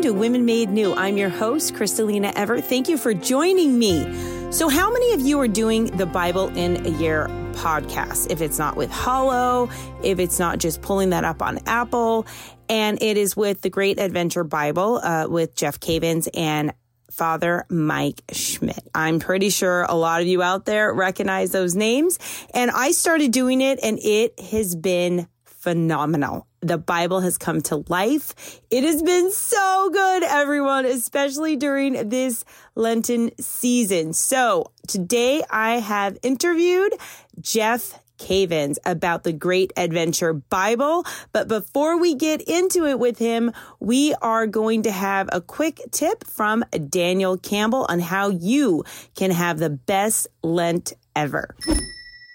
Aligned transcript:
welcome 0.00 0.14
to 0.14 0.18
Women 0.18 0.46
Made 0.46 0.70
New. 0.70 0.94
I'm 0.94 1.18
your 1.18 1.28
host, 1.28 1.74
Crystalina 1.74 2.32
Evert. 2.34 2.64
Thank 2.64 2.88
you 2.88 2.96
for 2.96 3.12
joining 3.12 3.78
me. 3.78 4.50
So, 4.50 4.70
how 4.70 4.90
many 4.90 5.12
of 5.12 5.20
you 5.20 5.38
are 5.40 5.48
doing 5.48 5.94
the 5.94 6.06
Bible 6.06 6.48
in 6.56 6.86
a 6.86 6.88
Year 6.88 7.26
podcast? 7.52 8.30
If 8.30 8.40
it's 8.40 8.58
not 8.58 8.76
with 8.76 8.90
Hallow, 8.90 9.68
if 10.02 10.18
it's 10.18 10.38
not 10.38 10.58
just 10.58 10.80
pulling 10.80 11.10
that 11.10 11.24
up 11.24 11.42
on 11.42 11.58
Apple, 11.66 12.26
and 12.66 13.02
it 13.02 13.18
is 13.18 13.36
with 13.36 13.60
the 13.60 13.68
Great 13.68 13.98
Adventure 13.98 14.42
Bible 14.42 15.02
uh, 15.02 15.26
with 15.28 15.54
Jeff 15.54 15.78
Cavins 15.78 16.28
and 16.32 16.72
Father 17.10 17.66
Mike 17.68 18.22
Schmitz. 18.32 18.80
I'm 18.94 19.20
pretty 19.20 19.50
sure 19.50 19.82
a 19.82 19.94
lot 19.94 20.22
of 20.22 20.26
you 20.26 20.42
out 20.42 20.64
there 20.64 20.94
recognize 20.94 21.50
those 21.50 21.74
names. 21.74 22.18
And 22.54 22.70
I 22.70 22.92
started 22.92 23.32
doing 23.32 23.60
it 23.60 23.78
and 23.82 23.98
it 23.98 24.40
has 24.40 24.74
been 24.74 25.28
phenomenal. 25.60 26.46
The 26.60 26.78
Bible 26.78 27.20
has 27.20 27.38
come 27.38 27.60
to 27.62 27.84
life. 27.88 28.60
It 28.70 28.82
has 28.84 29.02
been 29.02 29.30
so 29.30 29.90
good, 29.92 30.22
everyone, 30.24 30.86
especially 30.86 31.56
during 31.56 32.08
this 32.08 32.44
Lenten 32.74 33.30
season. 33.38 34.12
So 34.14 34.72
today 34.88 35.42
I 35.50 35.80
have 35.80 36.18
interviewed 36.22 36.94
Jeff 37.40 37.98
Cavins 38.18 38.76
about 38.84 39.24
the 39.24 39.32
Great 39.32 39.72
Adventure 39.76 40.34
Bible. 40.34 41.04
But 41.32 41.48
before 41.48 41.98
we 41.98 42.14
get 42.14 42.42
into 42.42 42.86
it 42.86 42.98
with 42.98 43.18
him, 43.18 43.52
we 43.80 44.14
are 44.20 44.46
going 44.46 44.82
to 44.82 44.90
have 44.90 45.28
a 45.32 45.40
quick 45.40 45.80
tip 45.90 46.24
from 46.24 46.64
Daniel 46.88 47.38
Campbell 47.38 47.86
on 47.88 47.98
how 47.98 48.28
you 48.28 48.84
can 49.14 49.30
have 49.30 49.58
the 49.58 49.70
best 49.70 50.28
Lent 50.42 50.92
ever. 51.16 51.54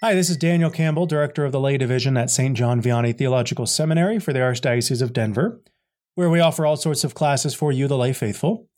Hi, 0.06 0.14
this 0.14 0.30
is 0.30 0.36
Daniel 0.36 0.70
Campbell, 0.70 1.06
Director 1.06 1.44
of 1.44 1.50
the 1.50 1.58
Lay 1.58 1.76
Division 1.76 2.16
at 2.16 2.30
St. 2.30 2.56
John 2.56 2.80
Vianney 2.80 3.12
Theological 3.12 3.66
Seminary 3.66 4.20
for 4.20 4.32
the 4.32 4.38
Archdiocese 4.38 5.02
of 5.02 5.12
Denver, 5.12 5.60
where 6.14 6.30
we 6.30 6.38
offer 6.38 6.64
all 6.64 6.76
sorts 6.76 7.02
of 7.02 7.16
classes 7.16 7.56
for 7.56 7.72
you, 7.72 7.88
the 7.88 7.98
lay 7.98 8.12
faithful. 8.12 8.68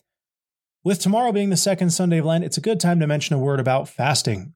With 0.83 0.99
tomorrow 0.99 1.31
being 1.31 1.51
the 1.51 1.55
second 1.55 1.91
Sunday 1.91 2.17
of 2.17 2.25
Lent, 2.25 2.45
it's 2.45 2.57
a 2.57 2.61
good 2.61 2.79
time 2.79 2.99
to 2.99 3.05
mention 3.05 3.35
a 3.35 3.39
word 3.39 3.59
about 3.59 3.87
fasting. 3.87 4.55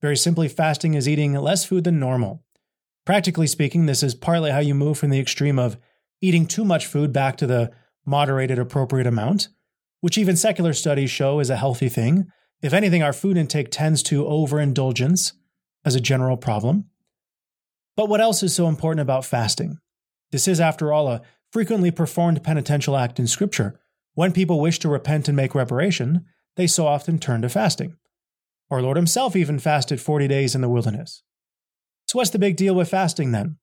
Very 0.00 0.16
simply, 0.16 0.48
fasting 0.48 0.94
is 0.94 1.08
eating 1.08 1.34
less 1.34 1.64
food 1.64 1.84
than 1.84 2.00
normal. 2.00 2.42
Practically 3.04 3.46
speaking, 3.46 3.86
this 3.86 4.02
is 4.02 4.16
partly 4.16 4.50
how 4.50 4.58
you 4.58 4.74
move 4.74 4.98
from 4.98 5.10
the 5.10 5.20
extreme 5.20 5.60
of 5.60 5.76
eating 6.20 6.46
too 6.46 6.64
much 6.64 6.84
food 6.84 7.12
back 7.12 7.36
to 7.36 7.46
the 7.46 7.70
moderated, 8.04 8.58
appropriate 8.58 9.06
amount, 9.06 9.50
which 10.00 10.18
even 10.18 10.34
secular 10.34 10.72
studies 10.72 11.12
show 11.12 11.38
is 11.38 11.48
a 11.48 11.56
healthy 11.58 11.88
thing. 11.88 12.26
If 12.60 12.72
anything, 12.72 13.04
our 13.04 13.12
food 13.12 13.36
intake 13.36 13.70
tends 13.70 14.02
to 14.04 14.26
overindulgence 14.26 15.34
as 15.84 15.94
a 15.94 16.00
general 16.00 16.36
problem. 16.36 16.86
But 17.96 18.08
what 18.08 18.20
else 18.20 18.42
is 18.42 18.54
so 18.54 18.68
important 18.68 19.00
about 19.00 19.24
fasting? 19.24 19.78
This 20.30 20.48
is, 20.48 20.60
after 20.60 20.92
all, 20.92 21.08
a 21.08 21.22
frequently 21.50 21.90
performed 21.90 22.42
penitential 22.42 22.96
act 22.96 23.18
in 23.18 23.26
Scripture. 23.26 23.78
When 24.14 24.32
people 24.32 24.60
wish 24.60 24.78
to 24.80 24.88
repent 24.88 25.28
and 25.28 25.36
make 25.36 25.54
reparation, 25.54 26.24
they 26.56 26.66
so 26.66 26.86
often 26.86 27.18
turn 27.18 27.42
to 27.42 27.48
fasting. 27.48 27.96
Our 28.70 28.80
Lord 28.80 28.96
Himself 28.96 29.36
even 29.36 29.58
fasted 29.58 30.00
40 30.00 30.28
days 30.28 30.54
in 30.54 30.62
the 30.62 30.68
wilderness. 30.68 31.22
So, 32.08 32.18
what's 32.18 32.30
the 32.30 32.38
big 32.38 32.56
deal 32.56 32.74
with 32.74 32.88
fasting 32.88 33.32
then? 33.32 33.58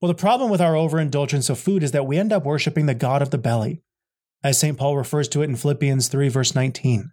Well, 0.00 0.08
the 0.08 0.14
problem 0.14 0.50
with 0.50 0.60
our 0.60 0.76
overindulgence 0.76 1.48
of 1.50 1.58
food 1.58 1.82
is 1.82 1.92
that 1.92 2.06
we 2.06 2.18
end 2.18 2.32
up 2.32 2.44
worshiping 2.44 2.86
the 2.86 2.94
God 2.94 3.22
of 3.22 3.30
the 3.30 3.38
belly, 3.38 3.82
as 4.42 4.58
St. 4.58 4.76
Paul 4.76 4.96
refers 4.96 5.28
to 5.28 5.42
it 5.42 5.48
in 5.48 5.56
Philippians 5.56 6.08
3, 6.08 6.28
verse 6.28 6.54
19. 6.54 7.10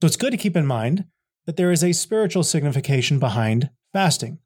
So, 0.00 0.06
it's 0.06 0.16
good 0.16 0.30
to 0.30 0.36
keep 0.36 0.56
in 0.56 0.66
mind 0.66 1.04
that 1.48 1.56
there 1.56 1.72
is 1.72 1.82
a 1.82 1.94
spiritual 1.94 2.42
signification 2.42 3.18
behind 3.18 3.70
fasting. 3.94 4.38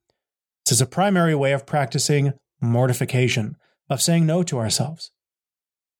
This 0.64 0.70
is 0.70 0.80
a 0.80 0.86
primary 0.86 1.34
way 1.34 1.50
of 1.50 1.66
practicing 1.66 2.32
mortification, 2.60 3.56
of 3.90 4.00
saying 4.00 4.24
no 4.24 4.44
to 4.44 4.60
ourselves. 4.60 5.10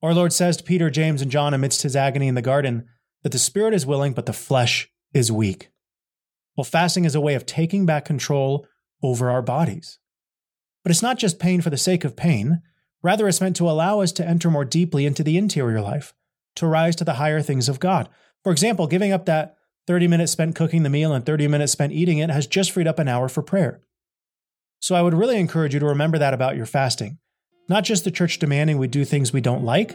Our 0.00 0.14
Lord 0.14 0.33
says 0.33 0.56
to 0.59 0.62
Peter, 0.62 0.91
James, 0.91 1.20
and 1.20 1.28
John 1.28 1.55
amidst 1.55 1.82
his 1.82 1.97
agony 1.97 2.28
in 2.28 2.37
the 2.37 2.41
garden 2.41 2.84
that 3.25 3.32
the 3.32 3.41
spirit 3.41 3.75
is 3.75 3.84
willing, 3.84 4.12
but 4.12 4.26
the 4.26 4.32
flesh 4.32 4.88
is 5.12 5.32
weak. 5.32 5.71
Well, 6.56 6.62
fasting 6.62 7.05
is 7.05 7.16
a 7.16 7.21
way 7.21 7.34
of 7.34 7.47
taking 7.47 7.84
back 7.84 8.05
control 8.05 8.65
over 9.03 9.28
our 9.28 9.43
bodies. 9.43 9.99
But 10.84 10.93
it's 10.93 11.03
not 11.03 11.19
just 11.19 11.41
pain 11.41 11.62
for 11.62 11.71
the 11.71 11.76
sake 11.76 12.05
of 12.05 12.15
pain, 12.15 12.62
rather, 13.03 13.26
it's 13.26 13.41
meant 13.41 13.56
to 13.56 13.69
allow 13.69 14.03
us 14.03 14.12
to 14.12 14.25
enter 14.25 14.53
more 14.53 14.65
deeply 14.65 15.05
into 15.05 15.25
the 15.25 15.37
interior 15.37 15.81
life, 15.81 16.15
to 16.55 16.69
rise 16.69 16.94
to 16.94 17.05
the 17.05 17.15
higher 17.15 17.43
things 17.43 17.69
of 17.69 17.81
God. 17.81 18.09
For 18.44 18.53
example, 18.53 18.87
giving 18.87 19.10
up 19.10 19.26
that 19.26 19.56
30 19.92 20.08
minutes 20.08 20.32
spent 20.32 20.56
cooking 20.56 20.82
the 20.84 20.88
meal 20.88 21.12
and 21.12 21.26
30 21.26 21.48
minutes 21.48 21.72
spent 21.72 21.92
eating 21.92 22.16
it 22.16 22.30
has 22.30 22.47
just 22.47 22.70
freed 22.70 22.86
up 22.86 22.98
an 22.98 23.08
hour 23.08 23.28
for 23.28 23.42
prayer. 23.42 23.82
So 24.80 24.94
I 24.94 25.03
would 25.03 25.12
really 25.12 25.38
encourage 25.38 25.75
you 25.75 25.80
to 25.80 25.86
remember 25.86 26.16
that 26.16 26.32
about 26.32 26.56
your 26.56 26.64
fasting. 26.64 27.19
Not 27.69 27.84
just 27.84 28.04
the 28.04 28.10
church 28.10 28.38
demanding 28.38 28.78
we 28.78 28.88
do 28.88 29.04
things 29.04 29.34
we 29.34 29.42
don't 29.42 29.64
like, 29.64 29.94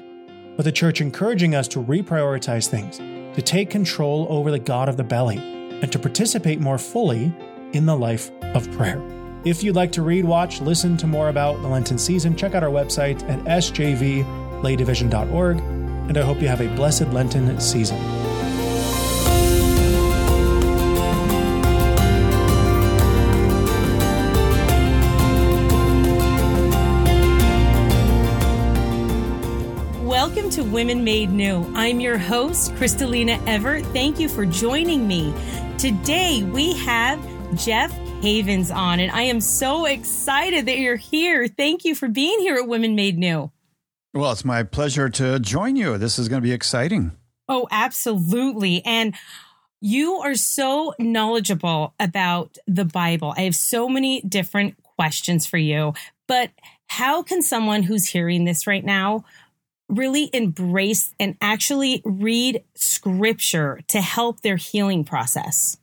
but 0.55 0.65
the 0.65 0.71
church 0.71 1.01
encouraging 1.01 1.55
us 1.55 1.67
to 1.69 1.83
reprioritize 1.83 2.67
things, 2.67 2.99
to 2.99 3.41
take 3.41 3.71
control 3.71 4.27
over 4.29 4.51
the 4.51 4.59
God 4.59 4.87
of 4.87 4.97
the 4.97 5.03
belly 5.03 5.39
and 5.39 5.91
to 5.91 5.97
participate 5.97 6.59
more 6.59 6.77
fully 6.77 7.33
in 7.73 7.87
the 7.87 7.97
life 7.97 8.29
of 8.53 8.71
prayer. 8.73 9.01
If 9.45 9.63
you'd 9.63 9.75
like 9.75 9.93
to 9.93 10.03
read, 10.03 10.25
watch, 10.25 10.61
listen 10.61 10.95
to 10.97 11.07
more 11.07 11.29
about 11.29 11.59
the 11.63 11.69
Lenten 11.69 11.97
season, 11.97 12.35
check 12.35 12.53
out 12.53 12.63
our 12.63 12.69
website 12.69 13.27
at 13.27 13.39
sjvlaydivision.org, 13.45 15.57
and 15.57 16.15
I 16.15 16.21
hope 16.21 16.39
you 16.39 16.49
have 16.49 16.61
a 16.61 16.67
blessed 16.75 17.07
Lenten 17.07 17.59
season. 17.59 18.26
Women 30.67 31.03
Made 31.03 31.31
New. 31.31 31.65
I'm 31.75 31.99
your 31.99 32.17
host, 32.17 32.73
Crystalina 32.75 33.41
Evert. 33.47 33.85
Thank 33.87 34.19
you 34.19 34.27
for 34.27 34.45
joining 34.45 35.07
me. 35.07 35.33
Today 35.77 36.43
we 36.43 36.73
have 36.73 37.19
Jeff 37.55 37.91
Cavins 38.21 38.75
on, 38.75 38.99
and 38.99 39.11
I 39.11 39.21
am 39.23 39.39
so 39.39 39.85
excited 39.85 40.65
that 40.65 40.77
you're 40.77 40.97
here. 40.97 41.47
Thank 41.47 41.85
you 41.85 41.95
for 41.95 42.07
being 42.07 42.39
here 42.39 42.55
at 42.55 42.67
Women 42.67 42.95
Made 42.95 43.17
New. 43.17 43.51
Well, 44.13 44.31
it's 44.31 44.43
my 44.43 44.63
pleasure 44.63 45.09
to 45.09 45.39
join 45.39 45.75
you. 45.75 45.97
This 45.97 46.19
is 46.19 46.27
going 46.27 46.41
to 46.41 46.47
be 46.47 46.53
exciting. 46.53 47.11
Oh, 47.47 47.67
absolutely. 47.71 48.83
And 48.83 49.15
you 49.79 50.15
are 50.15 50.35
so 50.35 50.93
knowledgeable 50.99 51.93
about 51.99 52.57
the 52.67 52.85
Bible. 52.85 53.33
I 53.37 53.41
have 53.41 53.55
so 53.55 53.87
many 53.87 54.21
different 54.21 54.75
questions 54.83 55.45
for 55.45 55.57
you, 55.57 55.93
but 56.27 56.51
how 56.87 57.23
can 57.23 57.41
someone 57.41 57.83
who's 57.83 58.07
hearing 58.07 58.45
this 58.45 58.67
right 58.67 58.83
now 58.83 59.23
really 59.89 60.29
embrace 60.33 61.13
and 61.19 61.35
actually 61.41 62.01
read 62.03 62.63
scripture 62.75 63.81
to 63.87 64.01
help 64.01 64.41
their 64.41 64.57
healing 64.57 65.03
process? 65.03 65.77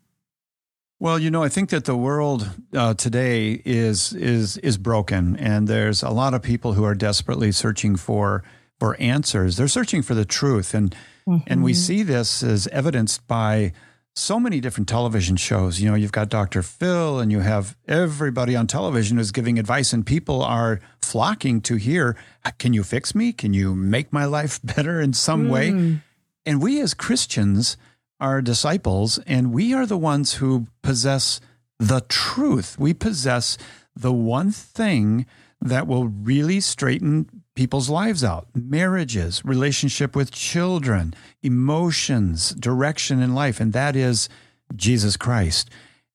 Well, 1.00 1.18
you 1.18 1.30
know, 1.30 1.42
I 1.42 1.48
think 1.48 1.70
that 1.70 1.84
the 1.84 1.96
world 1.96 2.50
uh, 2.74 2.94
today 2.94 3.60
is 3.64 4.12
is 4.12 4.56
is 4.58 4.78
broken, 4.78 5.36
and 5.36 5.68
there's 5.68 6.02
a 6.02 6.10
lot 6.10 6.34
of 6.34 6.42
people 6.42 6.74
who 6.74 6.84
are 6.84 6.94
desperately 6.94 7.52
searching 7.52 7.96
for 7.96 8.42
for 8.78 8.96
answers. 9.00 9.56
They're 9.56 9.68
searching 9.68 10.02
for 10.02 10.14
the 10.14 10.24
truth, 10.24 10.72
and 10.72 10.94
mm-hmm. 11.28 11.44
and 11.46 11.62
we 11.62 11.72
mm-hmm. 11.72 11.78
see 11.78 12.02
this 12.04 12.42
as 12.42 12.68
evidenced 12.68 13.26
by 13.26 13.72
so 14.14 14.38
many 14.38 14.60
different 14.60 14.88
television 14.88 15.36
shows. 15.36 15.80
You 15.80 15.90
know, 15.90 15.96
you've 15.96 16.12
got 16.12 16.28
Dr. 16.28 16.62
Phil 16.62 17.18
and 17.18 17.32
you 17.32 17.40
have 17.40 17.76
everybody 17.88 18.54
on 18.54 18.68
television 18.68 19.16
who's 19.16 19.32
giving 19.32 19.58
advice, 19.58 19.92
and 19.92 20.06
people 20.06 20.42
are 20.42 20.80
flocking 21.04 21.60
to 21.62 21.76
hear, 21.76 22.16
Can 22.58 22.72
you 22.72 22.82
fix 22.82 23.14
me? 23.14 23.32
Can 23.32 23.54
you 23.54 23.74
make 23.74 24.12
my 24.12 24.24
life 24.24 24.60
better 24.64 25.00
in 25.00 25.12
some 25.12 25.46
mm. 25.46 25.50
way? 25.50 26.00
And 26.46 26.62
we 26.62 26.80
as 26.80 26.94
Christians 26.94 27.76
are 28.20 28.42
disciples, 28.42 29.18
and 29.26 29.52
we 29.52 29.74
are 29.74 29.86
the 29.86 29.98
ones 29.98 30.34
who 30.34 30.66
possess 30.82 31.40
the 31.78 32.00
truth. 32.08 32.78
We 32.78 32.94
possess 32.94 33.58
the 33.96 34.12
one 34.12 34.50
thing 34.50 35.26
that 35.60 35.86
will 35.86 36.08
really 36.08 36.60
straighten 36.60 37.42
people's 37.54 37.88
lives 37.88 38.22
out 38.22 38.48
marriages, 38.54 39.44
relationship 39.44 40.14
with 40.14 40.30
children, 40.30 41.14
emotions, 41.42 42.50
direction 42.50 43.20
in 43.20 43.34
life. 43.34 43.60
And 43.60 43.72
that 43.72 43.96
is 43.96 44.28
Jesus 44.74 45.16
Christ. 45.16 45.70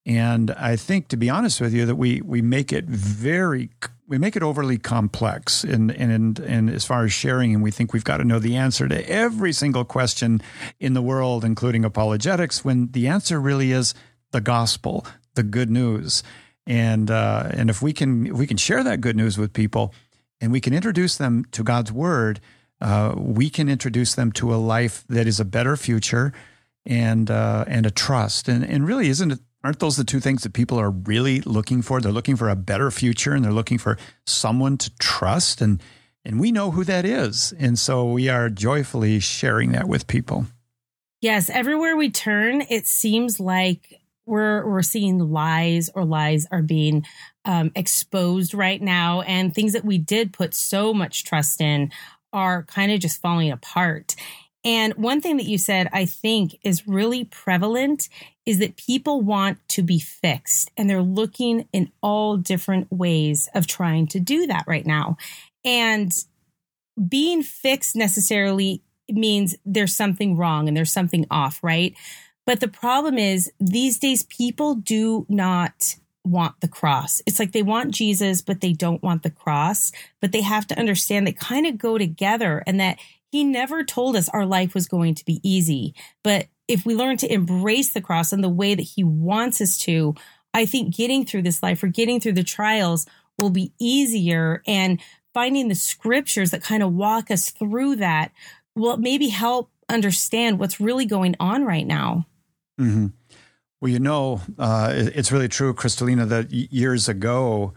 And 0.06 0.51
I 0.51 0.75
think, 0.75 1.07
to 1.09 1.18
be 1.18 1.30
honest 1.30 1.62
with 1.62 1.74
you, 1.74 1.86
that 1.86 1.95
we 1.95 2.21
we 2.21 2.41
make 2.41 2.71
it 2.71 2.86
very 2.86 3.69
we 4.09 4.17
make 4.17 4.35
it 4.35 4.41
overly 4.41 4.79
complex 4.79 5.63
and 5.63 5.91
in 5.91 6.35
in 6.44 6.67
as 6.67 6.83
far 6.83 7.06
as 7.06 7.13
sharing, 7.13 7.53
and 7.53 7.63
we 7.63 7.69
think 7.69 7.94
we've 7.94 8.03
got 8.03 8.17
to 8.17 8.23
know 8.23 8.39
the 8.39 8.57
answer 8.57 8.88
to 8.88 9.09
every 9.09 9.53
single 9.53 9.85
question 9.85 10.41
in 10.79 10.95
the 10.95 11.01
world, 11.01 11.45
including 11.45 11.85
apologetics. 11.85 12.65
When 12.65 12.88
the 12.91 13.07
answer 13.07 13.39
really 13.39 13.71
is 13.71 13.94
the 14.31 14.41
gospel, 14.41 15.06
the 15.35 15.44
good 15.44 15.69
news, 15.69 16.23
and 16.65 17.11
uh, 17.11 17.50
and 17.51 17.69
if 17.69 17.83
we 17.83 17.94
can 17.94 18.25
if 18.25 18.33
we 18.33 18.47
can 18.47 18.57
share 18.57 18.83
that 18.83 19.00
good 19.00 19.15
news 19.15 19.38
with 19.38 19.53
people, 19.53 19.94
and 20.41 20.51
we 20.51 20.59
can 20.59 20.73
introduce 20.73 21.15
them 21.15 21.45
to 21.51 21.63
God's 21.63 21.91
word, 21.91 22.39
uh, 22.81 23.13
we 23.15 23.51
can 23.51 23.69
introduce 23.69 24.15
them 24.15 24.31
to 24.33 24.53
a 24.53 24.57
life 24.57 25.03
that 25.07 25.27
is 25.27 25.39
a 25.39 25.45
better 25.45 25.77
future 25.77 26.33
and 26.83 27.29
uh, 27.29 27.63
and 27.67 27.85
a 27.85 27.91
trust. 27.91 28.50
And 28.50 28.65
and 28.65 28.88
really, 28.88 29.07
isn't 29.09 29.31
it? 29.31 29.39
Aren't 29.63 29.79
those 29.79 29.97
the 29.97 30.03
two 30.03 30.19
things 30.19 30.44
that 30.44 30.53
people 30.53 30.79
are 30.79 30.91
really 30.91 31.41
looking 31.41 31.81
for? 31.81 32.00
They're 32.00 32.11
looking 32.11 32.38
for 32.38 32.50
a 32.50 32.56
better 32.56 32.91
future, 32.91 33.33
and 33.33 33.44
they're 33.44 33.51
looking 33.51 33.77
for 33.77 33.97
someone 34.25 34.77
to 34.77 34.91
trust. 34.97 35.61
And 35.61 35.81
and 36.25 36.39
we 36.39 36.51
know 36.51 36.71
who 36.71 36.83
that 36.83 37.06
is. 37.06 37.53
And 37.57 37.77
so 37.79 38.06
we 38.11 38.29
are 38.29 38.50
joyfully 38.50 39.19
sharing 39.19 39.71
that 39.71 39.88
with 39.88 40.07
people. 40.07 40.45
Yes, 41.21 41.50
everywhere 41.50 41.97
we 41.97 42.09
turn, 42.09 42.61
it 42.69 42.88
seems 42.88 43.39
like 43.39 44.00
we're 44.25 44.65
we're 44.65 44.81
seeing 44.81 45.19
lies 45.19 45.89
or 45.94 46.05
lies 46.05 46.47
are 46.51 46.62
being 46.62 47.05
um, 47.44 47.71
exposed 47.75 48.53
right 48.53 48.81
now, 48.81 49.21
and 49.21 49.53
things 49.53 49.73
that 49.73 49.83
we 49.83 49.97
did 49.97 50.31
put 50.31 50.53
so 50.53 50.94
much 50.94 51.25
trust 51.25 51.59
in 51.59 51.91
are 52.31 52.63
kind 52.63 52.91
of 52.91 53.00
just 53.00 53.21
falling 53.21 53.51
apart. 53.51 54.15
And 54.63 54.94
one 54.95 55.21
thing 55.21 55.38
that 55.38 55.45
you 55.45 55.57
said, 55.57 55.89
I 55.94 56.05
think, 56.05 56.59
is 56.63 56.88
really 56.88 57.23
prevalent 57.23 58.09
is 58.50 58.57
that 58.57 58.75
people 58.78 59.22
want 59.22 59.60
to 59.68 59.84
be 59.84 60.00
fixed, 60.00 60.72
and 60.75 60.90
they're 60.90 61.04
looking 61.04 61.68
in 61.72 61.92
all 62.01 62.36
different 62.36 62.92
ways 62.92 63.48
of 63.54 63.68
trying 63.68 64.07
to 64.07 64.19
do 64.19 64.48
that 64.48 64.63
right 64.66 64.88
now. 64.88 65.18
And 65.63 66.12
being 67.07 67.44
fixed 67.44 67.96
necessarily 67.96 68.81
means 69.07 69.56
there's 69.66 69.96
something 69.96 70.36
wrong 70.36 70.68
and 70.68 70.75
there's 70.75 70.92
something 70.92 71.28
off, 71.30 71.60
right? 71.62 71.96
But 72.48 72.60
the 72.60 72.68
problem 72.68 73.19
is 73.19 73.51
these 73.60 74.00
days 74.00 74.24
people 74.24 74.74
do 74.74 75.28
not 75.30 75.98
want 76.25 76.60
the 76.60 76.68
cross. 76.68 77.22
It's 77.28 77.38
like 77.38 77.51
they 77.51 77.62
want 77.62 77.94
Jesus, 77.94 78.42
but 78.42 78.62
they 78.62 78.74
don't 78.74 79.04
want 79.04 79.22
the 79.22 79.30
cross. 79.30 79.92
But 80.22 80.31
they 80.31 80.42
have 80.42 80.66
to 80.68 80.80
understand 80.80 81.28
they 81.28 81.34
kind 81.34 81.68
of 81.68 81.78
go 81.78 82.00
together 82.00 82.63
and 82.66 82.80
that 82.80 82.98
he 83.31 83.44
never 83.44 83.84
told 83.84 84.16
us 84.16 84.28
our 84.30 84.48
life 84.48 84.74
was 84.74 84.88
going 84.88 85.13
to 85.13 85.25
be 85.25 85.40
easy. 85.44 85.94
But 86.24 86.48
if 86.69 86.86
we 86.86 86.95
learn 86.95 87.18
to 87.18 87.33
embrace 87.33 87.92
the 87.92 88.01
cross 88.01 88.31
in 88.31 88.42
the 88.42 88.48
way 88.48 88.75
that 88.75 88.83
he 88.83 89.04
wants 89.04 89.60
us 89.60 89.77
to, 89.80 90.16
I 90.54 90.66
think 90.66 90.95
getting 90.95 91.25
through 91.25 91.42
this 91.42 91.62
life 91.62 91.83
or 91.83 91.88
getting 91.88 92.21
through 92.21 92.33
the 92.33 92.44
trials 92.44 93.06
will 93.39 93.50
be 93.50 93.74
easier. 93.80 94.62
And 94.66 95.01
finding 95.33 95.68
the 95.68 95.75
scriptures 95.75 96.51
that 96.51 96.63
kind 96.63 96.83
of 96.83 96.94
walk 96.94 97.31
us 97.31 97.50
through 97.50 97.98
that 97.98 98.31
will 98.75 98.98
maybe 98.98 99.30
help 99.30 99.69
understand 99.89 100.60
what's 100.60 100.80
really 100.80 101.06
going 101.06 101.36
on 101.39 101.63
right 101.66 101.86
now. 101.86 102.25
Mm-hmm. 102.80 103.07
Well, 103.81 103.92
you 103.92 104.00
know, 104.00 104.42
uh, 104.57 104.92
it's 104.94 105.31
really 105.31 105.48
true, 105.48 105.74
Crystalina, 105.74 106.27
that 106.30 106.51
years 106.51 107.07
ago, 107.07 107.74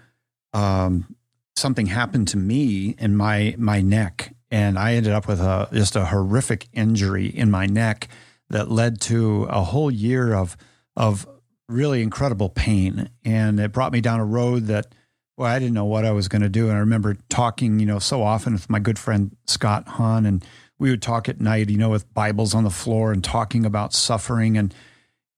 um, 0.53 1.15
something 1.57 1.87
happened 1.87 2.29
to 2.29 2.37
me 2.37 2.97
in 2.99 3.17
my 3.17 3.55
my 3.57 3.81
neck, 3.81 4.35
and 4.51 4.79
I 4.79 4.95
ended 4.95 5.13
up 5.13 5.29
with 5.29 5.41
a 5.41 5.69
just 5.73 5.95
a 5.95 6.07
horrific 6.07 6.69
injury 6.73 7.27
in 7.27 7.51
my 7.51 7.67
neck 7.67 8.09
that 8.53 8.71
led 8.71 9.01
to 9.03 9.45
a 9.45 9.63
whole 9.63 9.91
year 9.91 10.35
of 10.35 10.57
of 10.97 11.27
really 11.69 12.03
incredible 12.03 12.49
pain, 12.49 13.11
and 13.25 13.59
it 13.59 13.73
brought 13.73 13.93
me 13.93 14.01
down 14.01 14.21
a 14.21 14.25
road 14.25 14.67
that 14.67 14.95
well, 15.37 15.51
I 15.51 15.59
didn't 15.59 15.75
know 15.75 15.87
what 15.87 16.05
I 16.05 16.13
was 16.13 16.29
going 16.29 16.43
to 16.43 16.49
do. 16.49 16.69
And 16.69 16.77
I 16.77 16.81
remember 16.81 17.17
talking, 17.31 17.81
you 17.81 17.87
know, 17.87 17.99
so 17.99 18.23
often 18.23 18.53
with 18.53 18.69
my 18.69 18.79
good 18.79 18.99
friend 18.99 19.35
Scott 19.47 19.89
Hahn, 19.89 20.27
and 20.27 20.45
we 20.79 20.91
would 20.91 21.03
talk 21.03 21.29
at 21.29 21.41
night, 21.41 21.71
you 21.71 21.79
know, 21.79 21.91
with 21.91 22.13
Bibles 22.13 22.55
on 22.55 22.65
the 22.65 22.71
floor 22.71 23.13
and 23.13 23.25
talking 23.25 23.65
about 23.65 23.93
suffering 23.93 24.57
and 24.57 24.75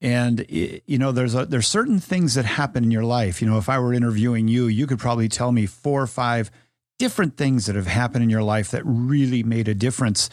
and 0.00 0.44
you 0.50 0.98
know, 0.98 1.12
there's 1.12 1.34
a 1.34 1.46
there's 1.46 1.66
certain 1.66 1.98
things 1.98 2.34
that 2.34 2.44
happen 2.44 2.84
in 2.84 2.90
your 2.90 3.04
life. 3.04 3.40
You 3.40 3.48
know, 3.48 3.56
if 3.56 3.70
I 3.70 3.78
were 3.78 3.94
interviewing 3.94 4.48
you, 4.48 4.66
you 4.66 4.86
could 4.86 4.98
probably 4.98 5.28
tell 5.28 5.50
me 5.50 5.64
four 5.64 6.02
or 6.02 6.06
five 6.06 6.50
different 6.98 7.36
things 7.36 7.66
that 7.66 7.76
have 7.76 7.86
happened 7.86 8.22
in 8.22 8.30
your 8.30 8.42
life 8.42 8.70
that 8.72 8.82
really 8.84 9.42
made 9.42 9.68
a 9.68 9.74
difference. 9.74 10.28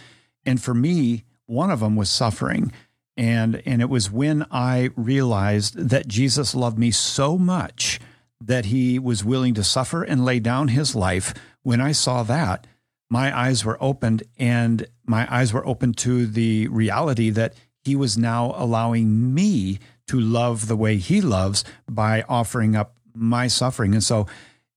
And 0.46 0.62
for 0.62 0.74
me, 0.74 1.24
one 1.52 1.70
of 1.70 1.82
them 1.82 1.96
was 1.96 2.10
suffering. 2.10 2.72
And 3.18 3.62
and 3.66 3.82
it 3.82 3.90
was 3.90 4.10
when 4.10 4.46
I 4.50 4.90
realized 4.96 5.78
that 5.78 6.08
Jesus 6.08 6.56
loved 6.56 6.80
me 6.80 6.92
so 6.92 7.38
much 7.38 8.00
that 8.40 8.66
he 8.66 8.98
was 8.98 9.24
willing 9.24 9.54
to 9.54 9.64
suffer 9.64 10.02
and 10.02 10.26
lay 10.26 10.40
down 10.40 10.70
his 10.70 10.96
life, 10.96 11.34
when 11.62 11.80
I 11.80 11.92
saw 11.92 12.24
that, 12.24 12.66
my 13.10 13.38
eyes 13.38 13.64
were 13.64 13.78
opened 13.82 14.24
and 14.40 14.88
my 15.06 15.28
eyes 15.30 15.54
were 15.54 15.68
opened 15.68 15.98
to 15.98 16.26
the 16.26 16.68
reality 16.70 17.30
that 17.30 17.54
he 17.84 17.96
was 17.96 18.18
now 18.18 18.54
allowing 18.56 19.34
me 19.34 19.80
to 20.08 20.20
love 20.20 20.68
the 20.68 20.78
way 20.78 20.98
he 20.98 21.22
loves 21.22 21.64
by 21.90 22.24
offering 22.28 22.76
up 22.76 22.96
my 23.14 23.48
suffering. 23.48 23.94
And 23.94 24.04
so 24.04 24.28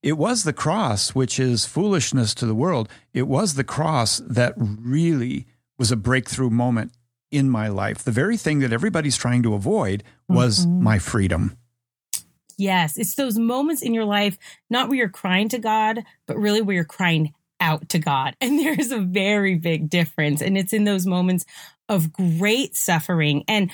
it 0.03 0.17
was 0.17 0.43
the 0.43 0.53
cross, 0.53 1.15
which 1.15 1.39
is 1.39 1.65
foolishness 1.65 2.35
to 2.35 2.45
the 2.45 2.53
world. 2.53 2.89
It 3.13 3.27
was 3.27 3.53
the 3.53 3.63
cross 3.63 4.21
that 4.27 4.53
really 4.57 5.47
was 5.77 5.91
a 5.91 5.95
breakthrough 5.95 6.49
moment 6.49 6.91
in 7.31 7.49
my 7.49 7.67
life. 7.67 8.03
The 8.03 8.11
very 8.11 8.37
thing 8.37 8.59
that 8.59 8.73
everybody's 8.73 9.17
trying 9.17 9.43
to 9.43 9.53
avoid 9.53 10.03
was 10.27 10.65
mm-hmm. 10.65 10.83
my 10.83 10.99
freedom. 10.99 11.57
Yes, 12.57 12.97
it's 12.97 13.15
those 13.15 13.37
moments 13.37 13.81
in 13.81 13.93
your 13.93 14.05
life, 14.05 14.37
not 14.69 14.87
where 14.87 14.97
you're 14.97 15.09
crying 15.09 15.49
to 15.49 15.59
God, 15.59 16.03
but 16.25 16.37
really 16.37 16.61
where 16.61 16.75
you're 16.75 16.85
crying 16.85 17.33
out 17.59 17.89
to 17.89 17.99
God. 17.99 18.35
And 18.41 18.59
there's 18.59 18.91
a 18.91 18.99
very 18.99 19.55
big 19.55 19.89
difference. 19.89 20.41
And 20.41 20.57
it's 20.57 20.73
in 20.73 20.83
those 20.83 21.05
moments 21.05 21.45
of 21.89 22.13
great 22.13 22.75
suffering. 22.75 23.43
And 23.47 23.71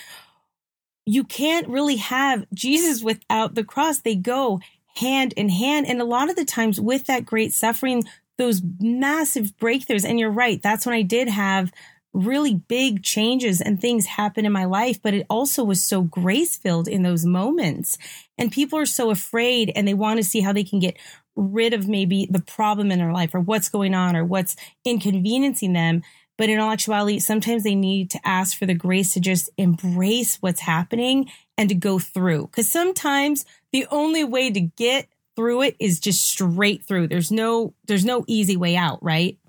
you 1.06 1.24
can't 1.24 1.68
really 1.68 1.98
have 1.98 2.46
Jesus 2.54 3.04
without 3.04 3.56
the 3.56 3.64
cross. 3.64 4.00
They 4.00 4.16
go 4.16 4.60
hand 4.96 5.34
in 5.34 5.50
hand. 5.50 5.88
And 5.88 6.02
a 6.02 6.06
lot 6.06 6.30
of 6.30 6.36
the 6.36 6.46
times 6.46 6.80
with 6.80 7.06
that 7.06 7.26
great 7.26 7.54
suffering, 7.54 8.04
those 8.38 8.62
massive 8.80 9.56
breakthroughs, 9.58 10.06
and 10.06 10.20
you're 10.20 10.32
right, 10.32 10.62
that's 10.62 10.86
when 10.86 10.96
I 10.96 11.02
did 11.02 11.30
have 11.30 11.72
really 12.14 12.56
big 12.56 13.04
changes 13.04 13.62
and 13.62 13.80
things 13.80 14.06
happen 14.06 14.46
in 14.46 14.52
my 14.52 14.66
life, 14.66 15.02
but 15.02 15.14
it 15.14 15.26
also 15.30 15.64
was 15.64 15.84
so 15.84 16.02
grace 16.02 16.58
filled 16.58 16.88
in 16.88 17.04
those 17.04 17.26
moments. 17.26 17.98
And 18.38 18.52
people 18.52 18.78
are 18.80 18.86
so 18.86 19.12
afraid 19.12 19.72
and 19.76 19.88
they 19.88 19.94
want 19.94 20.18
to 20.18 20.24
see 20.24 20.42
how 20.42 20.52
they 20.52 20.64
can 20.64 20.80
get 20.80 20.98
rid 21.36 21.74
of 21.74 21.88
maybe 21.88 22.28
the 22.30 22.42
problem 22.42 22.92
in 22.92 23.00
their 23.00 23.14
life 23.14 23.34
or 23.34 23.40
what's 23.40 23.70
going 23.70 23.94
on 23.94 24.16
or 24.16 24.26
what's 24.26 24.56
inconveniencing 24.84 25.74
them. 25.74 26.04
But 26.38 26.50
in 26.50 26.60
all 26.60 26.72
actuality, 26.72 27.20
sometimes 27.20 27.64
they 27.64 27.76
need 27.76 28.10
to 28.12 28.28
ask 28.28 28.58
for 28.58 28.66
the 28.66 28.74
grace 28.74 29.14
to 29.14 29.20
just 29.20 29.50
embrace 29.58 30.38
what's 30.42 30.62
happening 30.62 31.30
and 31.58 31.70
to 31.70 31.76
go 31.76 32.00
through. 32.00 32.48
Because 32.48 32.70
sometimes 32.70 33.46
the 33.72 33.86
only 33.92 34.24
way 34.24 34.52
to 34.52 34.60
get 34.60 35.08
through 35.42 35.64
it 35.64 35.76
is 35.80 36.00
just 36.00 36.24
straight 36.24 36.86
through. 36.86 37.08
There's 37.08 37.32
no 37.32 37.74
there's 37.88 38.06
no 38.06 38.24
easy 38.28 38.58
way 38.58 38.76
out, 38.76 39.04
right? 39.04 39.40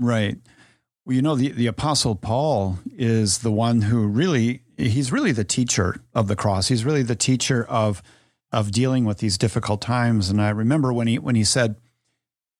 Right. 0.00 0.36
Well, 1.06 1.14
you 1.14 1.22
know, 1.22 1.36
the, 1.36 1.52
the 1.52 1.68
Apostle 1.68 2.16
Paul 2.16 2.80
is 2.96 3.38
the 3.38 3.52
one 3.52 3.82
who 3.82 4.08
really, 4.08 4.62
he's 4.76 5.12
really 5.12 5.30
the 5.30 5.44
teacher 5.44 6.02
of 6.12 6.26
the 6.26 6.34
cross. 6.34 6.66
He's 6.66 6.84
really 6.84 7.04
the 7.04 7.14
teacher 7.14 7.64
of, 7.68 8.02
of 8.50 8.72
dealing 8.72 9.04
with 9.04 9.18
these 9.18 9.38
difficult 9.38 9.80
times. 9.80 10.28
And 10.28 10.42
I 10.42 10.50
remember 10.50 10.92
when 10.92 11.06
he, 11.06 11.20
when 11.20 11.36
he 11.36 11.44
said, 11.44 11.76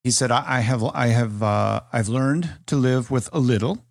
he 0.05 0.09
said, 0.09 0.31
I, 0.31 0.61
have, 0.61 0.83
I 0.83 1.07
have, 1.07 1.43
uh, 1.43 1.81
I've 1.91 2.07
learned 2.07 2.49
to 2.67 2.77
live 2.77 3.11
with 3.11 3.29
a 3.33 3.39
little. 3.39 3.83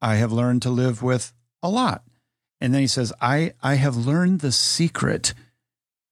I 0.00 0.14
have 0.14 0.30
learned 0.30 0.62
to 0.62 0.70
live 0.70 1.02
with 1.02 1.32
a 1.60 1.68
lot. 1.68 2.04
And 2.60 2.72
then 2.72 2.82
he 2.82 2.86
says, 2.86 3.12
I, 3.20 3.52
I 3.62 3.74
have 3.74 3.96
learned 3.96 4.40
the 4.40 4.52
secret. 4.52 5.34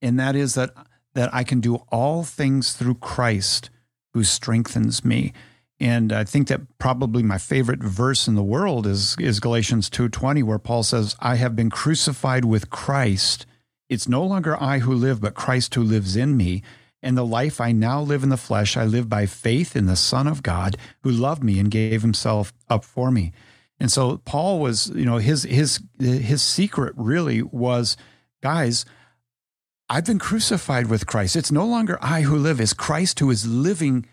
And 0.02 0.18
that 0.18 0.34
is 0.34 0.54
that, 0.54 0.70
that 1.16 1.34
I 1.34 1.44
can 1.44 1.60
do 1.60 1.76
all 1.90 2.22
things 2.24 2.72
through 2.72 2.94
Christ 2.96 3.70
who 4.14 4.22
strengthens 4.22 5.04
me. 5.04 5.32
And 5.78 6.12
I 6.12 6.24
think 6.24 6.48
that 6.48 6.78
probably 6.78 7.22
my 7.22 7.38
favorite 7.38 7.82
verse 7.82 8.28
in 8.28 8.34
the 8.34 8.42
world 8.42 8.86
is, 8.86 9.16
is 9.18 9.40
Galatians 9.40 9.90
2:20 9.90 10.42
where 10.42 10.58
Paul 10.58 10.82
says, 10.82 11.16
"I 11.18 11.36
have 11.36 11.54
been 11.54 11.70
crucified 11.70 12.44
with 12.44 12.70
Christ. 12.70 13.44
It's 13.88 14.08
no 14.08 14.24
longer 14.24 14.60
I 14.62 14.78
who 14.78 14.94
live, 14.94 15.20
but 15.20 15.34
Christ 15.34 15.74
who 15.74 15.82
lives 15.82 16.16
in 16.16 16.36
me." 16.36 16.62
And 17.02 17.16
the 17.16 17.26
life 17.26 17.60
I 17.60 17.72
now 17.72 18.00
live 18.00 18.22
in 18.22 18.30
the 18.30 18.36
flesh, 18.36 18.76
I 18.76 18.84
live 18.84 19.08
by 19.08 19.26
faith 19.26 19.76
in 19.76 19.86
the 19.86 19.96
Son 19.96 20.26
of 20.26 20.42
God 20.42 20.76
who 21.02 21.10
loved 21.10 21.44
me 21.44 21.58
and 21.58 21.70
gave 21.70 22.02
himself 22.02 22.52
up 22.68 22.84
for 22.84 23.10
me. 23.10 23.32
And 23.78 23.92
so 23.92 24.18
Paul 24.24 24.60
was, 24.60 24.88
you 24.94 25.04
know, 25.04 25.18
his 25.18 25.42
his 25.42 25.80
his 25.98 26.42
secret 26.42 26.94
really 26.96 27.42
was, 27.42 27.96
guys, 28.42 28.86
I've 29.88 30.04
been 30.04 30.18
crucified 30.18 30.88
with 30.88 31.06
Christ. 31.06 31.36
It's 31.36 31.52
no 31.52 31.64
longer 31.64 31.98
I 32.00 32.22
who 32.22 32.36
live, 32.36 32.60
it's 32.60 32.72
Christ 32.72 33.20
who 33.20 33.30
is 33.30 33.46
living 33.46 34.06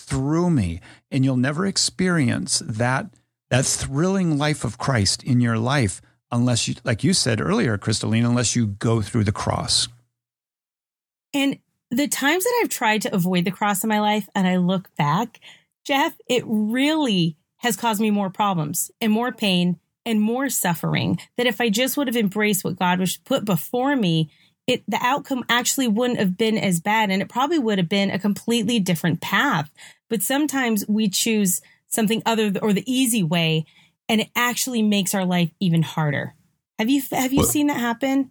through 0.00 0.50
me. 0.50 0.80
And 1.10 1.24
you'll 1.24 1.36
never 1.36 1.66
experience 1.66 2.62
that, 2.64 3.06
that 3.50 3.64
thrilling 3.64 4.38
life 4.38 4.64
of 4.64 4.78
Christ 4.78 5.24
in 5.24 5.40
your 5.40 5.58
life 5.58 6.00
unless 6.30 6.68
you, 6.68 6.74
like 6.84 7.02
you 7.02 7.12
said 7.12 7.40
earlier, 7.40 7.76
Crystalina, 7.78 8.26
unless 8.26 8.54
you 8.54 8.66
go 8.66 9.02
through 9.02 9.24
the 9.24 9.32
cross. 9.32 9.88
And 11.34 11.58
the 11.90 12.08
times 12.08 12.44
that 12.44 12.60
I've 12.62 12.70
tried 12.70 13.02
to 13.02 13.14
avoid 13.14 13.44
the 13.44 13.50
cross 13.50 13.82
in 13.82 13.88
my 13.88 14.00
life 14.00 14.28
and 14.34 14.46
I 14.46 14.56
look 14.56 14.94
back, 14.96 15.40
Jeff, 15.84 16.16
it 16.28 16.44
really 16.46 17.36
has 17.58 17.76
caused 17.76 18.00
me 18.00 18.10
more 18.10 18.30
problems 18.30 18.90
and 19.00 19.12
more 19.12 19.32
pain 19.32 19.78
and 20.04 20.20
more 20.20 20.48
suffering. 20.48 21.18
That 21.36 21.46
if 21.46 21.60
I 21.60 21.68
just 21.68 21.96
would 21.96 22.06
have 22.06 22.16
embraced 22.16 22.64
what 22.64 22.76
God 22.76 23.00
was 23.00 23.16
put 23.16 23.44
before 23.44 23.96
me, 23.96 24.30
it 24.66 24.82
the 24.88 24.98
outcome 25.00 25.44
actually 25.48 25.88
wouldn't 25.88 26.18
have 26.18 26.36
been 26.36 26.58
as 26.58 26.80
bad 26.80 27.10
and 27.10 27.22
it 27.22 27.28
probably 27.28 27.58
would 27.58 27.78
have 27.78 27.88
been 27.88 28.10
a 28.10 28.18
completely 28.18 28.78
different 28.78 29.20
path. 29.20 29.70
But 30.08 30.22
sometimes 30.22 30.86
we 30.88 31.08
choose 31.08 31.60
something 31.88 32.22
other 32.26 32.52
or 32.60 32.72
the 32.72 32.90
easy 32.92 33.22
way 33.22 33.64
and 34.08 34.20
it 34.20 34.30
actually 34.36 34.82
makes 34.82 35.14
our 35.14 35.24
life 35.24 35.50
even 35.60 35.82
harder. 35.82 36.34
Have 36.78 36.90
you 36.90 37.02
have 37.12 37.32
you 37.32 37.38
well, 37.38 37.46
seen 37.46 37.68
that 37.68 37.78
happen? 37.78 38.30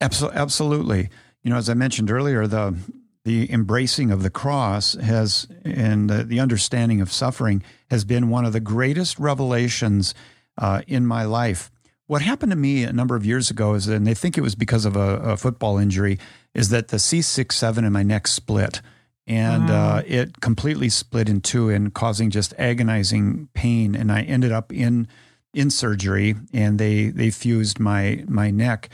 Absolutely. 0.00 1.08
You 1.42 1.50
know 1.50 1.56
as 1.56 1.70
i 1.70 1.74
mentioned 1.74 2.10
earlier 2.10 2.46
the 2.46 2.76
the 3.24 3.52
embracing 3.52 4.12
of 4.12 4.22
the 4.22 4.30
cross 4.30 4.94
has 4.94 5.48
and 5.64 6.10
uh, 6.10 6.22
the 6.24 6.38
understanding 6.38 7.00
of 7.00 7.12
suffering 7.12 7.60
has 7.90 8.04
been 8.04 8.28
one 8.28 8.44
of 8.44 8.52
the 8.52 8.60
greatest 8.60 9.18
revelations 9.18 10.14
uh, 10.58 10.82
in 10.86 11.04
my 11.04 11.24
life. 11.24 11.70
What 12.06 12.22
happened 12.22 12.52
to 12.52 12.56
me 12.56 12.84
a 12.84 12.92
number 12.92 13.16
of 13.16 13.26
years 13.26 13.50
ago 13.50 13.74
is, 13.74 13.88
and 13.88 14.06
they 14.06 14.14
think 14.14 14.38
it 14.38 14.42
was 14.42 14.54
because 14.54 14.84
of 14.84 14.96
a, 14.96 15.16
a 15.18 15.36
football 15.36 15.78
injury, 15.78 16.18
is 16.54 16.68
that 16.68 16.88
the 16.88 16.98
C6-7 16.98 17.78
in 17.78 17.92
my 17.92 18.02
neck 18.02 18.26
split. 18.26 18.80
And 19.26 19.70
uh, 19.70 20.02
it 20.06 20.40
completely 20.40 20.88
split 20.88 21.28
in 21.28 21.40
two 21.40 21.68
and 21.68 21.92
causing 21.92 22.30
just 22.30 22.54
agonizing 22.58 23.48
pain. 23.54 23.96
And 23.96 24.12
I 24.12 24.22
ended 24.22 24.52
up 24.52 24.72
in 24.72 25.08
in 25.52 25.70
surgery 25.70 26.36
and 26.52 26.78
they 26.78 27.08
they 27.08 27.30
fused 27.30 27.80
my 27.80 28.22
my 28.28 28.52
neck. 28.52 28.88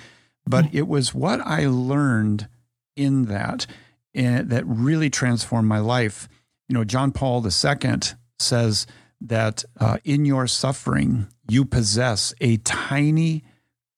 But 0.47 0.67
mm. 0.67 0.75
it 0.75 0.89
was 0.89 1.13
what 1.13 1.41
I 1.41 1.67
learned 1.67 2.49
in 2.97 3.27
that 3.27 3.67
and 4.15 4.49
that 4.51 4.65
really 4.67 5.11
transformed 5.11 5.69
my 5.69 5.81
life. 5.81 6.29
You 6.69 6.75
know, 6.75 6.85
John 6.85 7.13
Paul 7.13 7.45
II 7.45 8.01
says 8.39 8.87
that 9.21 9.65
uh, 9.79 9.99
in 10.05 10.25
your 10.25 10.47
suffering, 10.47 11.27
you 11.53 11.65
possess 11.65 12.35
a 12.41 12.57
tiny 12.59 13.45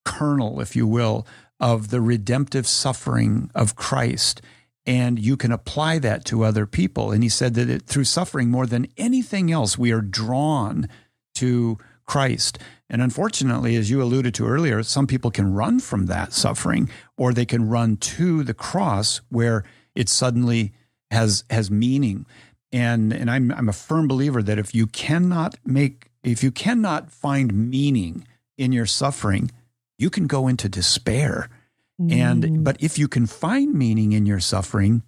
kernel, 0.05 0.61
if 0.61 0.77
you 0.77 0.87
will, 0.87 1.27
of 1.61 1.89
the 1.91 2.01
redemptive 2.01 2.67
suffering 2.67 3.51
of 3.55 3.77
Christ. 3.77 4.43
And 4.87 5.19
you 5.19 5.37
can 5.37 5.51
apply 5.51 5.99
that 6.01 6.25
to 6.27 6.45
other 6.45 6.67
people. 6.67 7.11
And 7.11 7.23
he 7.23 7.29
said 7.29 7.55
that 7.55 7.71
it, 7.71 7.83
through 7.87 8.05
suffering 8.05 8.51
more 8.51 8.67
than 8.67 8.89
anything 8.99 9.51
else, 9.51 9.79
we 9.79 9.93
are 9.93 10.03
drawn 10.03 10.89
to 11.37 11.79
Christ. 12.05 12.59
And 12.91 13.01
unfortunately, 13.01 13.77
as 13.77 13.91
you 13.91 14.03
alluded 14.03 14.35
to 14.35 14.47
earlier, 14.47 14.83
some 14.83 15.07
people 15.07 15.31
can 15.31 15.55
run 15.55 15.81
from 15.81 16.07
that 16.07 16.33
suffering 16.33 16.91
or 17.17 17.33
they 17.33 17.47
can 17.47 17.69
run 17.69 17.97
to 17.97 18.43
the 18.43 18.55
cross 18.55 19.23
where 19.31 19.65
it 19.95 20.09
suddenly 20.09 20.75
has 21.11 21.45
has 21.49 21.71
meaning. 21.71 22.27
And 22.73 23.13
and 23.13 23.31
I'm 23.31 23.53
I'm 23.53 23.69
a 23.69 23.73
firm 23.73 24.07
believer 24.07 24.43
that 24.43 24.59
if 24.59 24.75
you 24.75 24.87
cannot 24.87 25.57
make 25.65 26.11
if 26.25 26.43
you 26.43 26.51
cannot 26.51 27.11
find 27.11 27.71
meaning 27.71 28.27
in 28.57 28.73
your 28.73 28.87
suffering, 28.87 29.51
you 29.99 30.11
can 30.11 30.27
go 30.27 30.49
into 30.49 30.69
despair. 30.69 31.49
Mm. 32.01 32.13
And 32.13 32.65
but 32.65 32.83
if 32.83 32.99
you 32.99 33.09
can 33.09 33.27
find 33.27 33.75
meaning 33.75 34.13
in 34.13 34.27
your 34.27 34.41
suffering, 34.41 35.03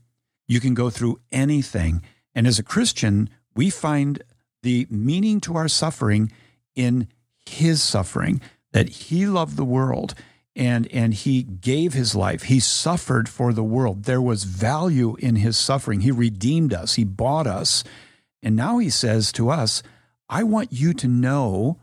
you 0.47 0.61
can 0.61 0.75
go 0.75 0.91
through 0.91 1.21
anything. 1.33 2.03
And 2.35 2.47
as 2.47 2.59
a 2.59 2.63
Christian, 2.63 3.31
we 3.55 3.71
find 3.71 4.23
the 4.63 4.87
meaning 4.91 5.41
to 5.41 5.57
our 5.57 5.69
suffering 5.69 6.31
in 6.75 7.09
his 7.49 7.83
suffering 7.83 8.41
that 8.73 8.89
he 8.89 9.27
loved 9.27 9.57
the 9.57 9.65
world 9.65 10.15
and 10.55 10.91
and 10.93 11.15
he 11.15 11.43
gave 11.43 11.93
his 11.93 12.15
life 12.15 12.45
he 12.45 12.59
suffered 12.59 13.29
for 13.29 13.53
the 13.53 13.63
world 13.63 14.05
there 14.05 14.21
was 14.21 14.45
value 14.45 15.15
in 15.21 15.37
his 15.37 15.57
suffering 15.57 16.01
he 16.01 16.11
redeemed 16.11 16.75
us 16.75 16.95
he 16.95 17.05
bought 17.05 17.47
us 17.47 17.85
and 18.43 18.57
now 18.57 18.79
he 18.79 18.91
says 18.91 19.31
to 19.31 19.49
us 19.51 19.83
i 20.29 20.43
want 20.43 20.73
you 20.73 20.93
to 20.93 21.09
know 21.09 21.79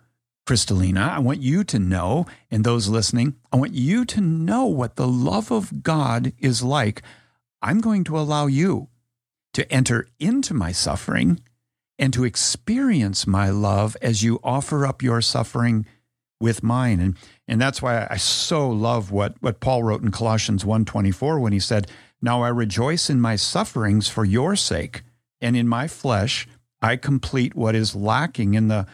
Crystalina, 0.45 1.09
I 1.09 1.19
want 1.19 1.41
you 1.41 1.63
to 1.63 1.79
know, 1.79 2.25
and 2.51 2.65
those 2.65 2.89
listening, 2.89 3.35
I 3.53 3.55
want 3.55 3.73
you 3.73 4.03
to 4.03 4.19
know 4.19 4.65
what 4.65 4.97
the 4.97 5.07
love 5.07 5.51
of 5.51 5.83
God 5.83 6.33
is 6.37 6.61
like. 6.61 7.01
I'm 7.61 7.79
going 7.79 8.03
to 8.05 8.19
allow 8.19 8.47
you 8.47 8.89
to 9.53 9.71
enter 9.71 10.07
into 10.19 10.53
my 10.53 10.73
suffering 10.73 11.39
and 11.97 12.11
to 12.13 12.25
experience 12.25 13.25
my 13.25 13.49
love 13.49 13.95
as 14.01 14.21
you 14.21 14.39
offer 14.43 14.85
up 14.85 15.01
your 15.01 15.21
suffering 15.21 15.85
with 16.41 16.61
mine. 16.61 16.99
And 16.99 17.17
and 17.47 17.61
that's 17.61 17.81
why 17.81 18.07
I 18.09 18.17
so 18.17 18.69
love 18.69 19.11
what 19.11 19.35
what 19.41 19.61
Paul 19.61 19.83
wrote 19.83 20.01
in 20.01 20.11
Colossians 20.11 20.65
1:24 20.65 21.39
when 21.39 21.53
he 21.53 21.59
said, 21.59 21.87
"Now 22.21 22.41
I 22.41 22.49
rejoice 22.49 23.09
in 23.09 23.21
my 23.21 23.37
sufferings 23.37 24.09
for 24.09 24.25
your 24.25 24.57
sake, 24.57 25.03
and 25.39 25.55
in 25.55 25.67
my 25.69 25.87
flesh 25.87 26.47
I 26.83 26.97
complete 26.97 27.55
what 27.55 27.73
is 27.73 27.95
lacking 27.95 28.53
in 28.53 28.67
the 28.67 28.85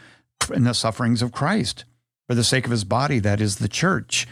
in 0.54 0.64
the 0.64 0.72
sufferings 0.72 1.20
of 1.20 1.32
Christ 1.32 1.84
for 2.26 2.34
the 2.34 2.44
sake 2.44 2.64
of 2.64 2.70
his 2.70 2.84
body 2.84 3.18
that 3.18 3.40
is 3.40 3.56
the 3.56 3.68
church." 3.68 4.26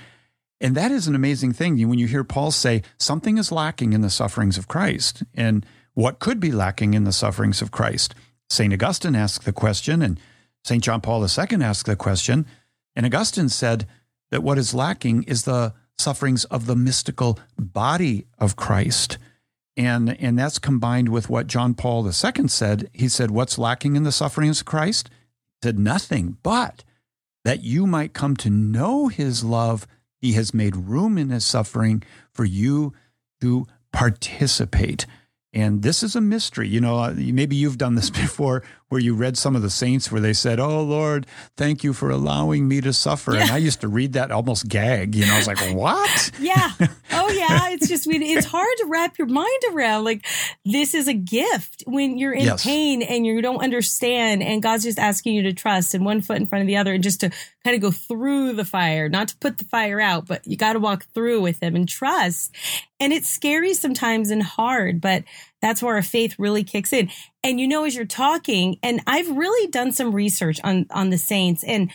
And 0.61 0.75
that 0.75 0.91
is 0.91 1.07
an 1.07 1.15
amazing 1.15 1.53
thing 1.53 1.87
when 1.89 1.99
you 1.99 2.07
hear 2.07 2.25
Paul 2.25 2.51
say 2.51 2.83
something 2.99 3.39
is 3.39 3.53
lacking 3.53 3.93
in 3.93 4.01
the 4.01 4.11
sufferings 4.11 4.59
of 4.59 4.67
Christ. 4.67 5.23
And 5.35 5.65
what 5.95 6.19
could 6.19 6.41
be 6.41 6.51
lacking 6.51 6.95
in 6.95 7.05
the 7.05 7.13
sufferings 7.13 7.61
of 7.61 7.71
Christ? 7.71 8.15
St. 8.49 8.73
Augustine 8.73 9.15
asked 9.15 9.45
the 9.45 9.53
question, 9.53 10.03
and 10.03 10.19
St. 10.65 10.83
John 10.83 11.01
Paul 11.01 11.23
II 11.23 11.63
asked 11.63 11.87
the 11.87 11.95
question. 11.95 12.47
And 12.97 13.07
Augustine 13.07 13.49
said, 13.49 13.87
that 14.31 14.43
what 14.43 14.59
is 14.59 14.75
lacking 14.75 15.23
is 15.25 15.45
the 15.45 15.75
sufferings 15.97 16.45
of 16.47 16.67
the 16.67 16.77
mystical 16.77 17.39
body 17.59 18.27
of 18.39 18.57
Christ. 18.57 19.19
And, 19.79 20.21
and 20.21 20.37
that's 20.37 20.59
combined 20.59 21.09
with 21.09 21.31
what 21.31 21.47
John 21.47 21.73
Paul 21.73 22.05
II 22.05 22.49
said. 22.49 22.91
He 22.93 23.09
said, 23.09 23.31
What's 23.31 23.59
lacking 23.59 23.95
in 23.95 24.03
the 24.03 24.11
sufferings 24.11 24.61
of 24.61 24.67
Christ? 24.67 25.09
He 25.63 25.69
said, 25.69 25.79
Nothing, 25.79 26.37
but 26.43 26.83
that 27.45 27.63
you 27.63 27.87
might 27.87 28.13
come 28.13 28.37
to 28.39 28.51
know 28.51 29.07
his 29.07 29.45
love. 29.45 29.87
He 30.21 30.33
has 30.33 30.53
made 30.53 30.75
room 30.75 31.17
in 31.17 31.31
his 31.31 31.47
suffering 31.47 32.03
for 32.33 32.45
you 32.45 32.93
to 33.41 33.69
participate. 33.93 35.07
And 35.53 35.83
this 35.83 36.03
is 36.03 36.17
a 36.17 36.21
mystery. 36.21 36.67
You 36.67 36.81
know, 36.81 36.99
uh, 36.99 37.15
maybe 37.17 37.55
you've 37.55 37.79
done 37.79 37.95
this 37.95 38.11
before 38.25 38.65
where 38.89 39.01
you 39.01 39.15
read 39.15 39.37
some 39.37 39.55
of 39.55 39.63
the 39.63 39.71
saints 39.71 40.11
where 40.11 40.21
they 40.21 40.33
said, 40.33 40.59
Oh 40.59 40.83
Lord, 40.83 41.27
thank 41.57 41.85
you 41.85 41.93
for 41.93 42.11
allowing 42.11 42.67
me 42.67 42.81
to 42.81 42.93
suffer. 42.93 43.35
Yeah. 43.35 43.43
And 43.43 43.51
I 43.51 43.59
used 43.59 43.81
to 43.83 43.89
read 43.89 44.15
that 44.15 44.31
almost 44.31 44.69
gag. 44.69 45.15
You 45.15 45.27
know, 45.27 45.35
I 45.35 45.39
was 45.39 45.47
like, 45.47 45.59
What? 45.75 46.31
Yeah. 46.41 46.71
Oh, 47.11 47.29
yeah. 47.31 47.71
It's 47.71 47.89
just, 47.89 48.07
it's 48.07 48.47
hard 48.51 48.75
to 48.79 48.87
wrap 48.87 49.19
your 49.19 49.27
mind 49.27 49.63
around. 49.73 50.05
Like, 50.05 50.25
this 50.65 50.95
is 50.95 51.09
a 51.09 51.13
gift 51.13 51.83
when 51.87 52.17
you're 52.17 52.33
in 52.33 52.45
yes. 52.45 52.65
pain 52.65 53.03
and 53.03 53.27
you 53.27 53.43
don't 53.43 53.63
understand. 53.63 54.43
And 54.43 54.63
God's 54.63 54.85
just 54.85 54.99
asking 54.99 55.35
you 55.35 55.43
to 55.43 55.53
trust 55.53 55.95
and 55.95 56.05
one 56.05 56.23
foot 56.23 56.39
in 56.39 56.47
front 56.47 56.63
of 56.63 56.69
the 56.69 56.77
other 56.77 56.95
and 56.95 57.03
just 57.03 57.21
to 57.21 57.31
kind 57.65 57.75
of 57.75 57.83
go 57.83 57.91
through 57.91 58.55
the 58.55 58.65
fire, 58.65 59.09
not 59.09 59.29
to 59.29 59.37
put 59.39 59.59
the 59.59 59.65
fire 59.65 60.01
out, 60.01 60.27
but 60.27 60.47
you 60.47 60.57
got 60.57 60.73
to 60.73 60.79
walk 60.79 61.05
through 61.13 61.43
with 61.43 61.63
Him 61.63 61.77
and 61.77 61.89
trust. 61.89 62.55
And 63.01 63.13
it's 63.13 63.29
scary 63.29 63.75
sometimes 63.75 64.31
and 64.31 64.43
hard, 64.43 65.01
but 65.01 65.25
that's 65.61 65.83
where 65.83 65.97
our 65.97 66.03
faith 66.03 66.37
really 66.39 66.65
kicks 66.65 66.93
in. 66.93 67.11
And 67.49 67.59
you 67.59 67.67
know, 67.67 67.85
as 67.85 67.97
you're 67.97 68.05
talking, 68.05 68.79
and 68.83 69.01
I've 69.07 69.35
really 69.35 69.71
done 69.71 69.91
some 69.91 70.15
research 70.15 70.61
on, 70.65 70.85
on 70.91 71.09
the 71.09 71.17
saints 71.17 71.65
and 71.65 71.91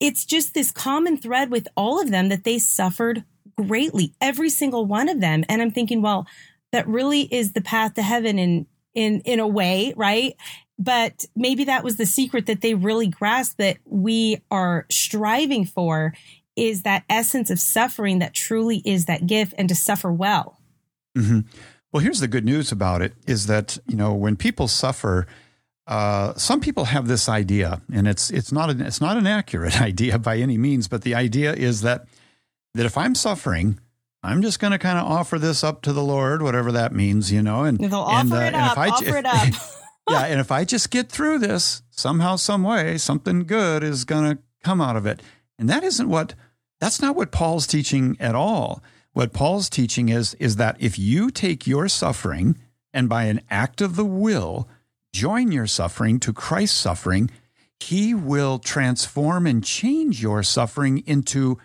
it's 0.00 0.24
just 0.24 0.54
this 0.54 0.70
common 0.70 1.18
thread 1.18 1.50
with 1.50 1.68
all 1.76 2.00
of 2.00 2.10
them 2.10 2.30
that 2.30 2.44
they 2.44 2.58
suffered 2.58 3.22
greatly, 3.58 4.14
every 4.18 4.48
single 4.48 4.86
one 4.86 5.10
of 5.10 5.20
them. 5.20 5.44
And 5.50 5.60
I'm 5.60 5.70
thinking, 5.70 6.00
well, 6.00 6.26
that 6.72 6.88
really 6.88 7.22
is 7.22 7.52
the 7.52 7.60
path 7.60 7.94
to 7.94 8.02
heaven 8.02 8.38
in, 8.38 8.66
in, 8.94 9.20
in 9.26 9.40
a 9.40 9.46
way, 9.46 9.92
right? 9.94 10.34
But 10.78 11.26
maybe 11.36 11.64
that 11.64 11.84
was 11.84 11.98
the 11.98 12.06
secret 12.06 12.46
that 12.46 12.62
they 12.62 12.72
really 12.72 13.08
grasped 13.08 13.58
that 13.58 13.76
we 13.84 14.40
are 14.50 14.86
striving 14.90 15.66
for 15.66 16.14
is 16.56 16.82
that 16.84 17.04
essence 17.10 17.50
of 17.50 17.60
suffering 17.60 18.20
that 18.20 18.32
truly 18.32 18.80
is 18.86 19.04
that 19.04 19.26
gift 19.26 19.52
and 19.58 19.68
to 19.68 19.74
suffer 19.74 20.10
well. 20.10 20.58
Mm-hmm. 21.14 21.40
Well, 21.92 22.02
here's 22.02 22.20
the 22.20 22.28
good 22.28 22.44
news 22.44 22.72
about 22.72 23.02
it 23.02 23.14
is 23.26 23.46
that, 23.46 23.78
you 23.86 23.96
know, 23.96 24.12
when 24.12 24.36
people 24.36 24.68
suffer, 24.68 25.26
uh, 25.86 26.34
some 26.34 26.60
people 26.60 26.86
have 26.86 27.06
this 27.06 27.28
idea, 27.28 27.80
and 27.92 28.08
it's 28.08 28.30
it's 28.30 28.50
not 28.52 28.70
an, 28.70 28.80
it's 28.80 29.00
not 29.00 29.16
an 29.16 29.26
accurate 29.26 29.80
idea 29.80 30.18
by 30.18 30.38
any 30.38 30.58
means, 30.58 30.88
but 30.88 31.02
the 31.02 31.14
idea 31.14 31.52
is 31.54 31.82
that 31.82 32.06
that 32.74 32.86
if 32.86 32.98
I'm 32.98 33.14
suffering, 33.14 33.78
I'm 34.22 34.42
just 34.42 34.58
going 34.58 34.72
to 34.72 34.78
kind 34.78 34.98
of 34.98 35.06
offer 35.06 35.38
this 35.38 35.62
up 35.62 35.82
to 35.82 35.92
the 35.92 36.02
Lord, 36.02 36.42
whatever 36.42 36.72
that 36.72 36.92
means, 36.92 37.32
you 37.32 37.42
know, 37.42 37.62
and, 37.62 37.78
They'll 37.78 38.04
and, 38.04 38.32
offer 38.32 38.42
uh, 38.42 38.46
it 38.46 38.54
up, 38.54 38.72
if 38.72 38.78
I, 38.78 38.88
offer 38.88 39.16
it 39.16 39.26
up. 39.26 39.48
yeah, 40.10 40.24
and 40.24 40.40
if 40.40 40.50
I 40.50 40.64
just 40.64 40.90
get 40.90 41.08
through 41.08 41.38
this 41.38 41.82
somehow, 41.90 42.36
some 42.36 42.62
way, 42.62 42.98
something 42.98 43.44
good 43.44 43.82
is 43.82 44.04
going 44.04 44.36
to 44.36 44.42
come 44.64 44.80
out 44.80 44.96
of 44.96 45.06
it, 45.06 45.22
and 45.58 45.68
that 45.70 45.84
isn't 45.84 46.08
what 46.08 46.34
that's 46.80 47.00
not 47.00 47.16
what 47.16 47.30
Paul's 47.30 47.66
teaching 47.66 48.16
at 48.20 48.34
all. 48.34 48.82
What 49.16 49.32
Paul's 49.32 49.70
teaching 49.70 50.10
is, 50.10 50.34
is 50.34 50.56
that 50.56 50.76
if 50.78 50.98
you 50.98 51.30
take 51.30 51.66
your 51.66 51.88
suffering 51.88 52.58
and 52.92 53.08
by 53.08 53.24
an 53.24 53.40
act 53.48 53.80
of 53.80 53.96
the 53.96 54.04
will 54.04 54.68
join 55.10 55.50
your 55.50 55.66
suffering 55.66 56.20
to 56.20 56.34
Christ's 56.34 56.76
suffering, 56.76 57.30
he 57.80 58.12
will 58.12 58.58
transform 58.58 59.46
and 59.46 59.64
change 59.64 60.20
your 60.20 60.42
suffering 60.42 61.02
into, 61.06 61.56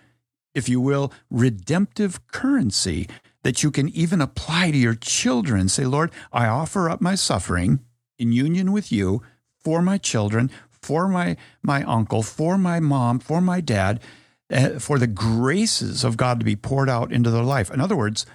if 0.55 0.69
you 0.69 0.79
will, 0.79 1.11
redemptive 1.29 2.25
currency 2.27 3.09
that 3.43 3.63
you 3.63 3.69
can 3.69 3.89
even 3.89 4.21
apply 4.21 4.71
to 4.71 4.77
your 4.77 4.95
children. 4.95 5.67
Say, 5.67 5.83
Lord, 5.83 6.11
I 6.31 6.47
offer 6.47 6.89
up 6.89 7.01
my 7.01 7.15
suffering 7.15 7.81
in 8.17 8.31
union 8.31 8.71
with 8.71 8.93
you 8.93 9.23
for 9.59 9.81
my 9.81 9.97
children, 9.97 10.49
for 10.69 11.09
my, 11.09 11.35
my 11.61 11.83
uncle, 11.83 12.23
for 12.23 12.57
my 12.57 12.79
mom, 12.79 13.19
for 13.19 13.41
my 13.41 13.59
dad 13.59 13.99
Eh, 14.51 14.79
for 14.79 14.99
the 14.99 15.07
graces 15.07 16.03
of 16.03 16.17
God 16.17 16.39
to 16.39 16.45
be 16.45 16.57
poured 16.57 16.89
out 16.89 17.13
into 17.13 17.31
their 17.31 17.43
life. 17.43 17.71
In 17.71 17.79
other 17.79 17.95
words, 17.95 18.25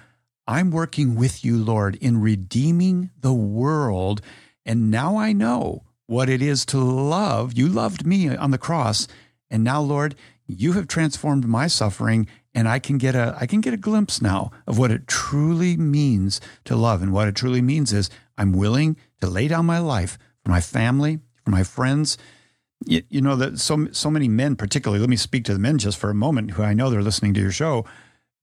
I'm 0.47 0.71
working 0.71 1.13
with 1.13 1.45
you, 1.45 1.63
Lord, 1.63 1.95
in 1.97 2.19
redeeming 2.19 3.11
the 3.19 3.33
world. 3.33 4.21
And 4.65 4.89
now 4.89 5.17
I 5.17 5.31
know 5.31 5.83
what 6.07 6.27
it 6.27 6.41
is 6.41 6.65
to 6.67 6.79
love. 6.79 7.53
You 7.53 7.67
loved 7.67 8.07
me 8.07 8.35
on 8.35 8.49
the 8.49 8.57
cross. 8.57 9.07
And 9.51 9.63
now, 9.63 9.79
Lord, 9.79 10.15
you 10.47 10.73
have 10.73 10.87
transformed 10.87 11.47
my 11.47 11.67
suffering 11.67 12.27
and 12.55 12.67
I 12.67 12.79
can 12.79 12.97
get 12.97 13.13
a 13.13 13.37
I 13.39 13.45
can 13.45 13.61
get 13.61 13.75
a 13.75 13.77
glimpse 13.77 14.19
now 14.19 14.49
of 14.65 14.79
what 14.79 14.89
it 14.89 15.07
truly 15.07 15.77
means 15.77 16.41
to 16.65 16.75
love. 16.75 17.03
And 17.03 17.13
what 17.13 17.27
it 17.27 17.35
truly 17.35 17.61
means 17.61 17.93
is 17.93 18.09
I'm 18.39 18.53
willing 18.53 18.97
to 19.21 19.29
lay 19.29 19.47
down 19.47 19.67
my 19.67 19.77
life 19.77 20.17
for 20.43 20.49
my 20.49 20.61
family, 20.61 21.19
for 21.45 21.51
my 21.51 21.63
friends. 21.63 22.17
You, 22.85 23.03
you 23.09 23.21
know 23.21 23.35
that 23.35 23.59
so 23.59 23.87
so 23.91 24.09
many 24.09 24.27
men, 24.27 24.55
particularly. 24.55 24.99
Let 24.99 25.09
me 25.09 25.15
speak 25.15 25.45
to 25.45 25.53
the 25.53 25.59
men 25.59 25.77
just 25.77 25.97
for 25.97 26.09
a 26.09 26.15
moment, 26.15 26.51
who 26.51 26.63
I 26.63 26.73
know 26.73 26.89
they're 26.89 27.01
listening 27.01 27.33
to 27.35 27.41
your 27.41 27.51
show. 27.51 27.85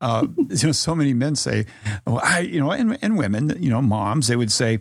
Uh, 0.00 0.26
you 0.36 0.66
know, 0.66 0.72
so 0.72 0.94
many 0.94 1.14
men 1.14 1.36
say, 1.36 1.66
"Oh, 2.06 2.18
I," 2.22 2.40
you 2.40 2.60
know, 2.60 2.72
and, 2.72 2.98
and 3.00 3.16
women, 3.16 3.56
you 3.60 3.70
know, 3.70 3.80
moms, 3.80 4.26
they 4.26 4.36
would 4.36 4.52
say, 4.52 4.80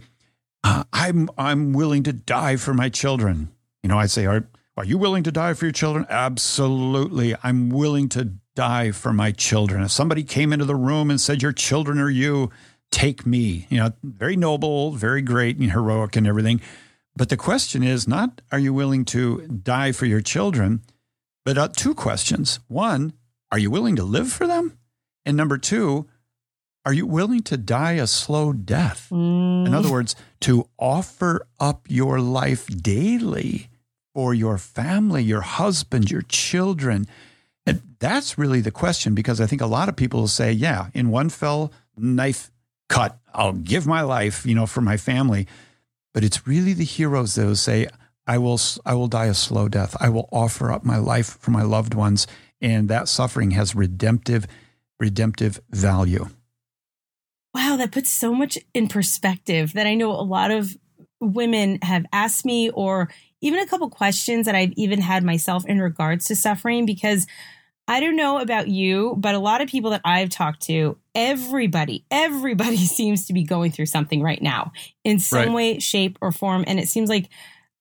uh, 0.64 0.84
"I'm 0.92 1.30
I'm 1.38 1.74
willing 1.74 2.04
to 2.04 2.14
die 2.14 2.56
for 2.56 2.74
my 2.74 2.90
children." 2.90 3.52
You 3.84 3.90
know, 3.90 4.00
I'd 4.00 4.12
say, 4.12 4.26
"Are 4.26 4.48
are 4.76 4.86
you 4.86 4.98
willing 4.98 5.24
to 5.24 5.32
die 5.32 5.54
for 5.54 5.66
your 5.66 5.72
children?" 5.72 6.08
Absolutely, 6.10 7.36
I'm 7.44 7.70
willing 7.70 8.10
to 8.10 8.34
die 8.56 8.92
for 8.92 9.14
my 9.14 9.32
children. 9.32 9.84
If 9.84 9.92
somebody 9.92 10.24
came 10.24 10.52
into 10.52 10.66
the 10.66 10.76
room 10.76 11.12
and 11.12 11.22
said, 11.22 11.42
"Your 11.42 11.54
children 11.54 12.00
are 12.00 12.10
you," 12.10 12.50
take 12.92 13.26
me. 13.26 13.68
You 13.70 13.78
know, 13.78 13.94
very 14.04 14.36
noble, 14.36 14.92
very 14.92 15.22
great 15.22 15.58
and 15.58 15.72
heroic 15.72 16.16
and 16.16 16.26
everything. 16.28 16.62
But 17.16 17.30
the 17.30 17.38
question 17.38 17.84
is 17.84 18.08
not, 18.08 18.42
are 18.52 18.60
you 18.60 18.74
willing 18.74 19.06
to 19.06 19.48
die 19.48 19.92
for 19.92 20.06
your 20.06 20.22
children? 20.22 20.82
But 21.46 21.58
uh, 21.58 21.68
two 21.70 21.94
questions. 21.94 22.60
One, 22.68 23.14
are 23.52 23.60
you 23.60 23.70
willing 23.70 23.96
to 23.98 24.04
live 24.04 24.32
for 24.32 24.48
them? 24.48 24.78
And 25.26 25.38
number 25.38 25.58
two, 25.58 26.08
are 26.86 26.94
you 26.94 27.06
willing 27.06 27.44
to 27.44 27.58
die 27.58 27.94
a 27.94 28.08
slow 28.08 28.52
death? 28.52 29.08
Mm. 29.12 29.68
In 29.68 29.74
other 29.74 29.92
words, 29.92 30.16
to 30.42 30.68
offer 30.78 31.46
up 31.60 31.86
your 31.88 32.20
life 32.20 32.68
daily 32.68 33.70
for 34.14 34.34
your 34.34 34.58
family, 34.58 35.24
your 35.24 35.42
husband, 35.42 36.12
your 36.12 36.24
children. 36.24 37.06
And 37.66 37.82
that's 38.00 38.38
really 38.38 38.62
the 38.62 38.72
question 38.72 39.16
because 39.16 39.40
I 39.40 39.46
think 39.46 39.62
a 39.62 39.68
lot 39.68 39.88
of 39.88 39.96
people 39.96 40.22
will 40.22 40.28
say, 40.28 40.52
yeah, 40.52 40.88
in 40.94 41.10
one 41.10 41.30
fell 41.30 41.72
knife 41.96 42.52
cut, 42.90 43.18
I'll 43.34 43.54
give 43.54 43.88
my 43.88 44.02
life, 44.02 44.46
you 44.46 44.54
know, 44.54 44.66
for 44.66 44.82
my 44.82 44.98
family. 44.98 45.48
But 46.14 46.24
it's 46.24 46.48
really 46.48 46.74
the 46.74 46.84
heroes 46.84 47.36
that 47.36 47.46
will 47.46 47.56
say, 47.56 47.88
I 48.28 48.38
will, 48.38 48.60
I 48.86 48.94
will 48.94 49.08
die 49.08 49.26
a 49.26 49.34
slow 49.34 49.68
death. 49.68 49.98
I 50.00 50.10
will 50.10 50.30
offer 50.32 50.72
up 50.72 50.84
my 50.84 50.98
life 50.98 51.38
for 51.40 51.52
my 51.52 51.64
loved 51.64 51.94
ones. 51.94 52.28
And 52.62 52.88
that 52.90 53.10
suffering 53.10 53.52
has 53.52 53.76
redemptive, 53.76 54.48
redemptive 55.00 55.60
value. 55.70 56.28
Wow, 57.54 57.76
that 57.78 57.92
puts 57.92 58.10
so 58.10 58.34
much 58.34 58.58
in 58.74 58.88
perspective 58.88 59.74
that 59.74 59.86
I 59.86 59.96
know 59.96 60.12
a 60.12 60.24
lot 60.24 60.52
of 60.52 60.78
women 61.20 61.80
have 61.82 62.06
asked 62.12 62.46
me, 62.46 62.70
or 62.70 63.10
even 63.42 63.60
a 63.60 63.66
couple 63.68 63.90
questions 63.90 64.46
that 64.46 64.56
I've 64.56 64.74
even 64.74 65.02
had 65.02 65.24
myself 65.24 65.66
in 65.66 65.80
regards 65.82 66.26
to 66.26 66.36
suffering, 66.36 66.86
because 66.86 67.28
I 67.88 68.00
don't 68.00 68.16
know 68.16 68.40
about 68.40 68.70
you, 68.70 69.16
but 69.18 69.36
a 69.36 69.40
lot 69.40 69.62
of 69.62 69.68
people 69.68 69.92
that 69.92 70.02
I've 70.06 70.30
talked 70.30 70.62
to, 70.64 70.98
everybody, 71.14 72.06
everybody 72.10 72.78
seems 72.86 73.28
to 73.28 73.34
be 73.34 73.44
going 73.44 73.72
through 73.72 73.88
something 73.88 74.22
right 74.22 74.42
now 74.42 74.72
in 75.04 75.20
some 75.20 75.40
right. 75.40 75.52
way, 75.52 75.80
shape, 75.80 76.18
or 76.22 76.32
form. 76.32 76.64
And 76.66 76.80
it 76.80 76.88
seems 76.88 77.10
like 77.10 77.30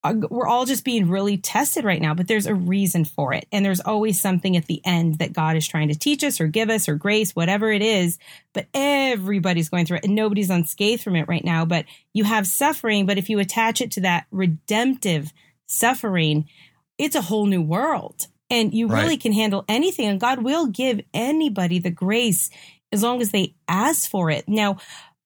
uh, 0.03 0.15
we're 0.29 0.47
all 0.47 0.65
just 0.65 0.83
being 0.83 1.07
really 1.07 1.37
tested 1.37 1.85
right 1.85 2.01
now, 2.01 2.13
but 2.13 2.27
there's 2.27 2.45
a 2.45 2.53
reason 2.53 3.05
for 3.05 3.33
it. 3.33 3.47
And 3.53 3.65
there's 3.65 3.79
always 3.79 4.19
something 4.19 4.57
at 4.57 4.65
the 4.65 4.81
end 4.83 5.19
that 5.19 5.31
God 5.31 5.55
is 5.55 5.65
trying 5.65 5.87
to 5.87 5.97
teach 5.97 6.25
us 6.25 6.41
or 6.41 6.47
give 6.47 6.69
us 6.69 6.89
or 6.89 6.95
grace, 6.95 7.33
whatever 7.33 7.71
it 7.71 7.81
is. 7.81 8.19
But 8.51 8.67
everybody's 8.73 9.69
going 9.69 9.85
through 9.85 9.97
it 9.97 10.05
and 10.05 10.15
nobody's 10.15 10.49
unscathed 10.49 11.01
from 11.01 11.15
it 11.15 11.29
right 11.29 11.45
now. 11.45 11.63
But 11.63 11.85
you 12.11 12.25
have 12.25 12.45
suffering. 12.45 13.05
But 13.05 13.17
if 13.17 13.29
you 13.29 13.39
attach 13.39 13.79
it 13.79 13.91
to 13.91 14.01
that 14.01 14.25
redemptive 14.31 15.31
suffering, 15.67 16.49
it's 16.97 17.15
a 17.15 17.21
whole 17.21 17.45
new 17.45 17.61
world 17.61 18.27
and 18.53 18.73
you 18.73 18.87
right. 18.87 19.03
really 19.03 19.17
can 19.17 19.33
handle 19.33 19.65
anything 19.67 20.07
and 20.07 20.19
God 20.19 20.43
will 20.43 20.67
give 20.67 21.01
anybody 21.13 21.79
the 21.79 21.89
grace 21.89 22.49
as 22.91 23.01
long 23.01 23.21
as 23.21 23.31
they 23.31 23.55
ask 23.67 24.09
for 24.09 24.29
it. 24.29 24.47
Now, 24.47 24.77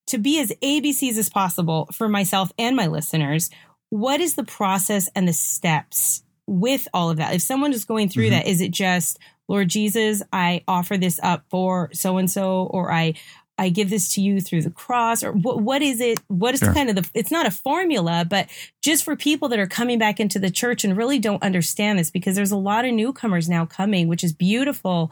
to 0.07 0.17
be 0.17 0.39
as 0.39 0.53
ABCs 0.63 1.17
as 1.17 1.29
possible 1.29 1.89
for 1.91 2.07
myself 2.07 2.51
and 2.57 2.75
my 2.75 2.87
listeners, 2.87 3.49
what 3.89 4.21
is 4.21 4.35
the 4.35 4.45
process 4.45 5.09
and 5.15 5.27
the 5.27 5.33
steps 5.33 6.23
with 6.45 6.87
all 6.93 7.09
of 7.09 7.17
that? 7.17 7.35
If 7.35 7.41
someone 7.41 7.73
is 7.73 7.83
going 7.83 8.07
through 8.09 8.25
mm-hmm. 8.25 8.37
that, 8.37 8.47
is 8.47 8.61
it 8.61 8.71
just, 8.71 9.19
Lord 9.49 9.67
Jesus, 9.67 10.23
I 10.31 10.63
offer 10.67 10.97
this 10.97 11.19
up 11.21 11.43
for 11.49 11.89
so 11.93 12.17
and 12.17 12.31
so, 12.31 12.63
or 12.71 12.91
I 12.91 13.15
I 13.57 13.69
give 13.69 13.89
this 13.89 14.13
to 14.13 14.21
you 14.21 14.39
through 14.39 14.61
the 14.61 14.69
cross 14.69 15.23
or 15.23 15.31
what, 15.31 15.61
what 15.61 15.81
is 15.81 15.99
it? 15.99 16.19
What 16.27 16.53
is 16.53 16.59
sure. 16.59 16.73
kind 16.73 16.89
of 16.89 16.95
the, 16.95 17.09
it's 17.13 17.31
not 17.31 17.47
a 17.47 17.51
formula, 17.51 18.25
but 18.27 18.47
just 18.81 19.03
for 19.03 19.15
people 19.15 19.49
that 19.49 19.59
are 19.59 19.67
coming 19.67 19.97
back 19.97 20.19
into 20.19 20.37
the 20.37 20.51
church 20.51 20.83
and 20.83 20.95
really 20.95 21.17
don't 21.17 21.41
understand 21.41 21.97
this 21.97 22.11
because 22.11 22.35
there's 22.35 22.51
a 22.51 22.57
lot 22.57 22.85
of 22.85 22.93
newcomers 22.93 23.49
now 23.49 23.65
coming, 23.65 24.07
which 24.07 24.23
is 24.23 24.31
beautiful, 24.31 25.11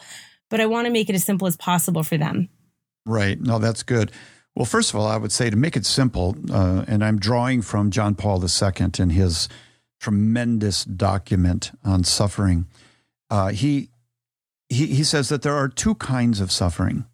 but 0.49 0.61
I 0.61 0.67
want 0.67 0.85
to 0.85 0.91
make 0.91 1.09
it 1.09 1.15
as 1.15 1.23
simple 1.23 1.47
as 1.47 1.57
possible 1.57 2.03
for 2.03 2.17
them. 2.17 2.49
Right. 3.05 3.39
No, 3.39 3.57
that's 3.57 3.83
good. 3.83 4.11
Well, 4.55 4.65
first 4.65 4.93
of 4.93 4.99
all, 4.99 5.07
I 5.07 5.17
would 5.17 5.31
say 5.31 5.49
to 5.49 5.57
make 5.57 5.75
it 5.75 5.85
simple, 5.85 6.35
uh, 6.51 6.85
and 6.87 7.03
I'm 7.03 7.19
drawing 7.19 7.61
from 7.61 7.91
John 7.91 8.15
Paul 8.15 8.43
II 8.43 8.89
in 8.99 9.09
his 9.09 9.49
tremendous 9.99 10.85
document 10.85 11.71
on 11.83 12.03
suffering. 12.03 12.67
Uh, 13.29 13.49
he, 13.49 13.89
he, 14.69 14.87
he 14.87 15.03
says 15.03 15.29
that 15.29 15.41
there 15.41 15.55
are 15.55 15.67
two 15.67 15.95
kinds 15.95 16.39
of 16.39 16.51
suffering 16.51 17.05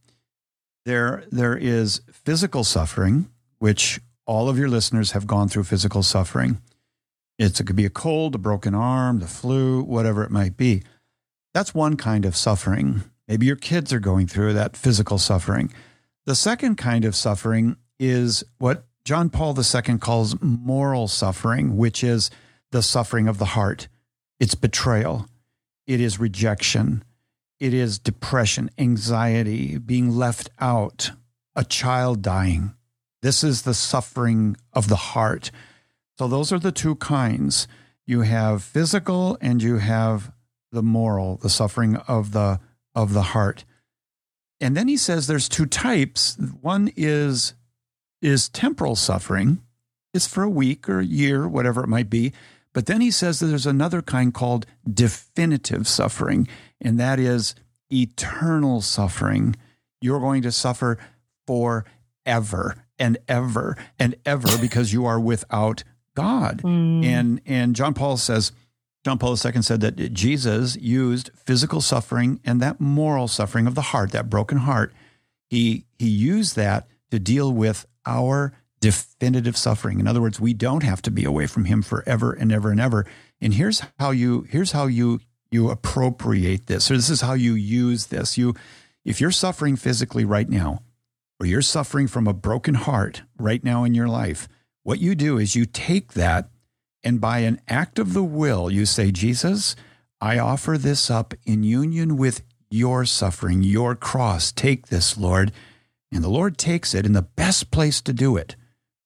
there, 0.86 1.24
there 1.32 1.58
is 1.58 2.02
physical 2.12 2.63
suffering, 2.63 3.30
which 3.60 4.00
all 4.26 4.50
of 4.50 4.58
your 4.58 4.70
listeners 4.70 5.12
have 5.12 5.28
gone 5.28 5.48
through 5.50 5.63
physical 5.63 6.04
suffering. 6.04 6.62
It's, 7.38 7.60
it 7.60 7.65
could 7.65 7.76
be 7.76 7.86
a 7.86 7.89
cold, 7.89 8.36
a 8.36 8.38
broken 8.38 8.76
arm, 8.76 9.20
the 9.20 9.28
flu, 9.28 9.82
whatever 9.84 10.24
it 10.24 10.32
might 10.32 10.58
be. 10.58 10.84
That's 11.54 11.74
one 11.74 11.98
kind 11.98 12.26
of 12.26 12.36
suffering. 12.36 13.04
Maybe 13.28 13.46
your 13.46 13.56
kids 13.56 13.91
are 13.91 14.00
going 14.00 14.28
through 14.28 14.54
that 14.54 14.78
physical 14.78 15.17
suffering. 15.17 15.74
The 16.26 16.36
second 16.36 16.76
kind 16.76 17.04
of 17.04 17.15
suffering 17.15 17.78
is 18.00 18.44
what 18.58 18.86
John 19.04 19.30
Paul 19.30 19.58
II 19.58 19.98
calls 19.98 20.36
moral 20.41 21.08
suffering, 21.08 21.78
which 21.78 22.04
is 22.04 22.30
the 22.72 22.82
suffering 22.84 23.28
of 23.28 23.38
the 23.38 23.46
heart. 23.46 23.88
It's 24.39 24.56
betrayal, 24.56 25.28
it 25.88 26.00
is 26.00 26.20
rejection, 26.20 27.04
it 27.62 27.76
is 27.76 28.00
depression, 28.00 28.71
anxiety, 28.80 29.78
being 29.78 30.10
left 30.10 30.50
out, 30.60 31.12
a 31.56 31.63
child 31.63 32.24
dying. 32.24 32.74
This 33.21 33.43
is 33.43 33.62
the 33.62 33.76
suffering 33.76 34.58
of 34.74 34.89
the 34.89 34.95
heart. 34.95 35.52
So, 36.17 36.28
those 36.28 36.52
are 36.52 36.58
the 36.58 36.71
two 36.71 36.95
kinds. 36.95 37.67
You 38.08 38.21
have 38.21 38.63
physical 38.63 39.38
and 39.41 39.62
you 39.62 39.78
have 39.78 40.32
the 40.71 40.82
moral, 40.82 41.38
the 41.38 41.52
suffering 41.52 41.97
of 41.97 42.32
the, 42.32 42.60
of 42.95 43.13
the 43.13 43.21
heart. 43.21 43.63
And 44.60 44.76
then 44.76 44.88
he 44.88 44.97
says 44.97 45.28
there's 45.28 45.47
two 45.47 45.67
types. 45.67 46.38
One 46.62 46.91
is, 46.95 47.54
is 48.24 48.50
temporal 48.50 48.95
suffering, 48.95 49.62
it's 50.15 50.28
for 50.28 50.41
a 50.41 50.50
week 50.50 50.89
or 50.89 51.00
a 51.00 51.06
year, 51.06 51.47
whatever 51.47 51.84
it 51.84 51.88
might 51.88 52.10
be. 52.10 52.34
But 52.74 52.86
then 52.86 53.02
he 53.02 53.12
says 53.12 53.40
that 53.40 53.48
there's 53.48 53.66
another 53.66 54.02
kind 54.02 54.34
called 54.34 54.66
definitive 54.92 55.88
suffering 55.88 56.48
and 56.82 57.00
that 57.00 57.20
is 57.20 57.56
eternal 57.92 58.82
suffering. 58.82 59.56
You're 60.02 60.20
going 60.20 60.42
to 60.42 60.52
suffer 60.52 60.98
forever 61.46 62.76
and 62.98 63.18
ever 63.28 63.78
and 64.00 64.16
ever 64.26 64.58
because 64.60 64.94
you 64.94 65.06
are 65.06 65.20
without 65.20 65.84
God. 66.16 66.62
Mm. 66.72 67.06
And 67.06 67.42
and 67.46 67.76
John 67.76 67.94
Paul 67.94 68.18
says, 68.18 68.52
John 69.04 69.18
Paul 69.18 69.32
II 69.32 69.62
said 69.62 69.82
that 69.82 70.14
Jesus 70.14 70.76
used 70.76 71.32
physical 71.36 71.82
suffering 71.82 72.40
and 72.44 72.62
that 72.62 72.80
moral 72.80 73.28
suffering 73.28 73.66
of 73.66 73.76
the 73.76 73.82
heart, 73.82 74.12
that 74.12 74.30
broken 74.30 74.60
heart. 74.60 74.94
He 75.50 75.86
he 75.98 76.08
used 76.08 76.56
that 76.56 76.88
to 77.10 77.20
deal 77.20 77.52
with 77.52 77.86
our 78.06 78.54
definitive 78.82 79.56
suffering. 79.56 80.00
In 80.00 80.08
other 80.08 80.22
words, 80.22 80.39
we 80.39 80.54
don't 80.54 80.84
have 80.84 81.02
to 81.04 81.12
be 81.12 81.24
away 81.24 81.48
from 81.48 81.65
him 81.65 81.82
forever 81.82 82.34
and 82.34 82.52
ever 82.52 82.72
and 82.72 82.82
ever. 82.82 83.06
And 83.39 83.54
here's 83.54 83.84
how 84.00 84.12
you 84.12 84.46
here's 84.50 84.74
how 84.74 84.88
you 84.88 85.22
you 85.52 85.70
appropriate 85.70 86.67
this, 86.67 86.89
or 86.89 86.96
this 86.96 87.10
is 87.10 87.22
how 87.22 87.34
you 87.34 87.54
use 87.54 88.08
this. 88.08 88.38
You, 88.38 88.56
if 89.04 89.20
you're 89.20 89.32
suffering 89.32 89.76
physically 89.76 90.26
right 90.26 90.50
now, 90.50 90.82
or 91.39 91.46
you're 91.46 91.62
suffering 91.62 92.08
from 92.08 92.28
a 92.28 92.34
broken 92.34 92.76
heart 92.76 93.24
right 93.38 93.63
now 93.63 93.84
in 93.84 93.94
your 93.94 94.08
life, 94.08 94.48
what 94.84 95.00
you 95.00 95.13
do 95.13 95.38
is 95.38 95.56
you 95.56 95.65
take 95.65 96.13
that 96.13 96.50
and 97.04 97.20
by 97.20 97.39
an 97.39 97.60
act 97.67 98.00
of 98.00 98.13
the 98.13 98.24
will, 98.24 98.72
you 98.72 98.86
say, 98.86 99.12
Jesus, 99.12 99.76
I 100.22 100.38
offer 100.38 100.78
this 100.78 101.10
up 101.10 101.34
in 101.46 101.63
union 101.63 102.15
with 102.15 102.44
your 102.70 103.06
suffering, 103.06 103.63
your 103.63 103.96
cross. 103.96 104.52
Take 104.52 104.88
this, 104.88 105.17
Lord. 105.17 105.52
And 106.12 106.24
the 106.24 106.30
Lord 106.30 106.58
takes 106.58 106.94
it, 106.94 107.06
in 107.06 107.13
the 107.13 107.24
best 107.24 107.72
place 107.72 108.02
to 108.02 108.13
do 108.13 108.38
it 108.38 108.56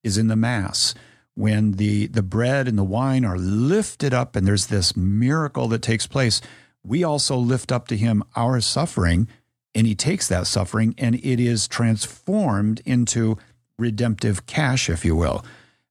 is 0.06 0.18
in 0.18 0.28
the 0.28 0.36
Mass 0.38 0.94
when 1.36 1.74
the, 1.74 2.08
the 2.08 2.24
bread 2.24 2.68
and 2.68 2.78
the 2.78 2.84
wine 2.84 3.26
are 3.26 3.38
lifted 3.38 4.14
up 4.14 4.36
and 4.36 4.48
there's 4.48 4.68
this 4.68 4.96
miracle 4.96 5.68
that 5.68 5.82
takes 5.82 6.08
place, 6.08 6.42
we 6.84 7.04
also 7.04 7.36
lift 7.36 7.72
up 7.72 7.88
to 7.90 7.98
him 7.98 8.24
our 8.36 8.62
suffering 8.62 9.28
and 9.76 9.86
he 9.86 9.94
takes 9.94 10.28
that 10.30 10.48
suffering 10.48 10.96
and 10.98 11.16
it 11.16 11.40
is 11.40 11.68
transformed 11.68 12.82
into 12.86 13.38
redemptive 13.78 14.46
cash, 14.46 14.90
if 14.90 15.04
you 15.04 15.16
will. 15.16 15.44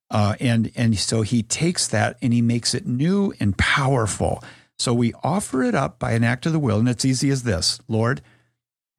Uh, 0.09 0.35
and 0.39 0.71
and 0.75 0.97
so 0.97 1.21
he 1.21 1.43
takes 1.43 1.87
that 1.87 2.17
and 2.21 2.33
he 2.33 2.41
makes 2.41 2.73
it 2.73 2.85
new 2.85 3.33
and 3.39 3.57
powerful. 3.57 4.43
So 4.77 4.93
we 4.93 5.13
offer 5.23 5.63
it 5.63 5.75
up 5.75 5.99
by 5.99 6.11
an 6.11 6.23
act 6.23 6.45
of 6.45 6.53
the 6.53 6.59
will, 6.59 6.79
and 6.79 6.87
it's 6.87 7.05
easy 7.05 7.29
as 7.29 7.43
this: 7.43 7.79
Lord, 7.87 8.21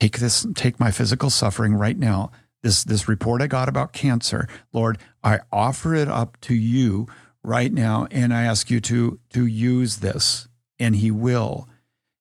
take 0.00 0.18
this, 0.18 0.46
take 0.54 0.80
my 0.80 0.90
physical 0.90 1.30
suffering 1.30 1.74
right 1.74 1.96
now. 1.96 2.32
This, 2.66 2.82
this 2.82 3.06
report 3.06 3.42
I 3.42 3.46
got 3.46 3.68
about 3.68 3.92
cancer, 3.92 4.48
Lord, 4.72 4.98
I 5.22 5.38
offer 5.52 5.94
it 5.94 6.08
up 6.08 6.36
to 6.40 6.54
you 6.54 7.06
right 7.44 7.72
now. 7.72 8.08
And 8.10 8.34
I 8.34 8.42
ask 8.42 8.72
you 8.72 8.80
to, 8.80 9.20
to 9.30 9.46
use 9.46 9.98
this 9.98 10.48
and 10.76 10.96
he 10.96 11.12
will. 11.12 11.68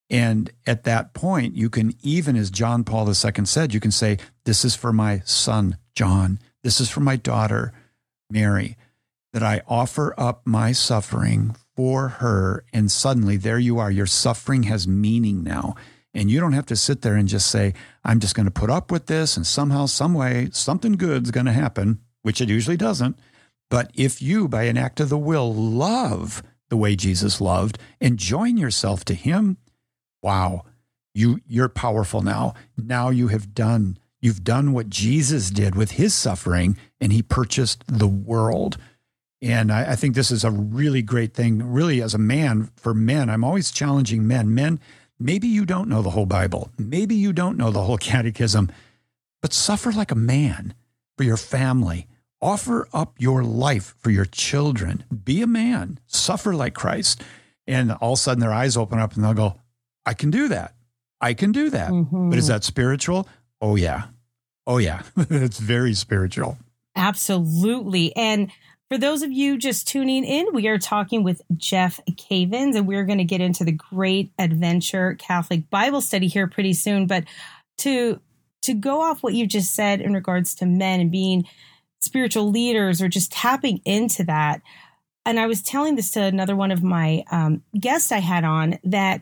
And 0.08 0.52
at 0.68 0.84
that 0.84 1.16
point, 1.16 1.56
you 1.56 1.72
can 1.72 1.96
even, 2.04 2.36
as 2.36 2.52
John 2.52 2.84
Paul 2.84 3.08
II 3.08 3.46
said, 3.46 3.74
you 3.74 3.80
can 3.80 3.90
say, 3.90 4.20
This 4.44 4.64
is 4.64 4.76
for 4.76 4.94
my 4.94 5.24
son, 5.26 5.80
John. 5.96 6.38
This 6.62 6.80
is 6.80 6.92
for 6.92 7.00
my 7.00 7.16
daughter, 7.16 7.74
Mary, 8.30 8.78
that 9.34 9.42
I 9.42 9.64
offer 9.68 10.14
up 10.16 10.44
my 10.46 10.74
suffering 10.74 11.56
for 11.76 12.08
her. 12.08 12.64
And 12.72 12.92
suddenly, 12.92 13.38
there 13.38 13.58
you 13.58 13.80
are. 13.80 13.90
Your 13.90 14.06
suffering 14.06 14.62
has 14.64 14.88
meaning 14.88 15.44
now. 15.44 15.74
And 16.16 16.32
you 16.32 16.40
don't 16.40 16.54
have 16.54 16.66
to 16.68 16.76
sit 16.76 17.02
there 17.02 17.16
and 17.16 17.28
just 17.28 17.52
say, 17.52 17.74
I'm 18.04 18.20
just 18.20 18.34
going 18.34 18.46
to 18.46 18.52
put 18.52 18.72
up 18.72 18.90
with 18.90 19.06
this 19.06 19.38
and 19.38 19.46
somehow, 19.46 19.86
some 19.86 20.14
way, 20.14 20.50
something 20.52 20.94
good's 20.94 21.30
going 21.30 21.46
to 21.46 21.52
happen, 21.52 22.00
which 22.22 22.42
it 22.42 22.50
usually 22.50 22.78
doesn't. 22.78 23.20
But 23.70 23.92
if 23.94 24.22
you, 24.22 24.48
by 24.48 24.64
an 24.64 24.78
act 24.78 25.00
of 25.00 25.10
the 25.10 25.18
will, 25.18 25.54
love 25.54 26.42
the 26.70 26.78
way 26.78 26.96
Jesus 26.96 27.42
loved 27.42 27.78
and 28.00 28.18
join 28.18 28.58
yourself 28.58 29.04
to 29.06 29.14
him, 29.14 29.58
wow, 30.24 30.64
you 31.14 31.40
you're 31.48 31.70
powerful 31.70 32.22
now. 32.22 32.54
Now 32.78 33.10
you 33.10 33.30
have 33.30 33.54
done 33.54 33.98
you've 34.22 34.44
done 34.44 34.74
what 34.74 34.90
Jesus 34.90 35.52
did 35.52 35.76
with 35.76 35.92
his 35.92 36.14
suffering, 36.14 36.78
and 37.00 37.14
he 37.14 37.22
purchased 37.22 37.84
the 37.88 38.08
world. 38.08 38.78
And 39.42 39.72
I, 39.72 39.92
I 39.92 39.96
think 39.96 40.16
this 40.16 40.32
is 40.32 40.44
a 40.44 40.50
really 40.50 41.04
great 41.04 41.36
thing. 41.36 41.62
Really, 41.62 42.02
as 42.02 42.16
a 42.16 42.20
man, 42.20 42.72
for 42.76 42.94
men, 42.94 43.30
I'm 43.30 43.44
always 43.44 43.70
challenging 43.70 44.28
men. 44.28 44.54
Men, 44.54 44.80
maybe 45.20 45.48
you 45.48 45.66
don't 45.66 45.90
know 45.90 46.02
the 46.02 46.12
whole 46.12 46.26
Bible, 46.26 46.72
maybe 46.78 47.16
you 47.16 47.34
don't 47.34 47.58
know 47.58 47.72
the 47.72 47.84
whole 47.84 47.98
catechism, 47.98 48.72
but 49.42 49.54
suffer 49.54 49.92
like 49.92 50.12
a 50.12 50.16
man 50.16 50.74
for 51.18 51.24
your 51.24 51.38
family. 51.38 52.08
Offer 52.42 52.88
up 52.94 53.16
your 53.18 53.44
life 53.44 53.96
for 53.98 54.12
your 54.12 54.26
children. 54.26 55.04
Be 55.24 55.42
a 55.42 55.48
man. 55.48 56.00
Suffer 56.06 56.54
like 56.54 56.74
Christ. 56.74 57.24
And 57.66 57.92
all 57.94 58.14
of 58.14 58.20
a 58.20 58.22
sudden 58.22 58.42
their 58.42 58.54
eyes 58.54 58.78
open 58.78 59.00
up 59.00 59.16
and 59.16 59.24
they'll 59.24 59.34
go, 59.34 59.56
I 60.06 60.14
can 60.14 60.30
do 60.30 60.50
that. 60.50 60.76
I 61.22 61.34
can 61.34 61.52
do 61.52 61.70
that. 61.72 61.90
Mm-hmm. 61.90 62.30
But 62.30 62.38
is 62.38 62.48
that 62.48 62.64
spiritual? 62.64 63.28
Oh, 63.62 63.76
yeah. 63.76 64.04
Oh, 64.68 64.78
yeah. 64.78 65.04
it's 65.18 65.60
very 65.60 65.94
spiritual. 65.94 66.58
Absolutely. 66.96 68.16
And 68.16 68.52
for 68.90 68.98
those 68.98 69.24
of 69.24 69.32
you 69.32 69.58
just 69.58 69.88
tuning 69.88 70.24
in, 70.24 70.54
we 70.54 70.68
are 70.68 70.78
talking 70.78 71.24
with 71.24 71.42
Jeff 71.56 72.00
Cavins, 72.12 72.76
and 72.76 72.88
we're 72.88 73.06
going 73.06 73.18
to 73.18 73.24
get 73.24 73.42
into 73.42 73.64
the 73.64 73.72
great 73.72 74.32
adventure 74.38 75.16
Catholic 75.16 75.70
Bible 75.70 76.02
study 76.02 76.28
here 76.28 76.48
pretty 76.48 76.74
soon. 76.74 77.08
But 77.08 77.24
to 77.80 78.20
to 78.62 78.74
go 78.74 79.02
off 79.02 79.22
what 79.22 79.34
you 79.34 79.46
just 79.46 79.76
said 79.76 80.02
in 80.02 80.14
regards 80.14 80.56
to 80.56 80.66
men 80.66 81.00
and 81.00 81.12
being 81.12 81.46
spiritual 82.02 82.50
leaders 82.50 83.02
or 83.02 83.08
just 83.08 83.32
tapping 83.32 83.80
into 83.86 84.24
that, 84.24 84.62
and 85.26 85.40
I 85.40 85.48
was 85.48 85.64
telling 85.64 85.96
this 85.96 86.12
to 86.12 86.22
another 86.22 86.56
one 86.56 86.72
of 86.72 86.84
my 86.84 87.24
um, 87.32 87.64
guests 87.80 88.12
I 88.12 88.20
had 88.20 88.44
on 88.44 88.78
that 88.84 89.22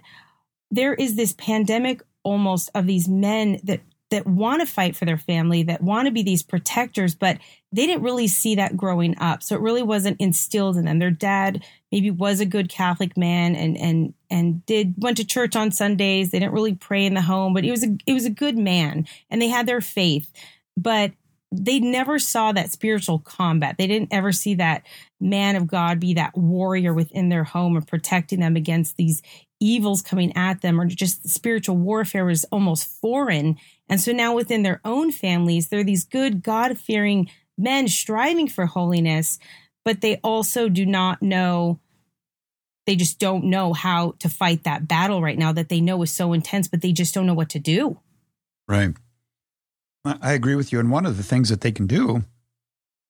there 0.72 0.94
is 0.94 1.16
this 1.16 1.34
pandemic 1.34 2.02
almost 2.24 2.70
of 2.76 2.86
these 2.86 3.08
men 3.08 3.60
that 3.64 3.82
that 4.12 4.28
want 4.28 4.60
to 4.62 4.68
fight 4.68 4.96
for 4.96 5.06
their 5.06 5.18
family, 5.18 5.64
that 5.64 5.82
want 5.82 6.06
to 6.06 6.12
be 6.12 6.22
these 6.22 6.44
protectors, 6.44 7.16
but 7.16 7.40
they 7.74 7.88
didn't 7.88 8.04
really 8.04 8.28
see 8.28 8.56
that 8.56 8.78
growing 8.78 9.18
up. 9.18 9.42
So 9.42 9.56
it 9.56 9.62
really 9.62 9.82
wasn't 9.82 10.22
instilled 10.22 10.78
in 10.78 10.86
them. 10.86 11.00
Their 11.00 11.10
dad 11.10 11.66
maybe 11.92 12.12
was 12.12 12.40
a 12.40 12.46
good 12.46 12.70
Catholic 12.70 13.18
man 13.18 13.56
and 13.56 13.76
and 13.76 14.14
and 14.30 14.64
did 14.68 14.94
went 14.98 15.18
to 15.18 15.26
church 15.26 15.56
on 15.56 15.72
Sundays. 15.72 16.30
They 16.30 16.40
didn't 16.40 16.54
really 16.54 16.76
pray 16.76 17.06
in 17.06 17.16
the 17.16 17.22
home, 17.22 17.54
but 17.54 17.64
he 17.64 17.72
was 17.72 17.84
a 17.84 17.98
it 18.06 18.14
was 18.14 18.26
a 18.26 18.30
good 18.30 18.58
man 18.58 19.08
and 19.30 19.42
they 19.42 19.48
had 19.48 19.66
their 19.66 19.82
faith. 19.82 20.32
But 20.78 21.14
they 21.52 21.80
never 21.80 22.18
saw 22.20 22.52
that 22.52 22.72
spiritual 22.72 23.20
combat. 23.20 23.76
They 23.78 23.88
didn't 23.88 24.14
ever 24.14 24.32
see 24.32 24.56
that 24.56 24.84
man 25.20 25.56
of 25.56 25.68
God 25.68 26.00
be 26.00 26.16
that 26.16 26.36
warrior 26.36 26.94
within 26.94 27.30
their 27.30 27.44
home 27.44 27.76
and 27.76 27.88
protecting 27.88 28.40
them 28.40 28.56
against 28.56 28.98
these 28.98 29.22
evils 29.60 30.02
coming 30.02 30.36
at 30.36 30.62
them 30.62 30.80
or 30.80 30.86
just 30.86 31.28
spiritual 31.30 31.78
warfare 31.78 32.26
was 32.26 32.44
almost 32.46 32.88
foreign. 33.00 33.58
And 33.88 34.02
so 34.02 34.12
now 34.12 34.36
within 34.36 34.64
their 34.64 34.82
own 34.84 35.12
families, 35.12 35.70
they're 35.70 35.84
these 35.84 36.06
good, 36.06 36.44
God 36.44 36.78
fearing 36.78 37.30
men 37.58 37.88
striving 37.88 38.48
for 38.48 38.66
holiness, 38.66 39.40
but 39.86 40.02
they 40.02 40.18
also 40.18 40.70
do 40.70 40.86
not 40.86 41.22
know. 41.22 41.80
They 42.86 42.96
just 42.96 43.20
don't 43.20 43.46
know 43.46 43.72
how 43.74 44.16
to 44.20 44.30
fight 44.30 44.64
that 44.64 44.88
battle 44.88 45.22
right 45.22 45.38
now 45.38 45.54
that 45.54 45.70
they 45.70 45.80
know 45.80 46.02
is 46.02 46.12
so 46.12 46.34
intense, 46.34 46.68
but 46.68 46.82
they 46.82 46.92
just 46.92 47.14
don't 47.14 47.26
know 47.26 47.34
what 47.34 47.50
to 47.50 47.60
do. 47.60 48.00
Right. 48.68 48.94
I 50.06 50.34
agree 50.34 50.56
with 50.56 50.74
you. 50.74 50.80
And 50.80 50.92
one 50.92 51.06
of 51.06 51.16
the 51.16 51.24
things 51.24 51.48
that 51.50 51.62
they 51.62 51.72
can 51.72 51.88
do 51.88 52.24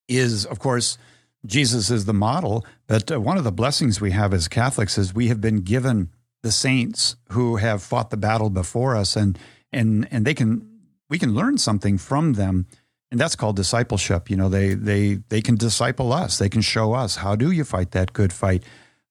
is, 0.08 0.45
of 0.45 0.60
course, 0.60 0.97
Jesus 1.45 1.89
is 1.89 2.06
the 2.06 2.13
model. 2.13 2.65
But 2.88 3.12
uh, 3.12 3.19
one 3.19 3.38
of 3.38 3.43
the 3.43 3.51
blessings 3.51 3.99
we 3.99 4.12
have 4.12 4.34
as 4.34 4.47
Catholics 4.47 4.97
is 4.97 5.13
we 5.13 5.27
have 5.27 5.41
been 5.41 5.62
given 5.62 6.10
the 6.43 6.51
saints 6.51 7.15
who 7.32 7.56
have 7.56 7.82
fought 7.82 8.10
the 8.10 8.17
battle 8.17 8.49
before 8.49 8.95
us 8.95 9.15
and 9.15 9.39
and 9.71 10.08
and 10.12 10.25
they 10.25 10.34
can 10.34 10.69
we 11.10 11.17
can 11.17 11.34
learn 11.34 11.58
something 11.58 11.97
from 11.97 12.34
them 12.34 12.67
and 13.13 13.19
that's 13.21 13.36
called 13.36 13.56
discipleship. 13.56 14.28
You 14.32 14.36
know 14.36 14.49
they 14.49 14.73
they 14.73 15.19
they 15.30 15.39
can 15.39 15.56
disciple 15.56 16.12
us. 16.12 16.39
They 16.39 16.49
can 16.49 16.62
show 16.62 16.93
us 16.93 17.17
how 17.17 17.36
do 17.36 17.52
you 17.52 17.63
fight 17.63 17.91
that 17.91 18.12
good 18.12 18.34
fight? 18.34 18.63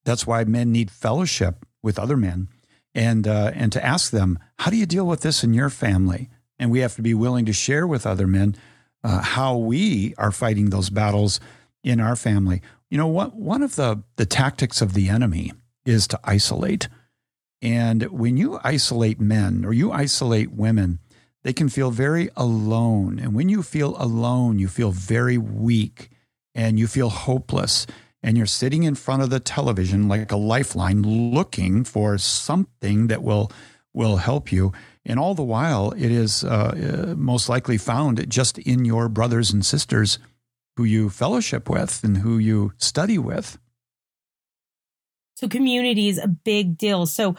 That's 0.05 0.27
why 0.27 0.43
men 0.43 0.73
need 0.73 0.91
fellowship 0.91 1.65
with 1.85 2.01
other 2.01 2.17
men 2.17 2.49
and 2.97 3.29
uh, 3.29 3.53
and 3.55 3.71
to 3.71 3.85
ask 3.85 4.11
them 4.11 4.41
how 4.59 4.73
do 4.73 4.77
you 4.77 4.87
deal 4.87 5.07
with 5.07 5.21
this 5.21 5.45
in 5.45 5.55
your 5.55 5.71
family? 5.71 6.31
And 6.59 6.73
we 6.73 6.81
have 6.81 6.97
to 6.97 7.03
be 7.03 7.15
willing 7.15 7.47
to 7.47 7.53
share 7.53 7.87
with 7.87 8.05
other 8.05 8.27
men 8.27 8.57
uh, 9.05 9.23
how 9.23 9.57
we 9.57 10.17
are 10.19 10.33
fighting 10.33 10.71
those 10.71 10.91
battles 10.91 11.39
in 11.85 12.01
our 12.01 12.17
family. 12.17 12.61
You 12.91 12.99
know 12.99 13.07
what 13.07 13.37
one 13.37 13.63
of 13.63 13.77
the 13.77 14.03
the 14.17 14.27
tactics 14.27 14.83
of 14.83 14.95
the 14.95 15.11
enemy 15.11 15.53
is 15.87 16.09
to 16.09 16.19
isolate. 16.25 16.89
And 17.63 18.03
when 18.11 18.37
you 18.37 18.59
isolate 18.65 19.21
men 19.21 19.65
or 19.65 19.73
you 19.73 19.93
isolate 19.93 20.51
women, 20.51 20.99
they 21.43 21.53
can 21.53 21.69
feel 21.69 21.91
very 21.91 22.31
alone. 22.37 23.19
And 23.19 23.35
when 23.35 23.49
you 23.49 23.63
feel 23.63 23.97
alone, 24.01 24.59
you 24.59 24.69
feel 24.69 24.93
very 24.93 25.39
weak 25.39 26.11
and 26.55 26.79
you 26.79 26.87
feel 26.87 27.09
hopeless. 27.09 27.87
And 28.23 28.37
you're 28.37 28.47
sitting 28.47 28.85
in 28.85 28.95
front 28.95 29.23
of 29.23 29.31
the 29.31 29.41
television 29.41 30.09
like 30.09 30.31
a 30.31 30.37
lifeline 30.37 31.03
looking 31.03 31.85
for 31.85 32.19
something 32.19 33.09
that 33.09 33.23
will 33.23 33.51
will 33.95 34.17
help 34.17 34.53
you. 34.53 34.73
And 35.05 35.19
all 35.19 35.35
the 35.35 35.43
while, 35.43 35.91
it 35.93 36.11
is 36.11 36.45
uh, 36.45 37.09
uh 37.11 37.15
most 37.17 37.49
likely 37.49 37.79
found 37.79 38.31
just 38.31 38.59
in 38.59 38.85
your 38.85 39.09
brothers 39.09 39.53
and 39.53 39.67
sisters 39.67 40.19
who 40.77 40.85
you 40.85 41.11
fellowship 41.11 41.69
with 41.69 42.03
and 42.05 42.19
who 42.19 42.39
you 42.39 42.73
study 42.79 43.19
with. 43.19 43.59
So 45.43 45.49
community 45.49 46.09
is 46.09 46.19
a 46.19 46.29
big 46.29 46.79
deal. 46.79 47.05
So 47.05 47.35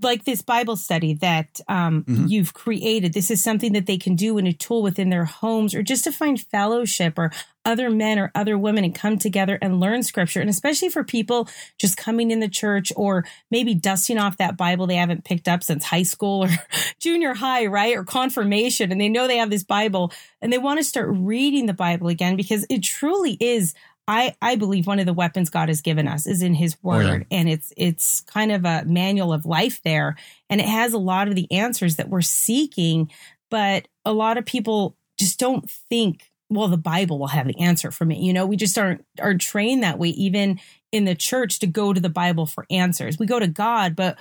like 0.00 0.22
this 0.22 0.42
Bible 0.42 0.76
study 0.76 1.14
that 1.14 1.60
um, 1.66 2.04
mm-hmm. 2.04 2.26
you've 2.28 2.54
created, 2.54 3.14
this 3.14 3.32
is 3.32 3.42
something 3.42 3.72
that 3.72 3.86
they 3.86 3.98
can 3.98 4.14
do 4.14 4.38
in 4.38 4.46
a 4.46 4.52
tool 4.52 4.80
within 4.80 5.10
their 5.10 5.24
homes 5.24 5.74
or 5.74 5.82
just 5.82 6.04
to 6.04 6.12
find 6.12 6.40
fellowship 6.40 7.18
or 7.18 7.32
other 7.64 7.90
men 7.90 8.20
or 8.20 8.30
other 8.36 8.56
women 8.56 8.84
and 8.84 8.94
come 8.94 9.18
together 9.18 9.58
and 9.60 9.80
learn 9.80 10.04
scripture. 10.04 10.40
And 10.40 10.48
especially 10.48 10.88
for 10.88 11.02
people 11.02 11.48
just 11.78 11.96
coming 11.96 12.30
in 12.30 12.38
the 12.38 12.48
church 12.48 12.92
or 12.94 13.24
maybe 13.50 13.74
dusting 13.74 14.18
off 14.18 14.36
that 14.36 14.56
Bible 14.56 14.86
they 14.86 14.94
haven't 14.94 15.24
picked 15.24 15.48
up 15.48 15.64
since 15.64 15.84
high 15.84 16.04
school 16.04 16.44
or 16.44 16.48
junior 17.00 17.34
high, 17.34 17.66
right? 17.66 17.96
Or 17.96 18.04
confirmation. 18.04 18.92
And 18.92 19.00
they 19.00 19.08
know 19.08 19.26
they 19.26 19.38
have 19.38 19.50
this 19.50 19.64
Bible 19.64 20.12
and 20.40 20.52
they 20.52 20.58
want 20.58 20.78
to 20.78 20.84
start 20.84 21.08
reading 21.10 21.66
the 21.66 21.74
Bible 21.74 22.06
again 22.06 22.36
because 22.36 22.64
it 22.70 22.84
truly 22.84 23.36
is 23.40 23.74
I, 24.08 24.34
I 24.42 24.56
believe 24.56 24.86
one 24.86 24.98
of 24.98 25.06
the 25.06 25.12
weapons 25.12 25.48
God 25.48 25.68
has 25.68 25.80
given 25.80 26.08
us 26.08 26.26
is 26.26 26.42
in 26.42 26.54
his 26.54 26.76
word. 26.82 27.06
Oh, 27.06 27.12
yeah. 27.12 27.38
And 27.38 27.48
it's 27.48 27.72
it's 27.76 28.20
kind 28.22 28.50
of 28.50 28.64
a 28.64 28.84
manual 28.84 29.32
of 29.32 29.46
life 29.46 29.80
there. 29.84 30.16
And 30.50 30.60
it 30.60 30.66
has 30.66 30.92
a 30.92 30.98
lot 30.98 31.28
of 31.28 31.34
the 31.34 31.50
answers 31.52 31.96
that 31.96 32.08
we're 32.08 32.20
seeking. 32.20 33.10
But 33.50 33.86
a 34.04 34.12
lot 34.12 34.38
of 34.38 34.46
people 34.46 34.96
just 35.18 35.38
don't 35.38 35.70
think, 35.70 36.30
well, 36.50 36.68
the 36.68 36.76
Bible 36.76 37.18
will 37.18 37.28
have 37.28 37.46
the 37.46 37.58
answer 37.60 37.90
for 37.90 38.04
me. 38.04 38.20
You 38.20 38.32
know, 38.32 38.44
we 38.44 38.56
just 38.56 38.76
aren't 38.76 39.04
are 39.20 39.34
trained 39.34 39.82
that 39.82 39.98
way, 39.98 40.08
even 40.08 40.58
in 40.90 41.04
the 41.04 41.14
church, 41.14 41.60
to 41.60 41.66
go 41.66 41.92
to 41.92 42.00
the 42.00 42.10
Bible 42.10 42.46
for 42.46 42.66
answers. 42.70 43.18
We 43.18 43.26
go 43.26 43.38
to 43.38 43.46
God, 43.46 43.94
but 43.94 44.18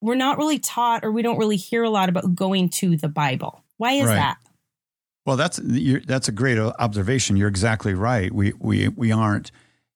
we're 0.00 0.16
not 0.16 0.36
really 0.36 0.58
taught 0.58 1.04
or 1.04 1.12
we 1.12 1.22
don't 1.22 1.38
really 1.38 1.56
hear 1.56 1.84
a 1.84 1.90
lot 1.90 2.08
about 2.08 2.34
going 2.34 2.68
to 2.70 2.96
the 2.96 3.08
Bible. 3.08 3.62
Why 3.76 3.92
is 3.92 4.08
right. 4.08 4.16
that? 4.16 4.38
Well, 5.24 5.36
that's 5.36 5.60
that's 5.62 6.28
a 6.28 6.32
great 6.32 6.58
observation. 6.58 7.36
You're 7.36 7.48
exactly 7.48 7.94
right. 7.94 8.32
We 8.32 8.52
we 8.58 8.88
we 8.88 9.12
aren't. 9.12 9.52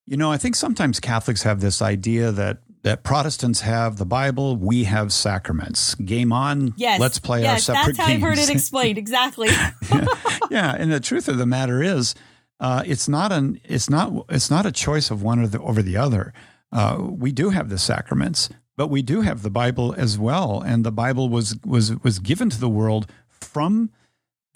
You 0.07 0.17
know, 0.17 0.31
I 0.31 0.37
think 0.37 0.55
sometimes 0.55 1.01
Catholics 1.01 1.43
have 1.43 1.61
this 1.61 1.83
idea 1.83 2.31
that 2.31 2.59
that 2.87 3.03
Protestants 3.03 3.63
have 3.63 3.97
the 3.97 4.07
Bible, 4.07 4.57
we 4.57 4.85
have 4.85 5.13
sacraments. 5.13 5.97
Game 5.97 6.33
on. 6.33 6.73
Yes. 6.77 7.01
Let's 7.01 7.19
play 7.19 7.43
yes, 7.43 7.69
our 7.69 7.75
separate 7.75 7.85
games. 7.85 7.97
That's 7.97 8.09
how 8.09 8.15
I've 8.15 8.21
heard 8.21 8.39
it 8.39 8.51
explained. 8.55 8.97
Exactly. 8.97 9.49
yeah. 9.91 10.07
yeah, 10.51 10.77
and 10.79 10.93
the 10.93 11.01
truth 11.01 11.27
of 11.27 11.37
the 11.37 11.47
matter 11.47 11.83
is, 11.83 12.15
uh, 12.61 12.85
it's 12.87 13.09
not 13.09 13.33
an 13.33 13.61
it's 13.65 13.91
not 13.91 14.27
it's 14.29 14.51
not 14.51 14.65
a 14.67 14.73
choice 14.73 15.11
of 15.11 15.23
one 15.23 15.41
or 15.41 15.49
the, 15.49 15.61
over 15.61 15.83
the 15.83 15.97
other. 15.97 16.33
Uh, 16.71 16.99
we 17.01 17.33
do 17.33 17.51
have 17.51 17.71
the 17.71 17.79
sacraments, 17.79 18.49
but 18.77 18.87
we 18.87 19.03
do 19.03 19.23
have 19.23 19.43
the 19.43 19.51
Bible 19.51 19.93
as 19.99 20.17
well, 20.17 20.63
and 20.65 20.85
the 20.85 20.93
Bible 20.93 21.29
was 21.29 21.57
was 21.65 21.97
was 22.05 22.21
given 22.21 22.51
to 22.51 22.61
the 22.61 22.69
world 22.69 23.11
from 23.29 23.91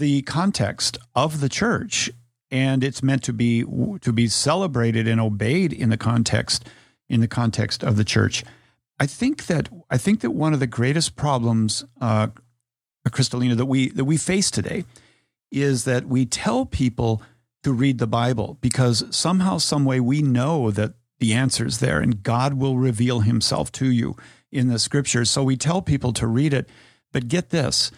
the 0.01 0.23
context 0.23 0.99
of 1.15 1.41
the 1.41 1.49
church 1.49 2.11
and 2.51 2.83
it's 2.83 3.03
meant 3.03 3.23
to 3.23 3.33
be 3.33 3.65
to 4.01 4.13
be 4.13 4.27
celebrated 4.27 5.07
and 5.07 5.21
obeyed 5.21 5.73
in 5.73 5.91
the 5.91 5.97
context 5.97 6.65
in 7.09 7.21
the 7.21 7.29
context 7.29 7.83
of 7.83 7.97
the 7.97 8.05
church. 8.05 8.45
I 8.99 9.07
think 9.07 9.47
that 9.47 9.69
I 9.89 9.99
think 9.99 10.21
that 10.21 10.33
one 10.33 10.53
of 10.53 10.61
the 10.61 10.67
greatest 10.67 11.17
problems, 11.17 11.85
uh, 12.01 12.29
Crystalina, 13.09 13.57
that 13.57 13.67
we 13.67 13.91
that 13.91 14.05
we 14.05 14.17
face 14.17 14.51
today 14.51 14.85
is 15.53 15.85
that 15.85 16.07
we 16.07 16.27
tell 16.27 16.67
people 16.67 17.23
to 17.63 17.73
read 17.73 17.99
the 17.99 18.07
Bible 18.07 18.57
because 18.61 19.05
somehow, 19.11 19.59
some 19.59 19.85
way, 19.85 20.01
we 20.01 20.23
know 20.23 20.71
that 20.71 20.95
the 21.19 21.35
answer 21.35 21.67
is 21.67 21.79
there, 21.79 22.01
and 22.01 22.23
God 22.23 22.55
will 22.55 22.79
reveal 22.79 23.21
Himself 23.21 23.71
to 23.73 23.91
you 23.91 24.17
in 24.51 24.69
the 24.69 24.79
Scriptures. 24.79 25.31
So 25.31 25.45
we 25.45 25.57
tell 25.57 25.83
people 25.83 26.13
to 26.15 26.27
read 26.27 26.53
it, 26.53 26.69
but 27.13 27.29
get 27.29 27.51
this: 27.51 27.91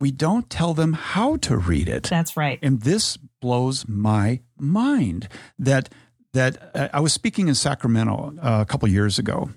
we 0.00 0.10
don't 0.10 0.48
tell 0.48 0.74
them 0.74 0.92
how 0.92 1.36
to 1.38 1.56
read 1.56 1.88
it. 1.88 2.04
That's 2.04 2.36
right. 2.36 2.58
And 2.62 2.82
this 2.82 3.16
blows 3.16 3.88
my 3.88 4.40
mind 4.58 5.28
that 5.58 5.88
that 6.34 6.70
uh, 6.74 6.88
I 6.92 7.00
was 7.00 7.12
speaking 7.12 7.48
in 7.48 7.54
Sacramento 7.54 8.34
uh, 8.40 8.58
a 8.60 8.66
couple 8.66 8.88
years 8.88 9.18
ago, 9.18 9.50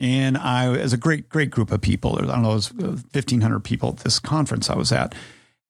and 0.00 0.36
I 0.38 0.74
as 0.74 0.92
a 0.92 0.96
great 0.96 1.28
great 1.28 1.50
group 1.50 1.70
of 1.70 1.80
people. 1.80 2.16
I 2.16 2.26
don't 2.26 2.42
know, 2.42 2.52
it 2.52 2.54
was 2.54 2.72
uh, 2.82 2.96
fifteen 3.12 3.40
hundred 3.40 3.60
people 3.60 3.90
at 3.90 3.98
this 3.98 4.18
conference 4.18 4.70
I 4.70 4.76
was 4.76 4.90
at, 4.92 5.14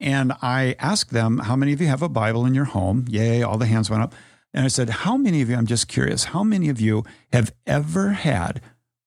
and 0.01 0.33
I 0.43 0.77
asked 0.79 1.11
them, 1.11 1.39
"How 1.39 1.57
many 1.57 1.73
of 1.73 1.81
you 1.81 1.89
have 1.89 2.03
a 2.03 2.09
Bible 2.09 2.47
in 2.47 2.55
your 2.55 2.67
home?" 2.67 3.07
Yay! 3.09 3.43
All 3.43 3.59
the 3.59 3.67
hands 3.67 3.91
went 3.91 4.03
up, 4.03 4.15
and 4.53 4.65
I 4.65 4.69
said, 4.69 4.91
"How 4.91 5.17
many 5.17 5.43
of 5.43 5.51
you?" 5.51 5.57
I'm 5.57 5.67
just 5.67 5.89
curious. 5.89 6.25
How 6.25 6.43
many 6.45 6.69
of 6.69 6.81
you 6.81 7.05
have 7.33 7.53
ever 7.67 8.11
had 8.11 8.61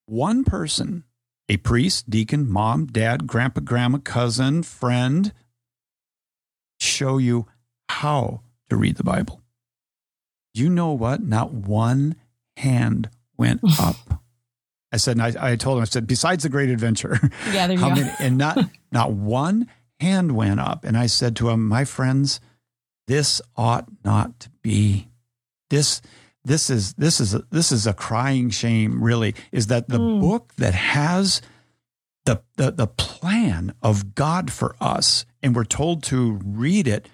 one 0.06 0.44
person 0.44 1.04
a 1.50 1.58
priest, 1.58 2.10
deacon, 2.10 2.50
mom, 2.50 2.88
dad, 2.88 3.28
grandpa, 3.28 3.62
grandma, 3.62 4.00
cousin, 4.00 4.64
friend 4.64 5.32
show 6.80 7.18
you 7.18 7.48
how 7.90 8.42
to 8.70 8.76
read 8.76 8.98
the 8.98 9.04
Bible. 9.04 9.42
You 10.54 10.70
know 10.70 10.92
what? 10.92 11.22
Not 11.22 11.54
one 11.54 12.16
hand 12.58 13.10
went 13.38 13.62
up. 13.80 14.22
I 14.92 14.98
said, 14.98 15.18
and 15.18 15.38
I, 15.38 15.52
I 15.52 15.56
told 15.56 15.78
him, 15.78 15.82
I 15.84 15.86
said, 15.86 16.08
besides 16.08 16.44
the 16.44 16.50
great 16.50 16.70
adventure, 16.70 17.20
yeah, 17.52 17.68
there 17.68 17.78
you. 17.78 17.82
Many, 17.82 18.10
and 18.20 18.38
not 18.38 18.58
not 18.92 19.12
one 19.12 19.68
hand 20.00 20.34
went 20.34 20.60
up. 20.60 20.84
And 20.84 20.98
I 20.98 21.08
said 21.08 21.36
to 21.38 21.50
him, 21.50 21.68
my 21.68 21.84
friends, 21.84 22.40
this 23.08 23.42
ought 23.56 23.88
not 24.04 24.40
to 24.42 24.50
be. 24.62 25.10
This 25.70 26.02
this 26.48 26.70
is 26.70 26.94
this 26.94 27.20
is 27.20 27.34
a, 27.34 27.44
this 27.52 27.72
is 27.72 27.86
a 27.86 27.94
crying 27.94 28.50
shame 28.50 29.04
really 29.04 29.36
is 29.52 29.68
that 29.68 29.90
the 29.90 30.00
mm. 30.00 30.22
book 30.22 30.54
that 30.58 30.74
has 30.74 31.42
the, 32.26 32.42
the 32.56 32.72
the 32.72 32.88
plan 32.88 33.74
of 33.82 34.16
God 34.16 34.52
for 34.52 34.76
us 34.80 35.26
and 35.44 35.56
we're 35.56 35.66
told 35.66 36.04
to 36.04 36.40
read 36.44 36.88
it 36.88 37.08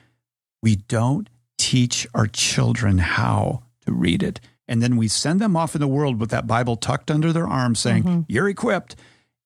we 0.61 0.75
don't 0.75 1.29
teach 1.57 2.07
our 2.13 2.27
children 2.27 2.99
how 2.99 3.63
to 3.85 3.91
read 3.91 4.23
it. 4.23 4.39
And 4.67 4.81
then 4.81 4.95
we 4.95 5.07
send 5.07 5.41
them 5.41 5.57
off 5.57 5.75
in 5.75 5.81
the 5.81 5.87
world 5.87 6.19
with 6.19 6.29
that 6.29 6.47
bible 6.47 6.77
tucked 6.77 7.11
under 7.11 7.33
their 7.33 7.47
arm 7.47 7.75
saying 7.75 8.03
mm-hmm. 8.03 8.21
you're 8.27 8.49
equipped. 8.49 8.95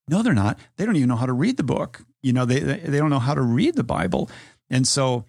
No 0.07 0.21
they're 0.21 0.33
not. 0.33 0.59
They 0.77 0.85
don't 0.85 0.95
even 0.95 1.09
know 1.09 1.15
how 1.15 1.25
to 1.25 1.33
read 1.33 1.57
the 1.57 1.63
book. 1.63 2.01
You 2.21 2.33
know 2.33 2.45
they 2.45 2.59
they 2.59 2.97
don't 2.97 3.09
know 3.09 3.19
how 3.19 3.33
to 3.33 3.41
read 3.41 3.75
the 3.75 3.83
bible. 3.83 4.29
And 4.69 4.87
so 4.87 5.25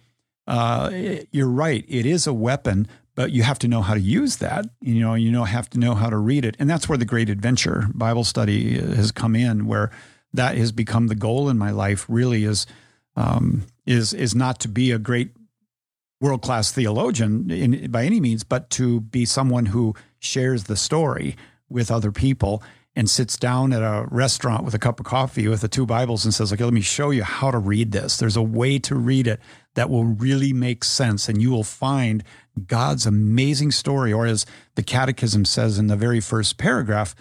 uh, 0.47 0.89
you're 1.31 1.47
right. 1.47 1.85
It 1.87 2.05
is 2.05 2.25
a 2.25 2.33
weapon 2.33 2.87
but 3.19 3.33
you 3.33 3.43
have 3.43 3.59
to 3.59 3.67
know 3.67 3.81
how 3.81 3.95
to 3.95 3.99
use 3.99 4.37
that. 4.37 4.63
You 4.79 5.01
know, 5.01 5.13
you 5.13 5.29
know 5.29 5.43
have 5.43 5.69
to 5.71 5.77
know 5.77 5.93
how 5.93 6.09
to 6.09 6.15
read 6.15 6.45
it, 6.45 6.55
and 6.57 6.69
that's 6.69 6.87
where 6.87 6.97
the 6.97 7.03
Great 7.03 7.29
Adventure 7.29 7.89
Bible 7.93 8.23
study 8.23 8.79
has 8.79 9.11
come 9.11 9.35
in, 9.35 9.67
where 9.67 9.91
that 10.33 10.55
has 10.55 10.71
become 10.71 11.07
the 11.07 11.15
goal 11.15 11.49
in 11.49 11.57
my 11.57 11.71
life. 11.71 12.05
Really, 12.07 12.45
is 12.45 12.65
um, 13.17 13.63
is 13.85 14.13
is 14.13 14.33
not 14.33 14.61
to 14.61 14.69
be 14.69 14.91
a 14.91 14.97
great 14.97 15.31
world 16.21 16.41
class 16.41 16.71
theologian 16.71 17.51
in, 17.51 17.91
by 17.91 18.05
any 18.05 18.21
means, 18.21 18.45
but 18.45 18.69
to 18.69 19.01
be 19.01 19.25
someone 19.25 19.65
who 19.65 19.95
shares 20.19 20.63
the 20.63 20.77
story 20.77 21.35
with 21.67 21.91
other 21.91 22.13
people 22.13 22.63
and 22.95 23.09
sits 23.09 23.37
down 23.37 23.71
at 23.71 23.81
a 23.81 24.07
restaurant 24.09 24.63
with 24.63 24.73
a 24.73 24.79
cup 24.79 24.99
of 24.99 25.05
coffee 25.05 25.47
with 25.47 25.61
the 25.61 25.67
two 25.67 25.85
Bibles 25.85 26.25
and 26.25 26.33
says, 26.33 26.51
Okay, 26.51 26.63
let 26.63 26.73
me 26.73 26.81
show 26.81 27.11
you 27.11 27.23
how 27.23 27.51
to 27.51 27.57
read 27.57 27.91
this. 27.91 28.17
There's 28.17 28.35
a 28.37 28.41
way 28.41 28.79
to 28.79 28.95
read 28.95 29.27
it 29.27 29.39
that 29.75 29.89
will 29.89 30.05
really 30.05 30.53
make 30.53 30.83
sense, 30.83 31.29
and 31.29 31.41
you 31.41 31.51
will 31.51 31.63
find 31.63 32.23
God's 32.59 33.05
amazing 33.05 33.71
story. 33.71 34.13
Or 34.13 34.25
as 34.25 34.45
the 34.75 34.83
Catechism 34.83 35.45
says 35.45 35.77
in 35.77 35.87
the 35.87 35.95
very 35.95 36.19
first 36.19 36.57
paragraph, 36.57 37.15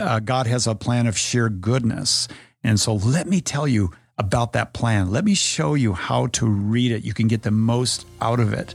uh, 0.00 0.20
God 0.20 0.46
has 0.46 0.66
a 0.66 0.74
plan 0.74 1.06
of 1.06 1.16
sheer 1.16 1.48
goodness. 1.48 2.28
And 2.62 2.78
so 2.78 2.94
let 2.94 3.26
me 3.26 3.40
tell 3.40 3.66
you 3.66 3.90
about 4.18 4.52
that 4.52 4.72
plan. 4.72 5.10
Let 5.10 5.24
me 5.24 5.34
show 5.34 5.74
you 5.74 5.92
how 5.92 6.26
to 6.28 6.46
read 6.46 6.92
it. 6.92 7.04
You 7.04 7.14
can 7.14 7.28
get 7.28 7.42
the 7.42 7.50
most 7.50 8.06
out 8.20 8.40
of 8.40 8.52
it. 8.52 8.74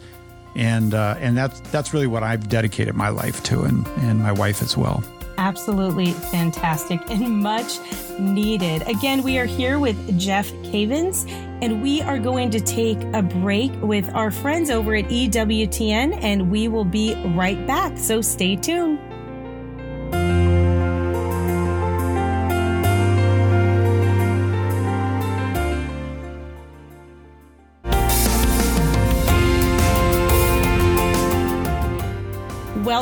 And, 0.55 0.93
uh, 0.93 1.15
and 1.19 1.37
that's, 1.37 1.59
that's 1.71 1.93
really 1.93 2.07
what 2.07 2.23
I've 2.23 2.47
dedicated 2.47 2.95
my 2.95 3.09
life 3.09 3.43
to, 3.43 3.63
and, 3.63 3.85
and 3.87 4.19
my 4.19 4.31
wife 4.31 4.61
as 4.61 4.77
well 4.77 5.03
absolutely 5.43 6.13
fantastic 6.13 7.01
and 7.09 7.43
much 7.43 7.79
needed. 8.17 8.81
Again, 8.87 9.21
we 9.23 9.37
are 9.37 9.45
here 9.45 9.77
with 9.77 10.17
Jeff 10.17 10.49
Cavins, 10.63 11.29
and 11.61 11.81
we 11.81 12.01
are 12.01 12.17
going 12.17 12.49
to 12.51 12.61
take 12.61 13.01
a 13.13 13.21
break 13.21 13.71
with 13.81 14.09
our 14.15 14.31
friends 14.31 14.69
over 14.69 14.95
at 14.95 15.05
EWTN, 15.05 16.23
and 16.23 16.49
we 16.49 16.69
will 16.69 16.85
be 16.85 17.13
right 17.35 17.67
back. 17.67 17.97
So 17.97 18.21
stay 18.21 18.55
tuned. 18.55 18.99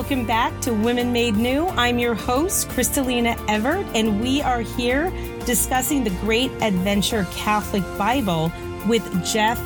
Welcome 0.01 0.25
back 0.25 0.59
to 0.61 0.73
Women 0.73 1.13
Made 1.13 1.35
New. 1.35 1.67
I'm 1.67 1.99
your 1.99 2.15
host, 2.15 2.69
Crystalina 2.69 3.39
Evert, 3.47 3.85
and 3.93 4.19
we 4.19 4.41
are 4.41 4.61
here 4.61 5.11
discussing 5.45 6.03
the 6.03 6.09
Great 6.21 6.49
Adventure 6.53 7.27
Catholic 7.33 7.83
Bible 7.99 8.51
with 8.87 9.03
Jeff 9.23 9.59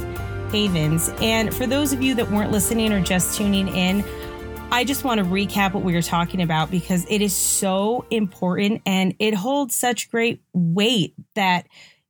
Cavins. 0.51 1.09
And 1.21 1.55
for 1.55 1.65
those 1.65 1.93
of 1.93 2.01
you 2.01 2.15
that 2.15 2.29
weren't 2.29 2.51
listening 2.51 2.91
or 2.91 2.99
just 2.99 3.37
tuning 3.37 3.69
in, 3.69 4.03
I 4.71 4.83
just 4.83 5.05
want 5.05 5.19
to 5.19 5.25
recap 5.25 5.71
what 5.71 5.85
we 5.85 5.93
were 5.93 6.01
talking 6.01 6.41
about 6.41 6.69
because 6.69 7.05
it 7.09 7.21
is 7.21 7.33
so 7.33 8.05
important 8.11 8.81
and 8.85 9.15
it 9.19 9.33
holds 9.33 9.73
such 9.73 10.11
great 10.11 10.41
weight 10.51 11.13
that 11.35 11.65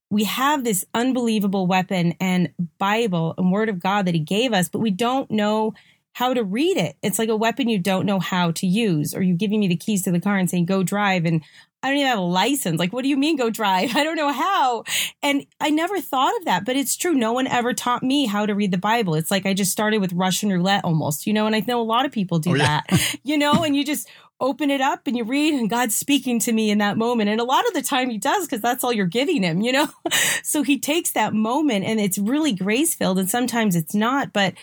we 0.09 0.23
have 0.23 0.63
this 0.63 0.83
unbelievable 0.95 1.67
weapon 1.67 2.15
and 2.19 2.51
Bible 2.79 3.35
and 3.37 3.51
Word 3.51 3.69
of 3.69 3.79
God 3.79 4.07
that 4.07 4.15
He 4.15 4.19
gave 4.19 4.51
us, 4.51 4.67
but 4.67 4.79
we 4.79 4.89
don't 4.89 5.29
know 5.29 5.75
how 6.15 6.33
to 6.33 6.45
read 6.45 6.77
it. 6.77 6.95
It's 7.03 7.19
like 7.19 7.27
a 7.27 7.35
weapon 7.35 7.67
you 7.67 7.77
don't 7.77 8.05
know 8.05 8.21
how 8.21 8.51
to 8.51 8.65
use, 8.65 9.13
or 9.13 9.21
you 9.21 9.33
giving 9.33 9.59
me 9.59 9.67
the 9.67 9.75
keys 9.75 10.01
to 10.03 10.11
the 10.11 10.21
car 10.21 10.37
and 10.37 10.49
saying, 10.49 10.63
go 10.63 10.81
drive. 10.81 11.25
And 11.25 11.43
I 11.83 11.89
don't 11.89 11.97
even 11.97 12.07
have 12.07 12.19
a 12.19 12.21
license. 12.21 12.79
Like, 12.79 12.93
what 12.93 13.01
do 13.01 13.09
you 13.09 13.17
mean 13.17 13.35
go 13.35 13.49
drive? 13.49 13.91
I 13.97 14.05
don't 14.05 14.15
know 14.15 14.31
how. 14.31 14.85
And 15.21 15.45
I 15.59 15.71
never 15.71 15.99
thought 15.99 16.33
of 16.37 16.45
that, 16.45 16.63
but 16.63 16.77
it's 16.77 16.95
true. 16.95 17.15
No 17.15 17.33
one 17.33 17.47
ever 17.47 17.73
taught 17.73 18.01
me 18.01 18.27
how 18.27 18.45
to 18.45 18.55
read 18.55 18.71
the 18.71 18.77
Bible. 18.77 19.15
It's 19.15 19.29
like 19.29 19.45
I 19.45 19.53
just 19.53 19.73
started 19.73 19.97
with 19.97 20.13
Russian 20.13 20.53
roulette 20.53 20.85
almost, 20.85 21.27
you 21.27 21.33
know, 21.33 21.47
and 21.47 21.55
I 21.55 21.61
know 21.67 21.81
a 21.81 21.83
lot 21.83 22.05
of 22.05 22.13
people 22.13 22.39
do 22.39 22.51
oh, 22.51 22.55
yeah. 22.55 22.81
that, 22.87 23.17
you 23.23 23.37
know, 23.37 23.65
and 23.65 23.75
you 23.75 23.83
just 23.83 24.07
open 24.39 24.71
it 24.71 24.79
up 24.79 25.07
and 25.07 25.17
you 25.17 25.25
read 25.25 25.53
and 25.53 25.69
God's 25.69 25.97
speaking 25.97 26.39
to 26.39 26.53
me 26.53 26.69
in 26.69 26.77
that 26.77 26.95
moment. 26.95 27.29
And 27.29 27.41
a 27.41 27.45
lot 27.45 27.67
of 27.67 27.73
the 27.73 27.81
time 27.81 28.09
he 28.09 28.17
does 28.17 28.45
because 28.45 28.61
that's 28.61 28.85
all 28.85 28.93
you're 28.93 29.05
giving 29.05 29.43
him, 29.43 29.59
you 29.59 29.73
know? 29.73 29.89
so 30.43 30.63
he 30.63 30.79
takes 30.79 31.11
that 31.11 31.33
moment 31.33 31.83
and 31.83 31.99
it's 31.99 32.17
really 32.17 32.53
grace 32.53 32.95
filled 32.95 33.19
and 33.19 33.29
sometimes 33.29 33.75
it's 33.75 33.93
not, 33.93 34.31
but 34.31 34.53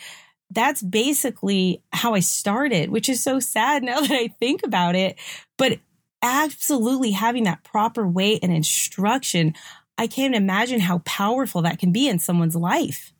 that's 0.53 0.83
basically 0.83 1.83
how 1.93 2.15
I 2.15 2.21
started, 2.21 2.91
which 2.91 3.09
is 3.09 3.23
so 3.23 3.41
sad 3.41 3.83
now 3.83 4.01
that 4.01 4.11
I 4.11 4.29
think 4.29 4.63
about 4.63 4.95
it. 4.95 5.19
But 5.57 5.79
absolutely 6.23 7.13
having 7.13 7.45
that 7.45 7.65
proper 7.65 8.07
weight 8.07 8.41
and 8.43 8.53
instruction, 8.53 9.55
I 9.99 10.07
can't 10.07 10.35
imagine 10.35 10.81
how 10.81 10.99
powerful 10.99 11.63
that 11.63 11.79
can 11.79 11.93
be 11.93 12.09
in 12.09 12.19
someone's 12.19 12.57
life. 12.57 13.13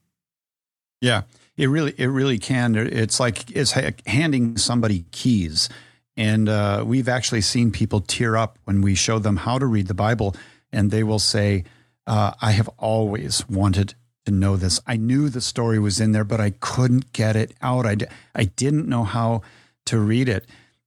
Yeah, 1.01 1.23
it 1.57 1.67
really, 1.67 1.95
it 1.99 2.07
really 2.07 2.39
can. 2.39 2.77
It's 2.77 3.19
like 3.19 3.51
it's 3.51 3.73
handing 4.07 4.57
somebody 4.57 5.05
keys. 5.11 5.69
And 6.17 6.49
uh, 6.49 6.85
we've 6.87 7.09
actually 7.09 7.41
seen 7.41 7.73
people 7.73 8.01
tear 8.01 8.37
up 8.37 8.59
when 8.65 8.83
we 8.83 8.95
show 8.95 9.19
them 9.19 9.37
how 9.37 9.59
to 9.59 9.67
read 9.67 9.89
the 9.89 9.95
Bible, 9.95 10.37
and 10.71 10.91
they 10.91 11.03
will 11.03 11.19
say, 11.19 11.65
uh, 12.07 12.33
I 12.41 12.53
have 12.53 12.69
always 12.79 13.49
wanted 13.49 13.95
to 14.27 14.33
know 14.33 14.57
this. 14.57 14.81
I 14.87 14.97
knew 14.97 15.29
the 15.29 15.41
story 15.41 15.79
was 15.79 16.01
in 16.01 16.13
there, 16.13 16.25
but 16.25 16.41
I 16.41 16.51
couldn't 16.61 17.13
get 17.13 17.37
it 17.37 17.55
out. 17.61 17.87
I, 17.87 17.97
I 18.35 18.45
didn't 18.45 18.89
know 18.89 19.05
how 19.05 19.43
to 19.87 19.99
read 19.99 20.29
it. 20.29 20.47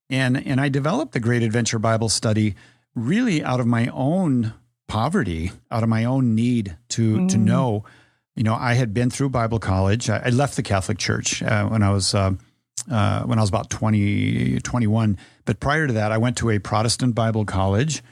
And, 0.09 0.45
and 0.45 0.61
I 0.61 0.69
developed 0.69 1.13
the 1.13 1.19
Great 1.19 1.43
Adventure 1.43 1.79
Bible 1.79 2.09
Study 2.09 2.55
really 2.95 3.43
out 3.43 3.59
of 3.59 3.67
my 3.67 3.87
own 3.87 4.53
poverty, 4.87 5.51
out 5.71 5.83
of 5.83 5.89
my 5.89 6.05
own 6.05 6.35
need 6.35 6.77
to, 6.89 7.17
mm. 7.17 7.29
to 7.29 7.37
know. 7.37 7.83
You 8.35 8.43
know, 8.43 8.55
I 8.55 8.73
had 8.73 8.93
been 8.93 9.09
through 9.09 9.29
Bible 9.29 9.59
college. 9.59 10.09
I, 10.09 10.23
I 10.25 10.29
left 10.29 10.55
the 10.55 10.63
Catholic 10.63 10.97
Church 10.97 11.41
uh, 11.41 11.67
when 11.67 11.83
I 11.83 11.91
was 11.91 12.13
uh, 12.13 12.33
uh, 12.89 13.23
when 13.23 13.39
I 13.39 13.41
was 13.41 13.49
about 13.49 13.69
20, 13.69 14.59
21. 14.59 15.17
But 15.45 15.59
prior 15.59 15.87
to 15.87 15.93
that, 15.93 16.11
I 16.11 16.17
went 16.17 16.37
to 16.37 16.51
a 16.51 16.59
Protestant 16.59 17.15
Bible 17.15 17.45
college 17.45 18.03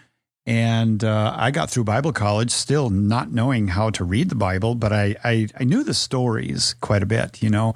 And 0.46 1.04
uh, 1.04 1.34
I 1.38 1.52
got 1.52 1.70
through 1.70 1.86
Bible 1.86 2.12
college 2.12 2.52
still 2.52 2.90
not 2.90 3.32
knowing 3.32 3.70
how 3.70 3.90
to 3.92 4.04
read 4.04 4.30
the 4.30 4.36
Bible, 4.36 4.76
but 4.76 4.92
I, 4.92 5.16
I, 5.24 5.48
I 5.58 5.64
knew 5.64 5.84
the 5.84 5.94
stories 5.94 6.76
quite 6.82 7.02
a 7.02 7.06
bit, 7.06 7.42
you 7.42 7.50
know. 7.50 7.76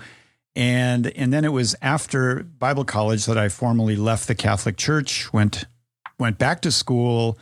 And 0.57 1.07
and 1.15 1.31
then 1.31 1.45
it 1.45 1.51
was 1.51 1.75
after 1.83 2.43
Bible 2.43 2.83
college 2.83 3.25
that 3.27 3.37
I 3.37 3.47
formally 3.47 3.95
left 3.95 4.27
the 4.27 4.33
Catholic 4.33 4.75
Church, 4.75 5.31
went 5.31 5.65
went 6.19 6.39
back 6.39 6.61
to 6.61 6.71
school, 6.71 7.37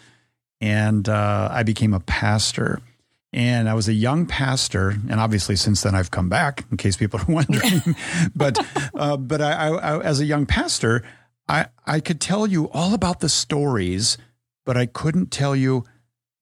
and 0.60 1.08
uh, 1.08 1.48
I 1.50 1.64
became 1.64 1.94
a 1.94 2.02
pastor. 2.02 2.82
And 3.32 3.68
I 3.68 3.74
was 3.74 3.88
a 3.88 3.94
young 3.94 4.26
pastor, 4.26 4.96
and 5.10 5.20
obviously 5.20 5.56
since 5.56 5.82
then 5.82 5.96
I've 5.96 6.12
come 6.12 6.30
back. 6.30 6.66
In 6.72 6.78
case 6.78 6.98
people 6.98 7.22
are 7.22 7.26
wondering, 7.30 7.96
but 8.36 8.58
uh, 8.94 9.18
but 9.18 9.42
I, 9.42 9.52
I, 9.52 9.70
I, 9.70 10.04
as 10.04 10.20
a 10.20 10.26
young 10.26 10.46
pastor, 10.46 11.02
I 11.48 11.68
I 11.86 12.02
could 12.02 12.20
tell 12.20 12.46
you 12.46 12.70
all 12.72 12.94
about 12.94 13.22
the 13.22 13.30
stories, 13.30 14.18
but 14.66 14.78
I 14.78 14.86
couldn't 14.86 15.32
tell 15.32 15.56
you 15.56 15.86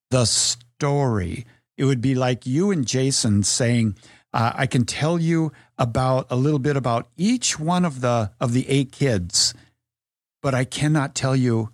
the 0.09 0.25
story. 0.25 1.45
It 1.77 1.85
would 1.85 2.01
be 2.01 2.15
like 2.15 2.45
you 2.45 2.71
and 2.71 2.85
Jason 2.85 3.43
saying, 3.43 3.95
uh, 4.33 4.53
"I 4.55 4.65
can 4.65 4.85
tell 4.85 5.19
you 5.19 5.51
about 5.77 6.27
a 6.29 6.35
little 6.35 6.59
bit 6.59 6.77
about 6.77 7.09
each 7.17 7.59
one 7.59 7.85
of 7.85 8.01
the 8.01 8.31
of 8.39 8.53
the 8.53 8.67
eight 8.69 8.91
kids, 8.91 9.53
but 10.41 10.53
I 10.53 10.65
cannot 10.65 11.15
tell 11.15 11.35
you 11.35 11.69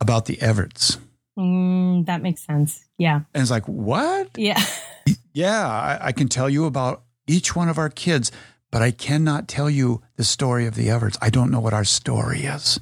about 0.00 0.26
the 0.26 0.40
Everts." 0.40 0.98
Mm, 1.38 2.06
that 2.06 2.22
makes 2.22 2.44
sense. 2.44 2.84
Yeah. 2.98 3.22
And 3.34 3.42
it's 3.42 3.50
like, 3.50 3.66
what? 3.66 4.30
Yeah. 4.36 4.62
yeah, 5.32 5.66
I, 5.66 6.08
I, 6.08 6.12
can 6.12 6.28
tell 6.28 6.48
you 6.48 6.64
about 6.64 7.02
each 7.26 7.56
one 7.56 7.68
of 7.68 7.78
our 7.78 7.88
kids, 7.88 8.30
but 8.70 8.82
I 8.82 8.90
cannot 8.92 9.48
tell 9.48 9.68
you 9.68 10.02
the 10.16 10.24
story 10.24 10.66
of 10.66 10.74
the 10.74 10.90
Everts. 10.90 11.18
I 11.20 11.30
don't 11.30 11.50
know 11.50 11.60
what 11.60 11.74
our 11.74 11.84
story 11.84 12.42
is. 12.42 12.78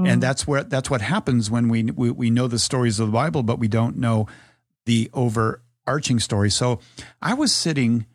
Mm. 0.00 0.08
And 0.08 0.22
that's 0.22 0.46
where 0.46 0.62
that's 0.64 0.90
what 0.90 1.00
happens 1.00 1.50
when 1.50 1.68
we, 1.68 1.84
we 1.84 2.10
we 2.10 2.30
know 2.30 2.48
the 2.48 2.58
stories 2.58 3.00
of 3.00 3.08
the 3.08 3.12
Bible, 3.12 3.42
but 3.42 3.58
we 3.58 3.68
don't 3.68 3.96
know 3.96 4.26
the 4.86 5.10
overarching 5.12 6.20
story. 6.20 6.50
So 6.50 6.80
I 7.20 7.34
was 7.34 7.54
sitting. 7.54 8.06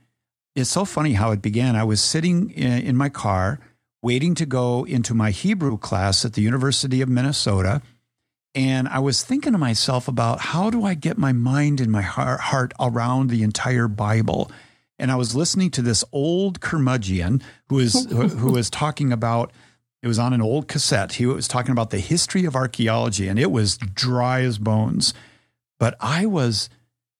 It's 0.55 0.69
so 0.69 0.85
funny 0.85 1.13
how 1.13 1.31
it 1.31 1.41
began. 1.41 1.75
I 1.75 1.83
was 1.83 2.01
sitting 2.01 2.49
in, 2.51 2.81
in 2.81 2.95
my 2.95 3.09
car 3.09 3.59
waiting 4.01 4.35
to 4.35 4.45
go 4.45 4.85
into 4.85 5.13
my 5.13 5.31
Hebrew 5.31 5.77
class 5.77 6.23
at 6.23 6.33
the 6.33 6.41
University 6.41 7.01
of 7.01 7.09
Minnesota 7.09 7.81
and 8.55 8.87
I 8.87 8.99
was 8.99 9.21
thinking 9.21 9.51
to 9.51 9.57
myself 9.57 10.07
about 10.07 10.39
how 10.39 10.69
do 10.69 10.85
I 10.85 10.93
get 10.93 11.17
my 11.17 11.33
mind 11.33 11.81
and 11.81 11.91
my 11.91 12.01
heart 12.01 12.73
around 12.79 13.29
the 13.29 13.43
entire 13.43 13.89
Bible. 13.89 14.49
And 14.97 15.11
I 15.11 15.17
was 15.17 15.35
listening 15.35 15.71
to 15.71 15.81
this 15.81 16.05
old 16.13 16.61
curmudgeon 16.61 17.43
who 17.67 17.75
was 17.75 18.05
who 18.05 18.51
was 18.53 18.69
talking 18.69 19.11
about 19.11 19.51
it 20.01 20.07
was 20.07 20.19
on 20.19 20.33
an 20.33 20.41
old 20.41 20.67
cassette. 20.67 21.13
He 21.13 21.25
was 21.25 21.47
talking 21.47 21.71
about 21.71 21.89
the 21.89 21.99
history 21.99 22.45
of 22.45 22.55
archaeology 22.55 23.27
and 23.27 23.39
it 23.39 23.51
was 23.51 23.77
dry 23.77 24.41
as 24.41 24.57
bones. 24.57 25.13
But 25.79 25.95
I 25.99 26.25
was 26.25 26.69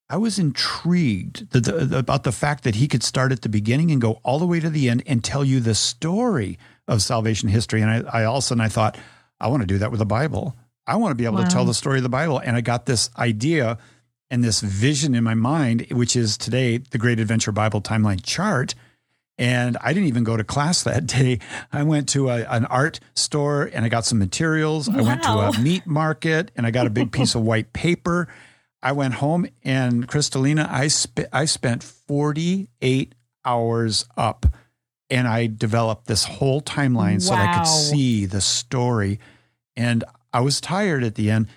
I 0.07 0.17
was 0.17 0.37
intrigued 0.37 1.51
the, 1.51 1.61
the, 1.61 1.97
about 1.97 2.23
the 2.23 2.31
fact 2.31 2.63
that 2.63 2.75
he 2.75 2.87
could 2.87 3.01
start 3.01 3.31
at 3.31 3.41
the 3.41 3.49
beginning 3.49 3.89
and 3.89 3.99
go 3.99 4.19
all 4.23 4.37
the 4.37 4.45
way 4.45 4.59
to 4.59 4.69
the 4.69 4.87
end 4.87 5.01
and 5.07 5.23
tell 5.23 5.43
you 5.43 5.59
the 5.59 5.73
story 5.73 6.59
of 6.87 7.01
salvation 7.01 7.49
history. 7.49 7.81
And 7.81 7.89
I, 7.89 8.21
I 8.21 8.23
all 8.25 8.37
of 8.37 8.43
a 8.43 8.45
sudden 8.45 8.61
I 8.61 8.69
thought, 8.69 8.97
I 9.39 9.47
want 9.47 9.61
to 9.61 9.67
do 9.67 9.79
that 9.79 9.89
with 9.89 9.99
the 9.99 10.05
Bible. 10.05 10.55
I 10.85 10.95
want 10.97 11.11
to 11.11 11.15
be 11.15 11.25
able 11.25 11.37
wow. 11.37 11.45
to 11.45 11.49
tell 11.49 11.65
the 11.65 11.73
story 11.73 11.97
of 11.97 12.03
the 12.03 12.09
Bible. 12.09 12.37
And 12.37 12.55
I 12.55 12.61
got 12.61 12.85
this 12.85 13.09
idea 13.17 13.79
and 14.29 14.43
this 14.43 14.61
vision 14.61 15.15
in 15.15 15.23
my 15.23 15.33
mind, 15.33 15.87
which 15.91 16.15
is 16.15 16.37
today 16.37 16.77
the 16.77 16.97
Great 16.97 17.19
Adventure 17.19 17.51
Bible 17.51 17.81
Timeline 17.81 18.23
chart. 18.23 18.75
And 19.37 19.77
I 19.81 19.93
didn't 19.93 20.07
even 20.07 20.23
go 20.23 20.37
to 20.37 20.43
class 20.43 20.83
that 20.83 21.05
day. 21.07 21.39
I 21.71 21.83
went 21.83 22.07
to 22.09 22.29
a, 22.29 22.45
an 22.45 22.65
art 22.65 22.99
store 23.15 23.69
and 23.73 23.83
I 23.83 23.89
got 23.89 24.05
some 24.05 24.17
materials. 24.17 24.89
Wow. 24.89 24.99
I 24.99 25.01
went 25.01 25.23
to 25.23 25.29
a 25.29 25.59
meat 25.59 25.85
market 25.85 26.51
and 26.55 26.65
I 26.65 26.71
got 26.71 26.87
a 26.87 26.89
big 26.89 27.11
piece 27.11 27.35
of 27.35 27.41
white 27.43 27.73
paper. 27.73 28.27
I 28.81 28.93
went 28.93 29.15
home 29.15 29.47
and 29.63 30.07
Crystalina, 30.07 30.69
I, 30.69 30.87
sp- 30.87 31.27
I 31.33 31.45
spent 31.45 31.83
48 31.83 33.15
hours 33.43 34.05
up 34.15 34.45
and 35.09 35.27
I 35.27 35.47
developed 35.47 36.07
this 36.07 36.23
whole 36.25 36.61
timeline 36.61 37.13
wow. 37.13 37.19
so 37.19 37.31
that 37.31 37.49
I 37.49 37.57
could 37.57 37.67
see 37.67 38.25
the 38.25 38.41
story. 38.41 39.19
And 39.75 40.03
I 40.33 40.39
was 40.41 40.61
tired 40.61 41.03
at 41.03 41.15
the 41.15 41.29
end, 41.29 41.47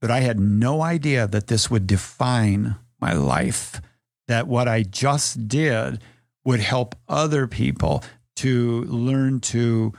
but 0.00 0.10
I 0.10 0.20
had 0.20 0.40
no 0.40 0.82
idea 0.82 1.26
that 1.26 1.48
this 1.48 1.70
would 1.70 1.86
define 1.86 2.76
my 3.00 3.12
life, 3.12 3.80
that 4.26 4.46
what 4.46 4.68
I 4.68 4.82
just 4.82 5.48
did 5.48 6.00
would 6.48 6.60
help 6.60 6.94
other 7.08 7.46
people 7.46 8.02
to 8.36 8.82
learn 8.84 9.38
to 9.40 9.92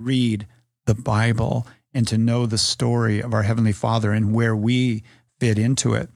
read 0.00 0.46
the 0.86 0.94
Bible 0.94 1.66
and 1.92 2.06
to 2.06 2.16
know 2.16 2.46
the 2.46 2.56
story 2.56 3.20
of 3.20 3.34
our 3.34 3.42
Heavenly 3.42 3.72
Father 3.72 4.12
and 4.12 4.32
where 4.32 4.54
we 4.54 5.02
fit 5.40 5.58
into 5.58 5.94
it. 5.94 6.08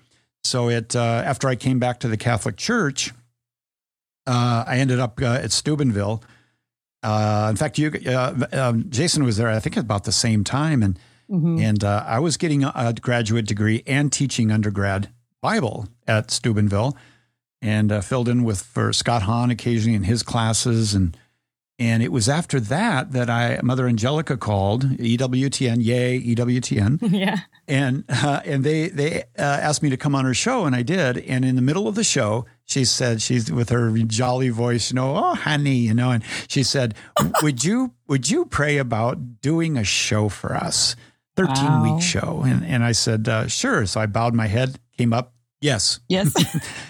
So 0.45 0.69
it 0.69 0.97
uh, 0.97 1.23
after 1.25 1.49
I 1.49 1.57
came 1.57 1.79
back 1.79 2.01
to 2.01 2.09
the 2.09 2.17
Catholic 2.17 2.57
Church, 2.57 3.13
uh, 4.27 4.65
I 4.67 4.79
ended 4.79 5.01
up 5.01 5.21
uh, 5.21 5.41
at 5.43 5.51
Steubenville. 5.51 6.23
Uh, 7.03 7.49
in 7.51 7.57
fact, 7.57 7.77
you, 7.77 7.91
uh, 8.07 8.47
um, 8.53 8.89
Jason 8.89 9.25
was 9.25 9.37
there. 9.37 9.49
I 9.49 9.59
think 9.59 9.77
about 9.77 10.05
the 10.05 10.13
same 10.13 10.45
time, 10.45 10.83
and 10.83 10.97
Mm-hmm. 11.33 11.61
And 11.61 11.83
uh, 11.83 12.05
I 12.07 12.19
was 12.19 12.37
getting 12.37 12.63
a 12.63 12.95
graduate 13.01 13.47
degree 13.47 13.83
and 13.87 14.13
teaching 14.13 14.53
undergrad 14.53 15.09
Bible 15.41 15.89
at 16.07 16.31
Steubenville 16.31 16.95
and 17.63 17.93
uh, 17.93 18.01
filled 18.01 18.29
in 18.29 18.45
with 18.45 18.63
for 18.63 18.93
Scott 18.93 19.23
Hahn 19.23 19.51
occasionally 19.51 19.97
in 19.97 20.03
his 20.03 20.23
classes. 20.23 20.95
And 20.95 21.17
and 21.79 22.03
it 22.03 22.13
was 22.13 22.29
after 22.29 22.61
that 22.61 23.13
that 23.13 23.31
I 23.31 23.59
Mother 23.63 23.87
Angelica 23.87 24.37
called 24.37 24.85
EWTN, 24.99 25.83
yay 25.83 26.21
EWTN, 26.21 26.99
yeah. 27.13 27.41
And 27.67 28.05
uh, 28.09 28.41
and 28.45 28.65
they 28.65 28.89
they 28.89 29.23
uh, 29.39 29.43
asked 29.43 29.83
me 29.83 29.91
to 29.91 29.97
come 29.97 30.15
on 30.15 30.25
her 30.25 30.35
show, 30.35 30.65
and 30.65 30.77
I 30.77 30.83
did. 30.83 31.19
And 31.19 31.45
in 31.45 31.57
the 31.57 31.63
middle 31.63 31.89
of 31.89 31.95
the 31.95 32.05
show, 32.05 32.45
she 32.65 32.85
said 32.85 33.23
she's 33.23 33.51
with 33.51 33.71
her 33.71 33.91
jolly 33.99 34.51
voice, 34.51 34.91
you 34.91 34.97
know, 34.97 35.17
oh 35.17 35.35
honey, 35.35 35.77
you 35.77 35.95
know, 35.95 36.11
and 36.11 36.23
she 36.49 36.63
said, 36.63 36.95
"Would 37.43 37.65
you 37.65 37.95
would 38.09 38.29
you 38.29 38.45
pray 38.45 38.79
about 38.79 39.41
doing 39.41 39.77
a 39.77 39.85
show 39.85 40.29
for 40.29 40.55
us?" 40.55 40.97
13 41.37 41.65
wow. 41.65 41.83
week 41.95 42.03
show. 42.03 42.43
And, 42.45 42.65
and 42.65 42.85
I 42.85 42.93
said, 42.93 43.29
uh, 43.29 43.47
sure. 43.47 43.87
So 43.87 44.01
I 44.01 44.07
bowed 44.07 44.35
my 44.35 44.47
head, 44.47 44.79
came 44.99 45.13
up, 45.13 45.32
yes. 45.63 46.01
Yes. 46.09 46.35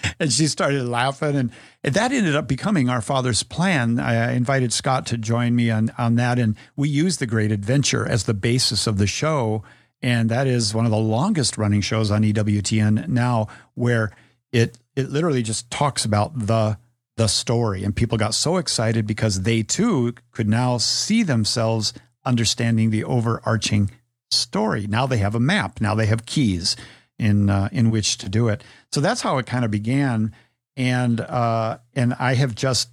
and 0.19 0.33
she 0.33 0.49
started 0.49 0.85
laughing. 0.85 1.37
And, 1.37 1.53
that 1.85 2.13
ended 2.13 2.37
up 2.37 2.47
becoming 2.47 2.89
our 2.89 3.01
father's 3.01 3.43
plan. 3.43 3.99
I 3.99 4.35
invited 4.35 4.73
Scott 4.73 5.05
to 5.07 5.19
join 5.19 5.57
me 5.57 5.69
on, 5.69 5.93
on 5.99 6.15
that. 6.15 6.39
And 6.39 6.57
we 6.77 6.89
used 6.89 7.19
The 7.19 7.27
Great 7.27 7.51
Adventure 7.51 8.09
as 8.09 8.23
the 8.23 8.35
basis 8.35 8.87
of 8.87 8.99
the 8.99 9.07
show. 9.09 9.65
And 10.01 10.31
that 10.31 10.47
is 10.47 10.75
one 10.75 10.85
of 10.85 10.93
the 10.93 10.97
longest 10.97 11.59
running 11.59 11.81
shows 11.81 12.13
on 12.13 12.23
EWTN 12.23 13.09
now, 13.09 13.49
where 13.75 14.13
it, 14.53 14.79
it 14.95 15.11
literally 15.11 15.43
just 15.43 15.71
talks 15.71 16.05
about 16.05 16.47
the 16.47 16.79
the 17.17 17.27
story. 17.27 17.85
And 17.85 17.95
people 17.95 18.17
got 18.17 18.33
so 18.33 18.57
excited 18.57 19.07
because 19.07 19.43
they 19.43 19.63
too 19.63 20.15
could 20.31 20.49
now 20.49 20.79
see 20.79 21.23
themselves 21.23 21.93
understanding 22.25 22.91
the 22.91 23.05
overarching 23.05 23.91
story. 24.31 24.87
Now 24.87 25.07
they 25.07 25.19
have 25.19 25.35
a 25.35 25.41
map. 25.41 25.81
Now 25.81 25.95
they 25.95 26.07
have 26.07 26.25
keys 26.25 26.75
in 27.19 27.51
uh, 27.51 27.69
in 27.73 27.91
which 27.91 28.19
to 28.19 28.29
do 28.29 28.49
it. 28.49 28.63
So 28.91 29.01
that's 29.01 29.21
how 29.21 29.39
it 29.39 29.47
kind 29.47 29.65
of 29.65 29.71
began, 29.71 30.35
and 30.77 31.21
uh, 31.21 31.79
and 31.95 32.15
I 32.15 32.35
have 32.35 32.55
just 32.55 32.91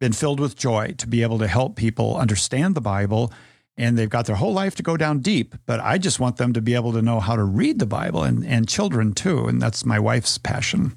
been 0.00 0.12
filled 0.12 0.40
with 0.40 0.56
joy 0.56 0.94
to 0.98 1.06
be 1.06 1.22
able 1.22 1.38
to 1.38 1.46
help 1.46 1.76
people 1.76 2.16
understand 2.16 2.74
the 2.74 2.80
Bible. 2.80 3.32
And 3.76 3.96
they've 3.96 4.10
got 4.10 4.26
their 4.26 4.36
whole 4.36 4.52
life 4.52 4.74
to 4.74 4.82
go 4.82 4.98
down 4.98 5.20
deep, 5.20 5.54
but 5.64 5.80
I 5.80 5.96
just 5.96 6.20
want 6.20 6.36
them 6.36 6.52
to 6.52 6.60
be 6.60 6.74
able 6.74 6.92
to 6.92 7.00
know 7.00 7.20
how 7.20 7.36
to 7.36 7.44
read 7.44 7.78
the 7.78 7.86
Bible 7.86 8.22
and, 8.22 8.44
and 8.44 8.68
children 8.68 9.14
too. 9.14 9.46
And 9.46 9.62
that's 9.62 9.86
my 9.86 9.98
wife's 9.98 10.36
passion. 10.36 10.96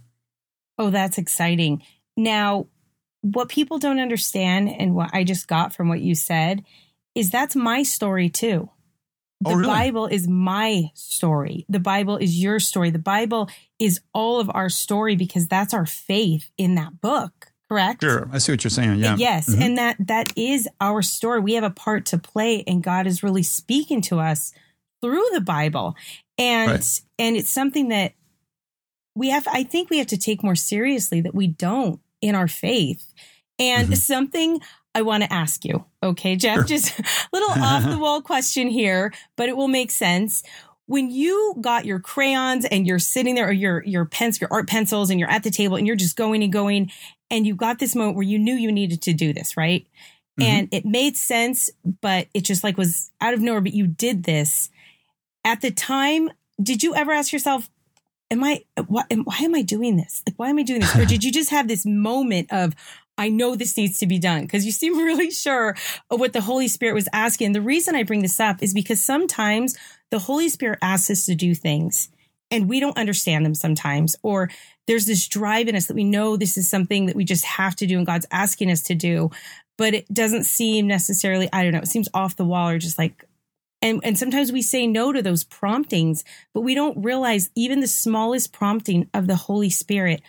Oh, 0.77 0.89
that's 0.89 1.17
exciting. 1.17 1.83
Now, 2.17 2.67
what 3.21 3.49
people 3.49 3.79
don't 3.79 3.99
understand 3.99 4.69
and 4.69 4.93
what 4.93 5.09
I 5.13 5.23
just 5.23 5.47
got 5.47 5.73
from 5.73 5.87
what 5.87 6.01
you 6.01 6.15
said 6.15 6.63
is 7.15 7.31
that's 7.31 7.55
my 7.55 7.83
story 7.83 8.29
too. 8.29 8.69
The 9.41 9.51
oh, 9.51 9.55
really? 9.55 9.67
Bible 9.67 10.07
is 10.07 10.27
my 10.27 10.91
story. 10.93 11.65
The 11.67 11.79
Bible 11.79 12.17
is 12.17 12.41
your 12.41 12.59
story. 12.59 12.89
The 12.89 12.99
Bible 12.99 13.49
is 13.79 13.99
all 14.13 14.39
of 14.39 14.49
our 14.53 14.69
story 14.69 15.15
because 15.15 15.47
that's 15.47 15.73
our 15.73 15.85
faith 15.85 16.51
in 16.57 16.75
that 16.75 17.01
book. 17.01 17.51
Correct? 17.67 18.03
Sure. 18.03 18.29
I 18.31 18.37
see 18.37 18.53
what 18.53 18.63
you're 18.63 18.71
saying. 18.71 18.99
Yeah. 18.99 19.15
Yes. 19.17 19.49
Mm-hmm. 19.49 19.61
And 19.61 19.77
that 19.77 19.97
that 20.07 20.33
is 20.37 20.69
our 20.79 21.01
story. 21.01 21.39
We 21.39 21.53
have 21.53 21.63
a 21.63 21.69
part 21.69 22.05
to 22.07 22.17
play 22.17 22.63
and 22.67 22.83
God 22.83 23.07
is 23.07 23.23
really 23.23 23.43
speaking 23.43 24.01
to 24.03 24.19
us 24.19 24.53
through 25.01 25.25
the 25.33 25.41
Bible. 25.41 25.95
And 26.37 26.71
right. 26.71 27.01
and 27.17 27.35
it's 27.35 27.51
something 27.51 27.89
that 27.89 28.13
we 29.15 29.29
have 29.29 29.47
I 29.47 29.63
think 29.63 29.89
we 29.89 29.97
have 29.97 30.07
to 30.07 30.17
take 30.17 30.43
more 30.43 30.55
seriously 30.55 31.21
that 31.21 31.33
we 31.33 31.47
don't 31.47 31.99
in 32.21 32.35
our 32.35 32.47
faith. 32.47 33.13
And 33.57 33.87
mm-hmm. 33.87 33.95
something 33.95 34.61
I 34.95 35.01
want 35.01 35.23
to 35.23 35.31
ask 35.31 35.65
you. 35.65 35.85
Okay, 36.01 36.35
Jeff, 36.37 36.55
sure. 36.55 36.63
just 36.63 36.97
a 36.99 37.03
little 37.33 37.49
off 37.63 37.83
the 37.87 37.99
wall 37.99 38.21
question 38.21 38.69
here, 38.69 39.13
but 39.35 39.49
it 39.49 39.57
will 39.57 39.67
make 39.67 39.91
sense. 39.91 40.41
When 40.87 41.11
you 41.11 41.55
got 41.59 41.85
your 41.85 41.99
crayons 41.99 42.63
and 42.65 42.87
you're 42.87 42.99
sitting 42.99 43.35
there 43.35 43.49
or 43.49 43.51
your 43.51 43.83
your 43.83 44.05
pens, 44.05 44.39
your 44.39 44.51
art 44.51 44.67
pencils 44.67 45.09
and 45.09 45.19
you're 45.19 45.29
at 45.29 45.43
the 45.43 45.51
table 45.51 45.75
and 45.75 45.85
you're 45.85 45.95
just 45.95 46.15
going 46.15 46.43
and 46.43 46.53
going 46.53 46.91
and 47.29 47.45
you 47.45 47.55
got 47.55 47.79
this 47.79 47.95
moment 47.95 48.15
where 48.15 48.25
you 48.25 48.39
knew 48.39 48.55
you 48.55 48.71
needed 48.71 49.01
to 49.03 49.13
do 49.13 49.33
this, 49.33 49.57
right? 49.57 49.85
Mm-hmm. 50.39 50.43
And 50.43 50.69
it 50.71 50.85
made 50.85 51.17
sense, 51.17 51.69
but 52.01 52.27
it 52.33 52.41
just 52.41 52.63
like 52.63 52.77
was 52.77 53.11
out 53.19 53.33
of 53.33 53.41
nowhere, 53.41 53.61
but 53.61 53.73
you 53.73 53.87
did 53.87 54.23
this. 54.23 54.69
At 55.43 55.61
the 55.61 55.71
time, 55.71 56.29
did 56.61 56.83
you 56.83 56.95
ever 56.95 57.11
ask 57.11 57.33
yourself, 57.33 57.69
am 58.31 58.43
I, 58.43 58.63
why, 58.87 59.03
why 59.23 59.37
am 59.41 59.55
I 59.55 59.61
doing 59.61 59.97
this? 59.97 60.23
Like, 60.27 60.37
why 60.37 60.49
am 60.49 60.59
I 60.59 60.63
doing 60.63 60.81
this? 60.81 60.95
Or 60.95 61.05
did 61.05 61.23
you 61.23 61.31
just 61.31 61.49
have 61.49 61.67
this 61.67 61.85
moment 61.85 62.51
of, 62.51 62.75
I 63.17 63.29
know 63.29 63.55
this 63.55 63.77
needs 63.77 63.99
to 63.99 64.07
be 64.07 64.19
done 64.19 64.41
because 64.41 64.65
you 64.65 64.71
seem 64.71 64.97
really 65.03 65.31
sure 65.31 65.75
of 66.09 66.19
what 66.19 66.33
the 66.33 66.41
Holy 66.41 66.67
Spirit 66.67 66.95
was 66.95 67.09
asking. 67.13 67.53
The 67.53 67.61
reason 67.61 67.95
I 67.95 68.03
bring 68.03 68.21
this 68.21 68.39
up 68.39 68.61
is 68.61 68.73
because 68.73 69.03
sometimes 69.03 69.77
the 70.11 70.19
Holy 70.19 70.49
Spirit 70.49 70.79
asks 70.81 71.09
us 71.09 71.25
to 71.25 71.35
do 71.35 71.55
things 71.55 72.09
and 72.51 72.69
we 72.69 72.79
don't 72.79 72.97
understand 72.97 73.45
them 73.45 73.55
sometimes, 73.55 74.15
or 74.21 74.49
there's 74.87 75.05
this 75.05 75.27
drive 75.27 75.67
in 75.67 75.75
us 75.75 75.87
that 75.87 75.95
we 75.95 76.03
know 76.03 76.37
this 76.37 76.57
is 76.57 76.69
something 76.69 77.07
that 77.07 77.15
we 77.15 77.25
just 77.25 77.43
have 77.43 77.75
to 77.77 77.87
do 77.87 77.97
and 77.97 78.05
God's 78.05 78.27
asking 78.31 78.69
us 78.69 78.83
to 78.83 78.95
do, 78.95 79.31
but 79.77 79.93
it 79.93 80.11
doesn't 80.13 80.43
seem 80.43 80.87
necessarily, 80.87 81.49
I 81.51 81.63
don't 81.63 81.73
know, 81.73 81.79
it 81.79 81.87
seems 81.87 82.09
off 82.13 82.35
the 82.35 82.45
wall 82.45 82.69
or 82.69 82.77
just 82.77 82.99
like, 82.99 83.25
and, 83.81 83.99
and 84.03 84.17
sometimes 84.17 84.51
we 84.51 84.61
say 84.61 84.87
no 84.87 85.11
to 85.11 85.21
those 85.21 85.43
promptings, 85.43 86.23
but 86.53 86.61
we 86.61 86.75
don't 86.75 87.03
realize 87.03 87.49
even 87.55 87.81
the 87.81 87.87
smallest 87.87 88.53
prompting 88.53 89.09
of 89.13 89.27
the 89.27 89.35
Holy 89.35 89.69
Spirit 89.69 90.21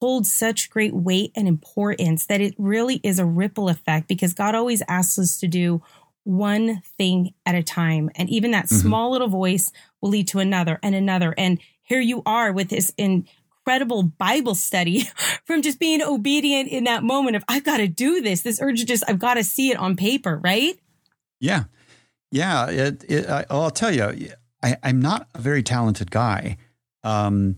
holds 0.00 0.32
such 0.32 0.70
great 0.70 0.94
weight 0.94 1.32
and 1.34 1.48
importance 1.48 2.26
that 2.26 2.40
it 2.40 2.54
really 2.56 3.00
is 3.02 3.18
a 3.18 3.24
ripple 3.24 3.68
effect 3.68 4.08
because 4.08 4.32
God 4.32 4.54
always 4.54 4.82
asks 4.88 5.18
us 5.18 5.38
to 5.40 5.48
do 5.48 5.82
one 6.24 6.82
thing 6.98 7.32
at 7.46 7.54
a 7.54 7.62
time. 7.62 8.10
And 8.14 8.28
even 8.28 8.50
that 8.50 8.66
mm-hmm. 8.66 8.76
small 8.76 9.10
little 9.12 9.28
voice 9.28 9.72
will 10.00 10.10
lead 10.10 10.28
to 10.28 10.38
another 10.38 10.78
and 10.82 10.94
another. 10.94 11.34
And 11.36 11.58
here 11.82 12.00
you 12.00 12.22
are 12.26 12.52
with 12.52 12.68
this 12.68 12.92
incredible 12.98 14.02
Bible 14.02 14.54
study 14.54 15.08
from 15.44 15.62
just 15.62 15.80
being 15.80 16.02
obedient 16.02 16.68
in 16.68 16.84
that 16.84 17.02
moment 17.02 17.36
of, 17.36 17.44
I've 17.48 17.64
got 17.64 17.78
to 17.78 17.88
do 17.88 18.20
this. 18.20 18.42
This 18.42 18.60
urge 18.60 18.84
just, 18.84 19.04
I've 19.08 19.18
got 19.18 19.34
to 19.34 19.44
see 19.44 19.70
it 19.70 19.78
on 19.78 19.96
paper, 19.96 20.36
right? 20.36 20.78
Yeah. 21.40 21.64
Yeah. 22.30 22.68
It, 22.68 23.04
it, 23.08 23.26
I, 23.26 23.46
will 23.50 23.70
tell 23.70 23.94
you, 23.94 24.32
I, 24.62 24.76
am 24.82 25.00
not 25.00 25.28
a 25.34 25.40
very 25.40 25.62
talented 25.62 26.10
guy. 26.10 26.58
Um, 27.02 27.56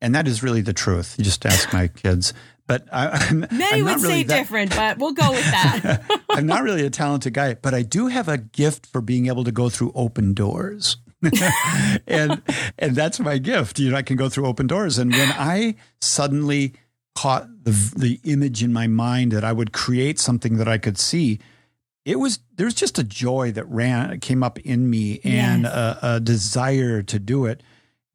and 0.00 0.14
that 0.14 0.26
is 0.26 0.42
really 0.42 0.60
the 0.60 0.72
truth. 0.72 1.16
You 1.18 1.24
just 1.24 1.44
ask 1.44 1.72
my 1.72 1.88
kids. 1.88 2.32
But 2.66 2.86
I, 2.92 3.26
am 3.30 3.40
many 3.40 3.80
I'm 3.80 3.84
would 3.84 4.02
really 4.02 4.20
say 4.20 4.22
that, 4.24 4.38
different, 4.38 4.70
but 4.70 4.98
we'll 4.98 5.12
go 5.12 5.30
with 5.32 5.42
that. 5.42 6.04
I'm 6.30 6.46
not 6.46 6.62
really 6.62 6.86
a 6.86 6.90
talented 6.90 7.34
guy, 7.34 7.54
but 7.54 7.74
I 7.74 7.82
do 7.82 8.06
have 8.06 8.28
a 8.28 8.38
gift 8.38 8.86
for 8.86 9.00
being 9.00 9.26
able 9.26 9.42
to 9.42 9.50
go 9.50 9.68
through 9.68 9.90
open 9.94 10.34
doors. 10.34 10.96
and 12.06 12.40
and 12.78 12.94
that's 12.94 13.18
my 13.18 13.38
gift. 13.38 13.80
You 13.80 13.90
know, 13.90 13.96
I 13.96 14.02
can 14.02 14.16
go 14.16 14.28
through 14.28 14.46
open 14.46 14.68
doors. 14.68 14.98
And 14.98 15.10
when 15.10 15.32
I 15.32 15.74
suddenly 16.00 16.74
caught 17.16 17.48
the 17.64 17.72
the 17.96 18.20
image 18.22 18.62
in 18.62 18.72
my 18.72 18.86
mind 18.86 19.32
that 19.32 19.44
I 19.44 19.52
would 19.52 19.72
create 19.72 20.20
something 20.20 20.56
that 20.58 20.68
I 20.68 20.78
could 20.78 20.96
see, 20.96 21.40
it 22.04 22.20
was 22.20 22.38
there's 22.54 22.74
just 22.74 22.98
a 22.98 23.04
joy 23.04 23.50
that 23.52 23.68
ran 23.68 24.20
came 24.20 24.42
up 24.42 24.58
in 24.60 24.88
me 24.88 25.20
and 25.24 25.64
yes. 25.64 25.74
a, 25.74 25.98
a 26.02 26.20
desire 26.20 27.02
to 27.02 27.18
do 27.18 27.46
it 27.46 27.62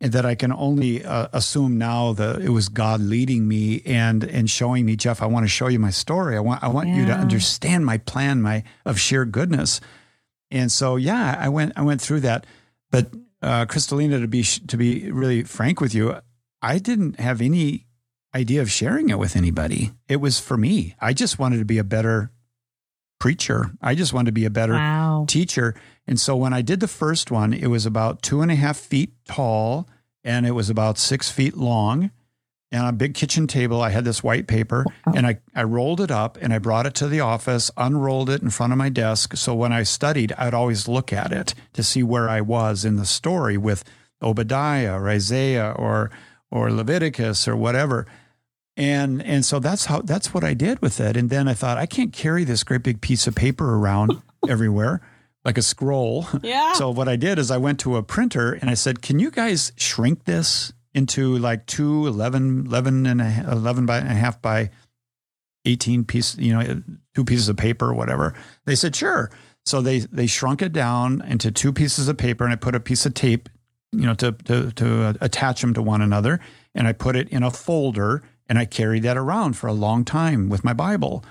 and 0.01 0.11
that 0.11 0.25
I 0.25 0.35
can 0.35 0.51
only 0.51 1.03
uh, 1.03 1.27
assume 1.31 1.77
now 1.77 2.13
that 2.13 2.41
it 2.41 2.49
was 2.49 2.69
God 2.69 2.99
leading 2.99 3.47
me 3.47 3.81
and 3.85 4.23
and 4.23 4.49
showing 4.49 4.85
me, 4.85 4.95
Jeff. 4.95 5.21
I 5.21 5.25
want 5.25 5.45
to 5.45 5.49
show 5.49 5.67
you 5.67 5.79
my 5.79 5.89
story. 5.89 6.35
I 6.35 6.41
want 6.41 6.63
I 6.63 6.67
want 6.67 6.89
yeah. 6.89 6.95
you 6.97 7.05
to 7.05 7.13
understand 7.13 7.85
my 7.85 7.97
plan, 7.97 8.41
my 8.41 8.63
of 8.85 8.99
sheer 8.99 9.25
goodness. 9.25 9.81
And 10.51 10.71
so, 10.71 10.95
yeah, 10.95 11.37
I 11.39 11.49
went 11.49 11.73
I 11.75 11.81
went 11.81 12.01
through 12.01 12.21
that. 12.21 12.45
But 12.91 13.07
uh, 13.41 13.65
Crystalina, 13.65 14.19
to 14.19 14.27
be 14.27 14.43
to 14.43 14.77
be 14.77 15.11
really 15.11 15.43
frank 15.43 15.79
with 15.79 15.93
you, 15.93 16.17
I 16.61 16.77
didn't 16.77 17.19
have 17.19 17.41
any 17.41 17.85
idea 18.33 18.61
of 18.61 18.69
sharing 18.69 19.09
it 19.09 19.17
with 19.17 19.35
anybody. 19.35 19.93
It 20.09 20.17
was 20.17 20.39
for 20.39 20.57
me. 20.57 20.95
I 20.99 21.13
just 21.13 21.39
wanted 21.39 21.59
to 21.59 21.65
be 21.65 21.77
a 21.77 21.83
better 21.83 22.31
preacher. 23.19 23.71
I 23.81 23.95
just 23.95 24.13
wanted 24.13 24.27
to 24.27 24.31
be 24.33 24.45
a 24.45 24.49
better 24.49 24.73
wow. 24.73 25.25
teacher. 25.27 25.75
And 26.07 26.19
so 26.19 26.35
when 26.35 26.53
I 26.53 26.61
did 26.61 26.79
the 26.79 26.87
first 26.87 27.31
one, 27.31 27.53
it 27.53 27.67
was 27.67 27.85
about 27.85 28.21
two 28.21 28.41
and 28.41 28.51
a 28.51 28.55
half 28.55 28.77
feet 28.77 29.13
tall 29.25 29.87
and 30.23 30.45
it 30.45 30.51
was 30.51 30.69
about 30.69 30.97
six 30.97 31.31
feet 31.31 31.55
long. 31.55 32.11
And 32.71 32.83
on 32.83 32.89
a 32.89 32.97
big 32.97 33.13
kitchen 33.13 33.47
table, 33.47 33.81
I 33.81 33.91
had 33.91 34.03
this 34.03 34.23
white 34.23 34.47
paper 34.47 34.85
and 35.13 35.25
I, 35.25 35.39
I 35.55 35.63
rolled 35.63 36.01
it 36.01 36.11
up 36.11 36.37
and 36.41 36.53
I 36.53 36.57
brought 36.57 36.85
it 36.85 36.95
to 36.95 37.07
the 37.07 37.21
office, 37.21 37.71
unrolled 37.77 38.29
it 38.29 38.41
in 38.41 38.49
front 38.49 38.73
of 38.73 38.77
my 38.77 38.89
desk. 38.89 39.37
So 39.37 39.53
when 39.55 39.71
I 39.71 39.83
studied, 39.83 40.33
I'd 40.37 40.53
always 40.53 40.87
look 40.87 41.13
at 41.13 41.31
it 41.31 41.53
to 41.73 41.83
see 41.83 42.03
where 42.03 42.27
I 42.27 42.41
was 42.41 42.83
in 42.83 42.97
the 42.97 43.05
story 43.05 43.55
with 43.55 43.83
Obadiah 44.21 44.99
or 44.99 45.09
Isaiah 45.09 45.73
or 45.77 46.11
or 46.51 46.71
Leviticus 46.71 47.47
or 47.47 47.55
whatever. 47.55 48.07
And 48.77 49.21
and 49.23 49.45
so 49.45 49.59
that's 49.59 49.85
how 49.85 50.01
that's 50.01 50.33
what 50.33 50.43
I 50.43 50.53
did 50.53 50.81
with 50.81 50.99
it. 50.99 51.15
And 51.15 51.29
then 51.29 51.47
I 51.47 51.53
thought 51.53 51.77
I 51.77 51.85
can't 51.85 52.11
carry 52.11 52.43
this 52.43 52.63
great 52.63 52.83
big 52.83 52.99
piece 52.99 53.25
of 53.25 53.35
paper 53.35 53.75
around 53.75 54.21
everywhere 54.49 55.01
like 55.45 55.57
a 55.57 55.61
scroll. 55.61 56.27
Yeah. 56.41 56.73
So 56.73 56.89
what 56.89 57.07
I 57.07 57.15
did 57.15 57.39
is 57.39 57.51
I 57.51 57.57
went 57.57 57.79
to 57.81 57.95
a 57.95 58.03
printer 58.03 58.53
and 58.53 58.69
I 58.69 58.73
said, 58.73 59.01
"Can 59.01 59.19
you 59.19 59.31
guys 59.31 59.71
shrink 59.77 60.25
this 60.25 60.73
into 60.93 61.37
like 61.37 61.67
two 61.67 62.07
11, 62.07 62.65
11 62.67 63.05
and 63.05 63.21
a, 63.21 63.45
11 63.51 63.85
by 63.85 63.99
and 63.99 64.07
a 64.07 64.13
half 64.13 64.41
by 64.41 64.71
18 65.65 66.03
pieces, 66.05 66.39
you 66.39 66.53
know, 66.53 66.81
two 67.13 67.23
pieces 67.23 67.47
of 67.47 67.55
paper 67.55 67.89
or 67.89 67.93
whatever?" 67.93 68.33
They 68.65 68.75
said, 68.75 68.95
"Sure." 68.95 69.31
So 69.65 69.81
they 69.81 69.99
they 69.99 70.27
shrunk 70.27 70.61
it 70.61 70.73
down 70.73 71.23
into 71.27 71.51
two 71.51 71.71
pieces 71.71 72.07
of 72.07 72.17
paper 72.17 72.43
and 72.43 72.51
I 72.51 72.57
put 72.57 72.75
a 72.75 72.79
piece 72.79 73.05
of 73.05 73.13
tape, 73.13 73.47
you 73.91 74.05
know, 74.05 74.15
to 74.15 74.31
to 74.45 74.71
to 74.71 75.17
attach 75.21 75.61
them 75.61 75.73
to 75.75 75.81
one 75.81 76.01
another 76.01 76.39
and 76.73 76.87
I 76.87 76.93
put 76.93 77.15
it 77.15 77.29
in 77.29 77.43
a 77.43 77.51
folder 77.51 78.23
and 78.47 78.59
I 78.59 78.65
carried 78.65 79.03
that 79.03 79.17
around 79.17 79.53
for 79.53 79.67
a 79.67 79.73
long 79.73 80.05
time 80.05 80.49
with 80.49 80.63
my 80.63 80.73
Bible. 80.73 81.23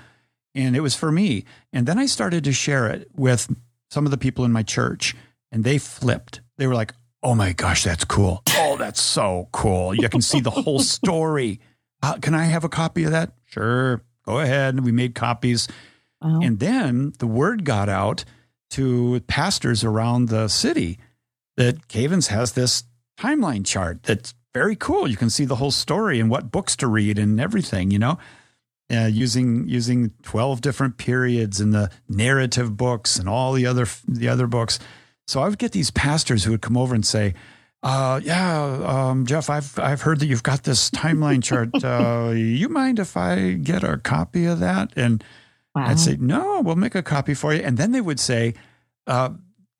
And 0.53 0.75
it 0.75 0.81
was 0.81 0.95
for 0.95 1.11
me. 1.11 1.45
And 1.73 1.85
then 1.85 1.97
I 1.99 2.05
started 2.05 2.43
to 2.45 2.53
share 2.53 2.87
it 2.87 3.09
with 3.15 3.53
some 3.89 4.05
of 4.05 4.11
the 4.11 4.17
people 4.17 4.45
in 4.45 4.51
my 4.51 4.63
church, 4.63 5.15
and 5.51 5.63
they 5.63 5.77
flipped. 5.77 6.41
They 6.57 6.67
were 6.67 6.73
like, 6.73 6.93
"Oh 7.23 7.35
my 7.35 7.53
gosh, 7.53 7.83
that's 7.83 8.05
cool! 8.05 8.41
Oh, 8.49 8.77
that's 8.77 9.01
so 9.01 9.49
cool! 9.51 9.93
You 9.93 10.09
can 10.09 10.21
see 10.21 10.39
the 10.39 10.51
whole 10.51 10.79
story. 10.97 11.59
Uh, 12.01 12.17
can 12.17 12.33
I 12.33 12.45
have 12.45 12.63
a 12.63 12.69
copy 12.69 13.03
of 13.03 13.11
that? 13.11 13.33
Sure, 13.45 14.01
go 14.25 14.39
ahead." 14.39 14.75
And 14.75 14.85
we 14.85 14.91
made 14.91 15.15
copies, 15.15 15.67
wow. 16.21 16.39
and 16.41 16.59
then 16.59 17.13
the 17.19 17.27
word 17.27 17.63
got 17.63 17.89
out 17.89 18.25
to 18.71 19.21
pastors 19.27 19.83
around 19.83 20.29
the 20.29 20.47
city 20.47 20.99
that 21.55 21.87
Cavins 21.87 22.27
has 22.27 22.53
this 22.53 22.83
timeline 23.17 23.65
chart 23.65 24.03
that's 24.03 24.33
very 24.55 24.75
cool. 24.75 25.07
You 25.07 25.17
can 25.17 25.29
see 25.29 25.45
the 25.45 25.57
whole 25.57 25.71
story 25.71 26.19
and 26.19 26.29
what 26.29 26.51
books 26.51 26.75
to 26.77 26.87
read 26.87 27.19
and 27.19 27.39
everything, 27.39 27.91
you 27.91 27.99
know 27.99 28.17
uh, 28.91 29.09
using 29.11 29.67
using 29.67 30.11
twelve 30.21 30.61
different 30.61 30.97
periods 30.97 31.59
in 31.59 31.71
the 31.71 31.89
narrative 32.07 32.77
books 32.77 33.17
and 33.17 33.27
all 33.27 33.53
the 33.53 33.65
other 33.65 33.87
the 34.07 34.27
other 34.27 34.47
books. 34.47 34.79
So 35.27 35.41
I 35.41 35.49
would 35.49 35.57
get 35.57 35.71
these 35.71 35.89
pastors 35.91 36.43
who 36.43 36.51
would 36.51 36.61
come 36.61 36.77
over 36.77 36.93
and 36.93 37.05
say, 37.05 37.33
uh, 37.81 38.19
"Yeah, 38.23 38.63
um, 38.85 39.25
Jeff, 39.25 39.49
I've 39.49 39.77
I've 39.79 40.01
heard 40.01 40.19
that 40.19 40.27
you've 40.27 40.43
got 40.43 40.63
this 40.63 40.89
timeline 40.89 41.43
chart. 41.43 41.69
Uh, 41.83 42.31
you 42.31 42.69
mind 42.69 42.99
if 42.99 43.17
I 43.17 43.53
get 43.53 43.83
a 43.83 43.97
copy 43.97 44.45
of 44.45 44.59
that?" 44.59 44.93
And 44.95 45.23
wow. 45.73 45.87
I'd 45.87 45.99
say, 45.99 46.17
"No, 46.19 46.61
we'll 46.61 46.75
make 46.75 46.95
a 46.95 47.03
copy 47.03 47.33
for 47.33 47.53
you." 47.53 47.61
And 47.61 47.77
then 47.77 47.91
they 47.91 48.01
would 48.01 48.19
say, 48.19 48.53
uh, 49.07 49.29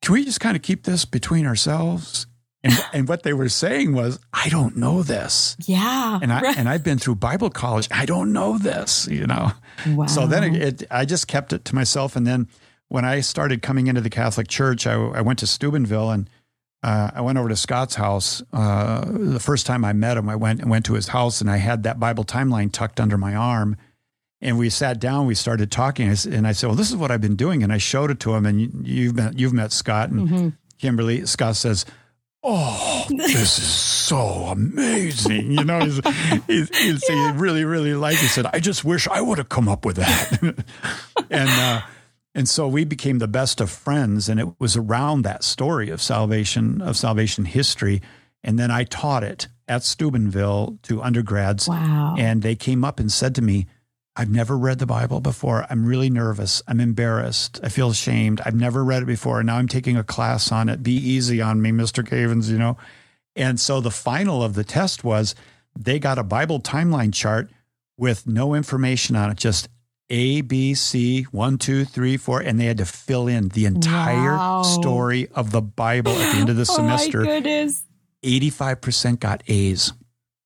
"Can 0.02 0.14
we 0.14 0.24
just 0.24 0.40
kind 0.40 0.56
of 0.56 0.62
keep 0.62 0.82
this 0.82 1.04
between 1.04 1.46
ourselves?" 1.46 2.26
And, 2.66 2.84
and 2.92 3.08
what 3.08 3.22
they 3.22 3.32
were 3.32 3.48
saying 3.48 3.92
was, 3.92 4.18
I 4.32 4.48
don't 4.48 4.76
know 4.76 5.02
this. 5.02 5.56
Yeah. 5.66 6.18
And 6.20 6.32
I 6.32 6.40
right. 6.40 6.58
and 6.58 6.68
I've 6.68 6.82
been 6.82 6.98
through 6.98 7.16
Bible 7.16 7.50
college. 7.50 7.88
I 7.90 8.06
don't 8.06 8.32
know 8.32 8.58
this, 8.58 9.06
you 9.08 9.26
know. 9.26 9.52
Wow. 9.86 10.06
So 10.06 10.26
then 10.26 10.54
it, 10.54 10.82
it, 10.82 10.88
I 10.90 11.04
just 11.04 11.28
kept 11.28 11.52
it 11.52 11.64
to 11.66 11.74
myself. 11.74 12.16
And 12.16 12.26
then 12.26 12.48
when 12.88 13.04
I 13.04 13.20
started 13.20 13.62
coming 13.62 13.86
into 13.86 14.00
the 14.00 14.10
Catholic 14.10 14.48
Church, 14.48 14.86
I, 14.86 14.94
I 14.94 15.20
went 15.20 15.38
to 15.40 15.46
Steubenville 15.46 16.10
and 16.10 16.30
uh, 16.82 17.10
I 17.14 17.20
went 17.20 17.38
over 17.38 17.48
to 17.48 17.56
Scott's 17.56 17.94
house. 17.94 18.42
Uh, 18.52 19.04
the 19.06 19.40
first 19.40 19.66
time 19.66 19.84
I 19.84 19.92
met 19.92 20.16
him, 20.16 20.28
I 20.28 20.36
went 20.36 20.64
went 20.64 20.84
to 20.86 20.94
his 20.94 21.08
house 21.08 21.40
and 21.40 21.50
I 21.50 21.58
had 21.58 21.82
that 21.84 22.00
Bible 22.00 22.24
timeline 22.24 22.72
tucked 22.72 23.00
under 23.00 23.18
my 23.18 23.34
arm. 23.34 23.76
And 24.42 24.58
we 24.58 24.68
sat 24.68 25.00
down, 25.00 25.26
we 25.26 25.34
started 25.34 25.72
talking, 25.72 26.08
and 26.08 26.46
I 26.46 26.52
said, 26.52 26.66
"Well, 26.66 26.76
this 26.76 26.90
is 26.90 26.96
what 26.96 27.10
I've 27.10 27.22
been 27.22 27.36
doing." 27.36 27.62
And 27.62 27.72
I 27.72 27.78
showed 27.78 28.10
it 28.10 28.20
to 28.20 28.34
him. 28.34 28.44
And 28.44 28.86
you, 28.86 29.06
have 29.06 29.16
met 29.16 29.38
you've 29.38 29.54
met 29.54 29.72
Scott 29.72 30.10
and 30.10 30.28
mm-hmm. 30.28 30.48
Kimberly. 30.78 31.24
Scott 31.24 31.56
says, 31.56 31.86
oh, 32.46 33.06
this 33.10 33.58
is 33.58 33.64
so 33.64 34.16
amazing. 34.16 35.50
You 35.50 35.64
know, 35.64 35.80
he's, 35.80 36.00
he's, 36.46 36.78
he's 36.78 37.08
yeah. 37.08 37.32
he 37.32 37.38
really, 37.38 37.64
really 37.64 37.94
liked 37.94 38.18
it. 38.18 38.22
He 38.22 38.26
said, 38.28 38.46
I 38.52 38.60
just 38.60 38.84
wish 38.84 39.08
I 39.08 39.20
would 39.20 39.38
have 39.38 39.48
come 39.48 39.68
up 39.68 39.84
with 39.84 39.96
that. 39.96 40.40
and, 41.30 41.50
uh, 41.50 41.80
and 42.34 42.48
so 42.48 42.68
we 42.68 42.84
became 42.84 43.18
the 43.18 43.28
best 43.28 43.60
of 43.60 43.70
friends. 43.70 44.28
And 44.28 44.38
it 44.38 44.48
was 44.60 44.76
around 44.76 45.22
that 45.22 45.42
story 45.42 45.90
of 45.90 46.00
salvation, 46.00 46.80
of 46.80 46.96
salvation 46.96 47.44
history. 47.46 48.00
And 48.44 48.58
then 48.58 48.70
I 48.70 48.84
taught 48.84 49.24
it 49.24 49.48
at 49.66 49.82
Steubenville 49.82 50.78
to 50.82 51.02
undergrads. 51.02 51.68
Wow. 51.68 52.14
And 52.16 52.42
they 52.42 52.54
came 52.54 52.84
up 52.84 53.00
and 53.00 53.10
said 53.10 53.34
to 53.34 53.42
me, 53.42 53.66
I've 54.16 54.30
never 54.30 54.56
read 54.56 54.78
the 54.78 54.86
Bible 54.86 55.20
before. 55.20 55.66
I'm 55.68 55.84
really 55.84 56.08
nervous. 56.08 56.62
I'm 56.66 56.80
embarrassed. 56.80 57.60
I 57.62 57.68
feel 57.68 57.90
ashamed. 57.90 58.40
I've 58.46 58.54
never 58.54 58.82
read 58.82 59.02
it 59.02 59.06
before. 59.06 59.40
And 59.40 59.46
now 59.48 59.56
I'm 59.56 59.68
taking 59.68 59.96
a 59.96 60.02
class 60.02 60.50
on 60.50 60.70
it. 60.70 60.82
Be 60.82 60.94
easy 60.94 61.42
on 61.42 61.60
me, 61.60 61.70
Mr. 61.70 62.02
Cavins, 62.02 62.48
you 62.48 62.56
know? 62.56 62.78
And 63.34 63.60
so 63.60 63.80
the 63.80 63.90
final 63.90 64.42
of 64.42 64.54
the 64.54 64.64
test 64.64 65.04
was 65.04 65.34
they 65.78 65.98
got 65.98 66.18
a 66.18 66.22
Bible 66.22 66.60
timeline 66.60 67.12
chart 67.12 67.50
with 67.98 68.26
no 68.26 68.54
information 68.54 69.16
on 69.16 69.30
it, 69.30 69.36
just 69.36 69.68
A, 70.08 70.40
B, 70.40 70.74
C, 70.74 71.24
one, 71.24 71.58
two, 71.58 71.84
three, 71.84 72.16
four. 72.16 72.40
And 72.40 72.58
they 72.58 72.64
had 72.64 72.78
to 72.78 72.86
fill 72.86 73.28
in 73.28 73.48
the 73.48 73.66
entire 73.66 74.36
wow. 74.36 74.62
story 74.62 75.28
of 75.34 75.50
the 75.50 75.60
Bible 75.60 76.12
at 76.12 76.32
the 76.32 76.38
end 76.38 76.48
of 76.48 76.56
the 76.56 76.66
semester. 76.66 77.20
Oh 77.22 77.24
my 77.24 77.40
goodness. 77.40 77.84
85% 78.24 79.20
got 79.20 79.42
A's. 79.46 79.92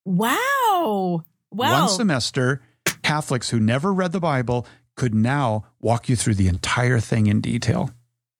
Wow. 0.04 1.22
Wow. 1.52 1.80
One 1.82 1.88
semester, 1.88 2.62
Catholics 3.10 3.50
who 3.50 3.58
never 3.58 3.92
read 3.92 4.12
the 4.12 4.20
Bible 4.20 4.68
could 4.94 5.16
now 5.16 5.64
walk 5.80 6.08
you 6.08 6.14
through 6.14 6.34
the 6.34 6.46
entire 6.46 7.00
thing 7.00 7.26
in 7.26 7.40
detail. 7.40 7.90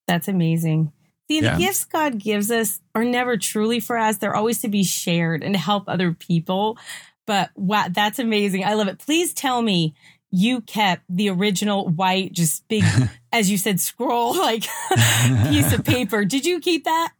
That's 0.07 0.29
amazing. 0.29 0.93
See, 1.29 1.41
the 1.41 1.57
gifts 1.59 1.85
God 1.85 2.18
gives 2.18 2.53
us 2.53 2.81
are 2.95 3.05
never 3.05 3.37
truly 3.37 3.81
for 3.81 3.99
us. 3.99 4.18
They're 4.18 4.37
always 4.37 4.61
to 4.62 4.68
be 4.68 4.85
shared 4.85 5.43
and 5.43 5.55
to 5.55 5.59
help 5.61 5.89
other 5.89 6.12
people. 6.12 6.79
But 7.27 7.51
wow, 7.57 7.87
that's 7.91 8.21
amazing. 8.21 8.64
I 8.64 8.75
love 8.75 8.87
it. 8.87 9.01
Please 9.01 9.35
tell 9.35 9.61
me 9.61 9.97
you 10.31 10.61
kept 10.61 11.03
the 11.09 11.31
original 11.31 11.89
white, 11.89 12.33
just 12.33 12.68
big, 12.68 12.85
as 13.33 13.51
you 13.51 13.59
said, 13.59 13.81
scroll 13.81 14.37
like 14.37 14.66
piece 15.49 15.73
of 15.73 15.85
paper. 15.85 16.25
Did 16.25 16.47
you 16.47 16.61
keep 16.61 16.85
that? 16.85 17.12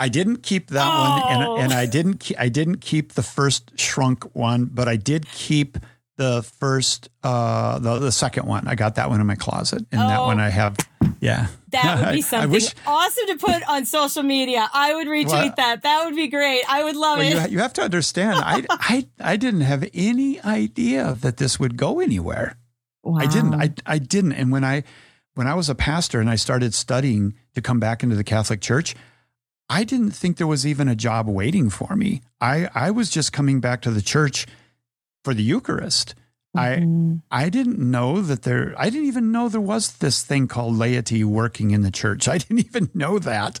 I 0.00 0.08
didn't 0.08 0.42
keep 0.42 0.70
that 0.70 0.88
Oh. 0.88 1.20
one, 1.20 1.32
and, 1.32 1.62
and 1.64 1.72
I 1.72 1.84
oh. 1.84 1.90
didn't. 1.90 2.18
Ke- 2.18 2.38
I 2.38 2.48
didn't 2.48 2.78
keep 2.78 3.12
the 3.12 3.22
first 3.22 3.78
shrunk 3.78 4.34
one, 4.34 4.64
but 4.66 4.88
I 4.88 4.96
did 4.96 5.30
keep 5.30 5.78
the 6.16 6.42
first, 6.58 7.08
uh, 7.22 7.78
the 7.78 7.98
the 7.98 8.12
second 8.12 8.46
one. 8.46 8.66
I 8.68 8.74
got 8.74 8.94
that 8.96 9.10
one 9.10 9.20
in 9.20 9.26
my 9.26 9.34
closet, 9.34 9.84
and 9.92 10.00
that 10.00 10.18
Oh. 10.20 10.26
one 10.26 10.40
I 10.40 10.48
have. 10.50 10.76
Yeah, 11.20 11.46
That 11.70 12.04
would 12.06 12.12
be 12.14 12.22
something 12.30 12.50
wish- 12.50 12.74
awesome 12.86 13.26
to 13.28 13.36
put 13.36 13.66
on 13.68 13.86
social 13.86 14.22
media. 14.22 14.68
I 14.72 14.94
would 14.94 15.06
retweet 15.06 15.28
Well- 15.28 15.54
that. 15.56 15.82
That 15.82 16.04
would 16.04 16.14
be 16.14 16.28
great. 16.28 16.62
I 16.68 16.84
would 16.84 16.96
love 16.96 17.18
Well, 17.18 17.26
it. 17.44 17.50
you, 17.50 17.56
you 17.56 17.58
have 17.60 17.72
to 17.74 17.82
understand. 17.82 18.38
I, 18.44 18.64
I 18.70 19.06
I 19.20 19.36
didn't 19.36 19.62
have 19.62 19.88
any 19.94 20.40
idea 20.42 21.16
that 21.20 21.36
this 21.38 21.58
would 21.60 21.76
go 21.76 22.00
anywhere. 22.00 22.56
wow. 23.02 23.18
I 23.20 23.26
didn't. 23.26 23.54
I 23.54 23.72
I 23.86 23.98
didn't. 23.98 24.32
And 24.32 24.50
when 24.52 24.64
I 24.64 24.84
when 25.34 25.46
I 25.46 25.54
was 25.54 25.68
a 25.68 25.74
pastor 25.74 26.20
and 26.20 26.28
I 26.30 26.36
started 26.36 26.74
studying 26.74 27.34
to 27.54 27.60
come 27.60 27.78
back 27.80 28.02
into 28.02 28.16
the 28.16 28.24
Catholic 28.24 28.60
Church, 28.60 28.94
I 29.68 29.84
didn't 29.84 30.12
think 30.12 30.36
there 30.38 30.46
was 30.46 30.66
even 30.66 30.88
a 30.88 30.94
job 30.96 31.28
waiting 31.28 31.70
for 31.70 31.94
me. 31.96 32.22
I 32.40 32.68
I 32.74 32.90
was 32.90 33.10
just 33.10 33.32
coming 33.32 33.60
back 33.60 33.80
to 33.82 33.90
the 33.90 34.02
church 34.02 34.46
for 35.26 35.34
the 35.34 35.42
Eucharist. 35.42 36.14
I 36.54 36.76
mm-hmm. 36.76 37.16
I 37.32 37.48
didn't 37.48 37.80
know 37.80 38.20
that 38.20 38.42
there 38.42 38.76
I 38.78 38.90
didn't 38.90 39.08
even 39.08 39.32
know 39.32 39.48
there 39.48 39.60
was 39.60 39.94
this 39.94 40.22
thing 40.22 40.46
called 40.46 40.76
laity 40.76 41.24
working 41.24 41.72
in 41.72 41.82
the 41.82 41.90
church. 41.90 42.28
I 42.34 42.38
didn't 42.38 42.64
even 42.64 42.90
know 42.94 43.18
that. 43.18 43.58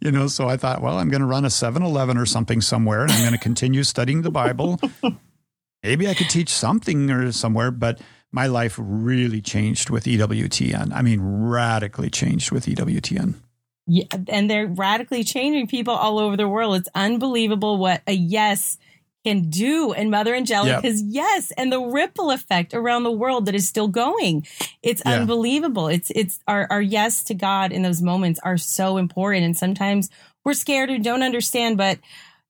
You 0.00 0.10
know, 0.10 0.26
so 0.26 0.48
I 0.48 0.56
thought, 0.56 0.82
well, 0.82 0.98
I'm 0.98 1.08
going 1.08 1.20
to 1.20 1.26
run 1.26 1.44
a 1.44 1.48
7-Eleven 1.48 2.18
or 2.18 2.26
something 2.26 2.60
somewhere 2.60 3.02
and 3.02 3.12
I'm 3.12 3.20
going 3.20 3.30
to 3.30 3.38
continue 3.38 3.84
studying 3.84 4.22
the 4.22 4.32
Bible. 4.32 4.80
Maybe 5.84 6.08
I 6.08 6.14
could 6.14 6.28
teach 6.28 6.48
something 6.48 7.08
or 7.12 7.30
somewhere, 7.30 7.70
but 7.70 8.00
my 8.32 8.48
life 8.48 8.74
really 8.76 9.40
changed 9.40 9.90
with 9.90 10.04
EWTN. 10.04 10.92
I 10.92 11.02
mean, 11.02 11.20
radically 11.20 12.10
changed 12.10 12.50
with 12.50 12.66
EWTN. 12.66 13.34
Yeah, 13.86 14.06
and 14.26 14.50
they're 14.50 14.66
radically 14.66 15.22
changing 15.22 15.68
people 15.68 15.94
all 15.94 16.18
over 16.18 16.36
the 16.36 16.48
world. 16.48 16.74
It's 16.74 16.88
unbelievable 16.92 17.78
what 17.78 18.02
a 18.08 18.14
yes 18.14 18.78
can 19.24 19.48
do. 19.48 19.92
And 19.92 20.10
Mother 20.10 20.34
Angelica's 20.34 21.02
yes, 21.02 21.50
and 21.52 21.72
the 21.72 21.80
ripple 21.80 22.30
effect 22.30 22.74
around 22.74 23.04
the 23.04 23.10
world 23.12 23.46
that 23.46 23.54
is 23.54 23.68
still 23.68 23.88
going. 23.88 24.46
It's 24.82 25.02
Yeah. 25.04 25.12
unbelievable. 25.20 25.88
It's 25.88 26.10
it's 26.14 26.40
our, 26.46 26.66
our 26.70 26.82
yes 26.82 27.24
to 27.24 27.34
God 27.34 27.72
in 27.72 27.82
those 27.82 28.02
moments 28.02 28.38
are 28.44 28.58
so 28.58 28.98
important. 28.98 29.44
And 29.46 29.56
sometimes 29.56 30.10
we're 30.44 30.54
scared 30.54 30.90
and 30.90 31.02
don't 31.02 31.22
understand, 31.22 31.78
but 31.78 31.98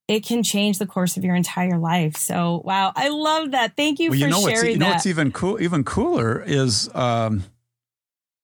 it 0.08 0.26
can 0.26 0.42
change 0.42 0.78
the 0.78 0.86
course 0.86 1.16
of 1.16 1.24
your 1.24 1.34
entire 1.34 1.78
life. 1.78 2.16
So 2.16 2.60
wow, 2.64 2.92
I 2.94 3.08
love 3.08 3.52
that. 3.52 3.76
Thank 3.76 4.00
you 4.00 4.10
well, 4.10 4.18
for 4.18 4.24
you 4.26 4.30
know 4.30 4.48
sharing 4.48 4.72
you 4.72 4.78
know 4.78 4.86
that. 4.86 4.92
what's 4.94 5.06
even 5.06 5.32
cool 5.32 5.60
even 5.62 5.84
cooler 5.84 6.42
is 6.42 6.94
um, 6.94 7.44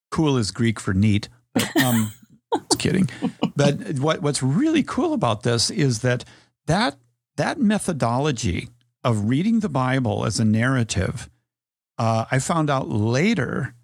cool 0.09 0.37
is 0.37 0.51
Greek 0.51 0.79
for 0.79 0.93
neat. 0.93 1.27
But, 1.53 1.75
um, 1.83 2.11
just 2.69 2.79
kidding. 2.79 3.09
But 3.55 3.99
what 3.99 4.21
what's 4.21 4.41
really 4.41 4.83
cool 4.83 5.13
about 5.13 5.43
this 5.43 5.69
is 5.69 5.99
that 5.99 6.23
that 6.67 6.95
that 7.37 7.59
methodology 7.59 8.69
of 9.03 9.29
reading 9.29 9.59
the 9.59 9.69
Bible 9.69 10.25
as 10.25 10.39
a 10.39 10.45
narrative, 10.45 11.29
uh, 11.97 12.25
I 12.31 12.39
found 12.39 12.69
out 12.69 12.89
later 12.89 13.75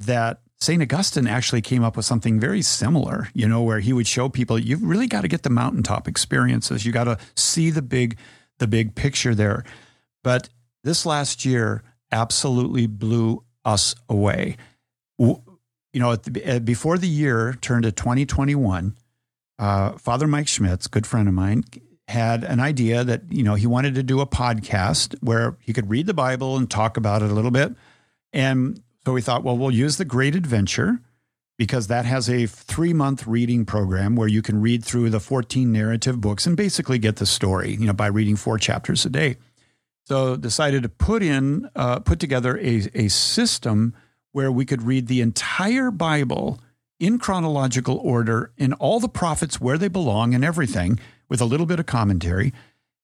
that 0.00 0.40
St. 0.58 0.80
Augustine 0.82 1.26
actually 1.26 1.60
came 1.60 1.84
up 1.84 1.96
with 1.96 2.06
something 2.06 2.40
very 2.40 2.62
similar, 2.62 3.28
you 3.34 3.46
know, 3.46 3.62
where 3.62 3.80
he 3.80 3.92
would 3.92 4.06
show 4.06 4.28
people 4.28 4.58
you've 4.58 4.82
really 4.82 5.06
got 5.06 5.22
to 5.22 5.28
get 5.28 5.42
the 5.42 5.50
mountaintop 5.50 6.08
experiences. 6.08 6.86
You 6.86 6.92
got 6.92 7.04
to 7.04 7.18
see 7.34 7.70
the 7.70 7.82
big 7.82 8.18
the 8.58 8.66
big 8.66 8.94
picture 8.94 9.34
there. 9.34 9.64
But 10.24 10.48
this 10.82 11.04
last 11.04 11.44
year 11.44 11.82
absolutely 12.10 12.86
blew 12.86 13.44
us 13.64 13.94
away. 14.08 14.56
You 15.18 15.42
know, 15.94 16.16
the, 16.16 16.60
before 16.60 16.96
the 16.96 17.08
year 17.08 17.56
turned 17.60 17.82
to 17.84 17.92
2021, 17.92 18.96
uh, 19.58 19.92
Father 19.92 20.26
Mike 20.26 20.48
Schmitz, 20.48 20.86
good 20.86 21.06
friend 21.06 21.28
of 21.28 21.34
mine, 21.34 21.64
had 22.08 22.44
an 22.44 22.60
idea 22.60 23.02
that 23.04 23.22
you 23.30 23.42
know 23.42 23.54
he 23.54 23.66
wanted 23.66 23.94
to 23.96 24.02
do 24.02 24.20
a 24.20 24.26
podcast 24.26 25.16
where 25.22 25.56
he 25.60 25.72
could 25.72 25.90
read 25.90 26.06
the 26.06 26.14
Bible 26.14 26.56
and 26.56 26.70
talk 26.70 26.96
about 26.96 27.22
it 27.22 27.30
a 27.30 27.34
little 27.34 27.50
bit. 27.50 27.74
And 28.32 28.82
so 29.04 29.12
we 29.12 29.22
thought, 29.22 29.42
well, 29.42 29.56
we'll 29.56 29.70
use 29.70 29.96
the 29.96 30.04
Great 30.04 30.34
Adventure 30.34 31.00
because 31.58 31.86
that 31.86 32.04
has 32.04 32.28
a 32.28 32.46
three 32.46 32.92
month 32.92 33.26
reading 33.26 33.64
program 33.64 34.16
where 34.16 34.28
you 34.28 34.42
can 34.42 34.60
read 34.60 34.84
through 34.84 35.10
the 35.10 35.20
14 35.20 35.70
narrative 35.72 36.20
books 36.20 36.46
and 36.46 36.56
basically 36.56 36.98
get 36.98 37.16
the 37.16 37.26
story, 37.26 37.72
you 37.72 37.86
know, 37.86 37.92
by 37.92 38.06
reading 38.06 38.36
four 38.36 38.58
chapters 38.58 39.04
a 39.04 39.10
day. 39.10 39.36
So 40.04 40.36
decided 40.36 40.84
to 40.84 40.88
put 40.88 41.22
in, 41.22 41.68
uh, 41.74 42.00
put 42.00 42.20
together 42.20 42.56
a, 42.58 42.88
a 42.94 43.08
system 43.08 43.94
where 44.32 44.52
we 44.52 44.64
could 44.64 44.82
read 44.82 45.08
the 45.08 45.20
entire 45.20 45.90
Bible 45.90 46.60
in 47.00 47.18
chronological 47.18 47.96
order 47.98 48.52
in 48.56 48.72
all 48.74 49.00
the 49.00 49.08
prophets 49.08 49.60
where 49.60 49.78
they 49.78 49.88
belong 49.88 50.34
and 50.34 50.44
everything 50.44 50.98
with 51.28 51.40
a 51.40 51.44
little 51.44 51.66
bit 51.66 51.80
of 51.80 51.86
commentary. 51.86 52.52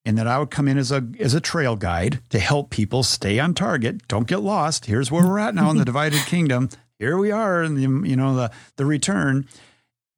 And 0.05 0.18
that 0.18 0.27
I 0.27 0.39
would 0.41 0.51
come 0.51 0.66
in 0.66 0.79
as 0.79 0.91
a 0.91 1.07
as 1.20 1.33
a 1.33 1.41
trail 1.41 1.77
guide 1.77 2.18
to 2.31 2.41
help 2.41 2.70
people 2.70 3.05
stay 3.05 3.39
on 3.39 3.55
target. 3.55 4.09
Don't 4.09 4.27
get 4.27 4.39
lost. 4.41 4.87
Here's 4.87 5.12
where 5.12 5.25
we're 5.25 5.39
at 5.39 5.55
now 5.55 5.70
in 5.70 5.77
the 5.77 5.85
divided 5.93 6.18
kingdom. 6.27 6.70
Here 6.99 7.16
we 7.16 7.31
are 7.31 7.62
in 7.62 7.75
the 7.77 8.09
you 8.09 8.16
know 8.16 8.35
the 8.35 8.51
the 8.77 8.85
return. 8.85 9.47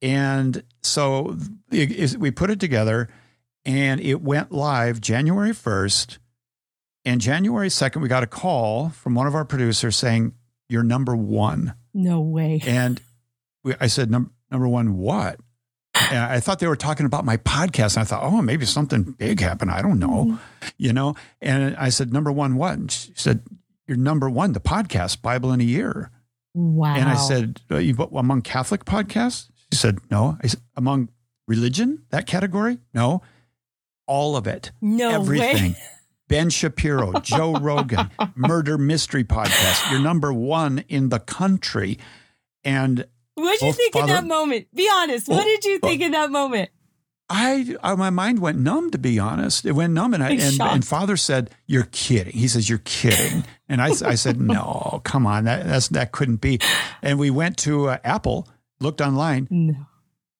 And 0.01 0.63
so 0.81 1.37
it, 1.71 1.91
is- 1.91 2.17
we 2.17 2.31
put 2.31 2.49
it 2.49 2.59
together 2.59 3.09
and 3.63 4.01
it 4.01 4.21
went 4.21 4.51
live 4.51 5.01
January 5.01 5.51
1st. 5.51 6.17
And 7.05 7.21
January 7.21 7.69
2nd, 7.69 8.01
we 8.01 8.07
got 8.07 8.23
a 8.23 8.27
call 8.27 8.89
from 8.89 9.13
one 9.13 9.27
of 9.27 9.35
our 9.35 9.45
producers 9.45 9.95
saying, 9.95 10.33
You're 10.67 10.83
number 10.83 11.15
one. 11.15 11.75
no 11.93 12.21
way. 12.21 12.59
And 12.65 12.99
we, 13.63 13.75
I 13.79 13.85
said, 13.87 14.09
"Num- 14.09 14.31
Number 14.51 14.67
one, 14.67 14.97
what? 14.97 15.39
And 16.11 16.19
I 16.19 16.39
thought 16.39 16.59
they 16.59 16.67
were 16.67 16.75
talking 16.75 17.05
about 17.05 17.25
my 17.25 17.37
podcast. 17.37 17.95
And 17.95 18.01
I 18.01 18.05
thought, 18.05 18.23
Oh, 18.23 18.41
maybe 18.41 18.65
something 18.65 19.03
big 19.03 19.39
happened. 19.39 19.71
I 19.71 19.81
don't 19.81 19.99
know, 19.99 20.25
mm-hmm. 20.25 20.67
you 20.77 20.93
know? 20.93 21.15
And 21.41 21.75
I 21.77 21.89
said, 21.89 22.11
Number 22.13 22.31
one, 22.31 22.55
what? 22.55 22.73
And 22.73 22.91
she 22.91 23.13
said, 23.15 23.43
You're 23.87 23.97
number 23.97 24.29
one, 24.29 24.53
the 24.53 24.59
podcast, 24.59 25.21
Bible 25.21 25.51
in 25.51 25.61
a 25.61 25.65
Year. 25.65 26.11
Wow. 26.55 26.95
And 26.95 27.09
I 27.09 27.15
said, 27.15 27.59
among 27.69 28.41
Catholic 28.41 28.85
podcasts? 28.85 29.49
She 29.73 29.77
said, 29.77 29.99
no. 30.09 30.37
I 30.41 30.47
said, 30.47 30.61
among 30.77 31.09
religion, 31.47 32.03
that 32.11 32.27
category? 32.27 32.77
No. 32.93 33.21
All 34.07 34.37
of 34.37 34.47
it. 34.47 34.71
no 34.81 35.21
Everything. 35.21 35.73
way. 35.73 35.77
Ben 36.27 36.49
Shapiro, 36.49 37.19
Joe 37.19 37.53
Rogan, 37.53 38.09
Murder 38.35 38.79
Mystery 38.79 39.23
Podcast. 39.23 39.91
You're 39.91 39.99
number 39.99 40.33
one 40.33 40.83
in 40.87 41.09
the 41.09 41.19
country. 41.19 41.99
And 42.63 43.05
What 43.35 43.59
did 43.59 43.67
you 43.67 43.73
think 43.73 43.95
in 43.95 44.05
that 44.07 44.25
moment? 44.25 44.67
Be 44.73 44.89
honest. 44.91 45.27
What 45.27 45.41
Oh, 45.41 45.43
did 45.45 45.65
you 45.65 45.79
think 45.79 46.01
in 46.01 46.11
that 46.11 46.31
moment? 46.31 46.69
I, 47.29 47.75
I, 47.83 47.95
my 47.95 48.11
mind 48.11 48.39
went 48.39 48.59
numb, 48.59 48.91
to 48.91 48.97
be 48.99 49.17
honest. 49.17 49.65
It 49.65 49.71
went 49.71 49.93
numb. 49.93 50.13
And, 50.13 50.23
I, 50.23 50.29
and, 50.31 50.61
and 50.61 50.85
father 50.85 51.17
said, 51.17 51.49
You're 51.65 51.87
kidding. 51.91 52.33
He 52.33 52.47
says, 52.47 52.69
You're 52.69 52.81
kidding. 52.85 53.43
And 53.67 53.81
I, 53.81 53.87
I 53.87 54.15
said, 54.15 54.39
No, 54.39 55.01
come 55.03 55.25
on. 55.25 55.45
That, 55.45 55.65
that's, 55.65 55.87
that 55.89 56.11
couldn't 56.11 56.37
be. 56.41 56.59
And 57.01 57.17
we 57.17 57.29
went 57.31 57.57
to 57.59 57.89
uh, 57.89 57.97
Apple, 58.03 58.47
looked 58.79 59.01
online, 59.01 59.47
No. 59.49 59.87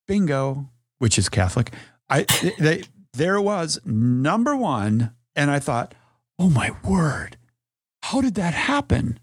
bingo, 0.08 0.70
which 1.00 1.18
is 1.18 1.28
Catholic. 1.28 1.72
I 2.10 2.26
they, 2.60 2.84
there 3.14 3.42
was 3.42 3.80
number 3.84 4.56
one, 4.56 5.12
and 5.36 5.50
I 5.50 5.58
thought, 5.60 5.96
oh 6.38 6.50
my 6.52 6.72
word, 6.84 7.38
how 8.04 8.22
did 8.22 8.36
that 8.36 8.54
happen? 8.54 9.20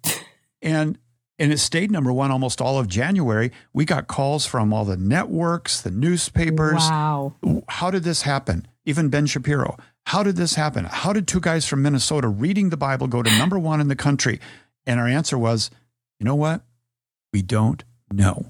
And 0.61 0.99
and 1.43 1.53
it 1.53 1.59
stayed 1.59 1.91
number 1.91 2.13
one 2.13 2.31
almost 2.31 2.61
all 2.61 2.79
of 2.79 2.87
January. 2.87 3.51
We 3.73 3.85
got 3.85 4.07
calls 4.07 4.47
from 4.47 4.73
all 4.73 4.85
the 4.85 4.97
networks, 4.97 5.81
the 5.81 5.91
newspapers. 5.91 6.75
Wow. 6.75 7.35
How 7.69 7.91
did 7.91 8.05
this 8.05 8.23
happen? 8.23 8.69
Even 8.85 9.09
Ben 9.09 9.27
Shapiro. 9.27 9.77
How 10.07 10.23
did 10.23 10.37
this 10.37 10.55
happen? 10.55 10.85
How 10.85 11.13
did 11.13 11.27
two 11.27 11.41
guys 11.41 11.67
from 11.67 11.83
Minnesota 11.83 12.29
reading 12.29 12.71
the 12.71 12.77
Bible 12.77 13.09
go 13.09 13.25
to 13.25 13.39
number 13.39 13.59
one 13.59 13.81
in 13.81 13.89
the 13.89 13.97
country? 13.97 14.39
And 14.87 15.01
our 15.01 15.09
answer 15.09 15.37
was, 15.37 15.69
you 16.21 16.25
know 16.25 16.37
what? 16.37 16.63
We 17.33 17.43
don't 17.43 17.83
know 18.13 18.47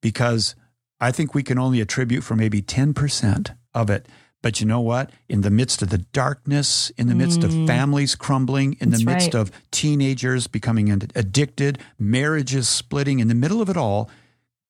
because 0.00 0.54
I 1.00 1.12
think 1.12 1.34
we 1.34 1.42
can 1.42 1.58
only 1.58 1.82
attribute 1.82 2.24
for 2.24 2.34
maybe 2.34 2.62
10% 2.62 3.54
of 3.74 3.90
it. 3.90 4.06
But 4.42 4.60
you 4.60 4.66
know 4.66 4.80
what? 4.80 5.10
In 5.28 5.42
the 5.42 5.50
midst 5.50 5.82
of 5.82 5.90
the 5.90 5.98
darkness, 5.98 6.90
in 6.98 7.06
the 7.06 7.14
midst 7.14 7.44
of 7.44 7.52
families 7.66 8.16
crumbling, 8.16 8.76
in 8.80 8.90
That's 8.90 9.04
the 9.04 9.10
midst 9.10 9.34
right. 9.34 9.40
of 9.40 9.52
teenagers 9.70 10.48
becoming 10.48 10.90
addicted, 10.90 11.78
marriages 11.98 12.68
splitting, 12.68 13.20
in 13.20 13.28
the 13.28 13.36
middle 13.36 13.62
of 13.62 13.70
it 13.70 13.76
all, 13.76 14.10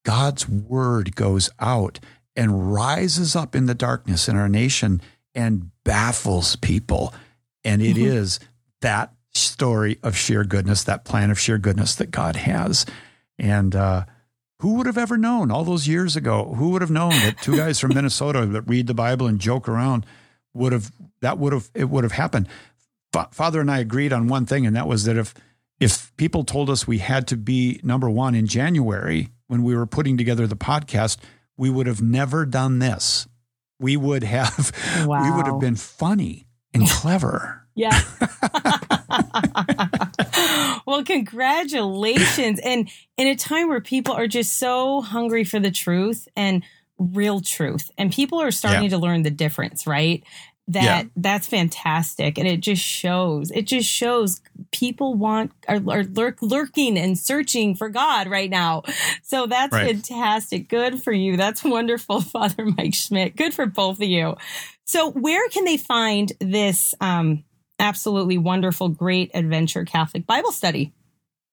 God's 0.04 0.46
word 0.46 1.16
goes 1.16 1.48
out 1.58 2.00
and 2.36 2.72
rises 2.72 3.34
up 3.34 3.54
in 3.54 3.66
the 3.66 3.74
darkness 3.74 4.28
in 4.28 4.36
our 4.36 4.48
nation 4.48 5.00
and 5.34 5.70
baffles 5.84 6.56
people. 6.56 7.14
And 7.64 7.80
it 7.80 7.96
mm-hmm. 7.96 8.06
is 8.06 8.40
that 8.82 9.14
story 9.32 9.98
of 10.02 10.16
sheer 10.16 10.44
goodness, 10.44 10.84
that 10.84 11.04
plan 11.04 11.30
of 11.30 11.40
sheer 11.40 11.58
goodness 11.58 11.94
that 11.94 12.10
God 12.10 12.36
has. 12.36 12.84
And 13.38 13.74
uh, 13.74 14.04
who 14.62 14.74
would 14.74 14.86
have 14.86 14.96
ever 14.96 15.18
known 15.18 15.50
all 15.50 15.64
those 15.64 15.88
years 15.88 16.14
ago? 16.14 16.54
Who 16.56 16.70
would 16.70 16.82
have 16.82 16.90
known 16.90 17.10
that 17.10 17.42
two 17.42 17.56
guys 17.56 17.80
from 17.80 17.94
Minnesota 17.94 18.46
that 18.52 18.62
read 18.62 18.86
the 18.86 18.94
Bible 18.94 19.26
and 19.26 19.40
joke 19.40 19.68
around 19.68 20.06
would 20.54 20.72
have 20.72 20.92
that 21.20 21.36
would 21.36 21.52
have 21.52 21.68
it 21.74 21.90
would 21.90 22.04
have 22.04 22.12
happened? 22.12 22.46
Father 23.32 23.60
and 23.60 23.70
I 23.70 23.80
agreed 23.80 24.12
on 24.12 24.28
one 24.28 24.46
thing, 24.46 24.64
and 24.64 24.76
that 24.76 24.86
was 24.86 25.04
that 25.04 25.16
if 25.16 25.34
if 25.80 26.16
people 26.16 26.44
told 26.44 26.70
us 26.70 26.86
we 26.86 26.98
had 26.98 27.26
to 27.26 27.36
be 27.36 27.80
number 27.82 28.08
one 28.08 28.36
in 28.36 28.46
January 28.46 29.30
when 29.48 29.64
we 29.64 29.74
were 29.74 29.84
putting 29.84 30.16
together 30.16 30.46
the 30.46 30.56
podcast, 30.56 31.18
we 31.56 31.68
would 31.68 31.88
have 31.88 32.00
never 32.00 32.46
done 32.46 32.78
this. 32.78 33.26
We 33.80 33.96
would 33.96 34.22
have 34.22 34.70
wow. 35.06 35.24
we 35.28 35.36
would 35.36 35.48
have 35.48 35.58
been 35.58 35.74
funny 35.74 36.46
and 36.72 36.88
clever. 36.88 37.66
Yeah. 37.74 38.00
well, 40.86 41.04
congratulations. 41.04 42.60
And 42.60 42.90
in 43.16 43.26
a 43.26 43.36
time 43.36 43.68
where 43.68 43.80
people 43.80 44.14
are 44.14 44.26
just 44.26 44.58
so 44.58 45.00
hungry 45.00 45.44
for 45.44 45.60
the 45.60 45.70
truth 45.70 46.28
and 46.36 46.62
real 46.98 47.40
truth, 47.40 47.90
and 47.98 48.12
people 48.12 48.40
are 48.40 48.50
starting 48.50 48.84
yeah. 48.84 48.90
to 48.90 48.98
learn 48.98 49.22
the 49.22 49.30
difference, 49.30 49.86
right? 49.86 50.22
That 50.68 50.84
yeah. 50.84 51.02
that's 51.16 51.48
fantastic. 51.48 52.38
And 52.38 52.46
it 52.46 52.60
just 52.60 52.82
shows, 52.82 53.50
it 53.50 53.62
just 53.66 53.88
shows 53.88 54.40
people 54.70 55.14
want 55.14 55.50
are, 55.68 55.80
are 55.88 56.04
lurk, 56.04 56.40
lurking 56.40 56.96
and 56.96 57.18
searching 57.18 57.74
for 57.74 57.88
God 57.88 58.28
right 58.28 58.48
now. 58.48 58.84
So 59.24 59.46
that's 59.46 59.72
right. 59.72 59.86
fantastic. 59.86 60.68
Good 60.68 61.02
for 61.02 61.12
you. 61.12 61.36
That's 61.36 61.64
wonderful, 61.64 62.20
Father 62.22 62.64
Mike 62.64 62.94
Schmitz. 62.94 63.34
Good 63.34 63.54
for 63.54 63.66
both 63.66 63.96
of 63.96 64.08
you. 64.08 64.36
So 64.84 65.10
where 65.10 65.48
can 65.48 65.64
they 65.64 65.76
find 65.76 66.32
this 66.38 66.94
um, 67.00 67.44
absolutely 67.82 68.38
wonderful, 68.38 68.88
great 68.88 69.30
adventure 69.34 69.84
Catholic 69.84 70.26
Bible 70.26 70.52
study. 70.52 70.92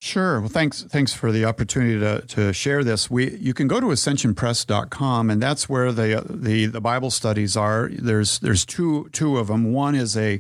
Sure. 0.02 0.40
Well, 0.40 0.50
thanks. 0.50 0.84
Thanks 0.84 1.14
for 1.14 1.30
the 1.34 1.44
opportunity 1.44 2.00
to, 2.00 2.22
to 2.28 2.54
share 2.54 2.86
this. 2.86 3.10
We 3.10 3.36
you 3.36 3.54
can 3.54 3.68
go 3.68 3.82
to 3.82 3.88
ascensionpress.com 3.88 5.30
and 5.30 5.42
that's 5.42 5.68
where 5.68 5.92
the 5.92 6.24
the 6.30 6.68
the 6.68 6.80
Bible 6.80 7.12
studies 7.12 7.58
are. 7.58 7.90
There's 7.92 8.40
there's 8.40 8.66
two 8.66 9.10
two 9.12 9.38
of 9.38 9.48
them. 9.48 9.74
One 9.74 9.96
is 9.96 10.16
a 10.16 10.40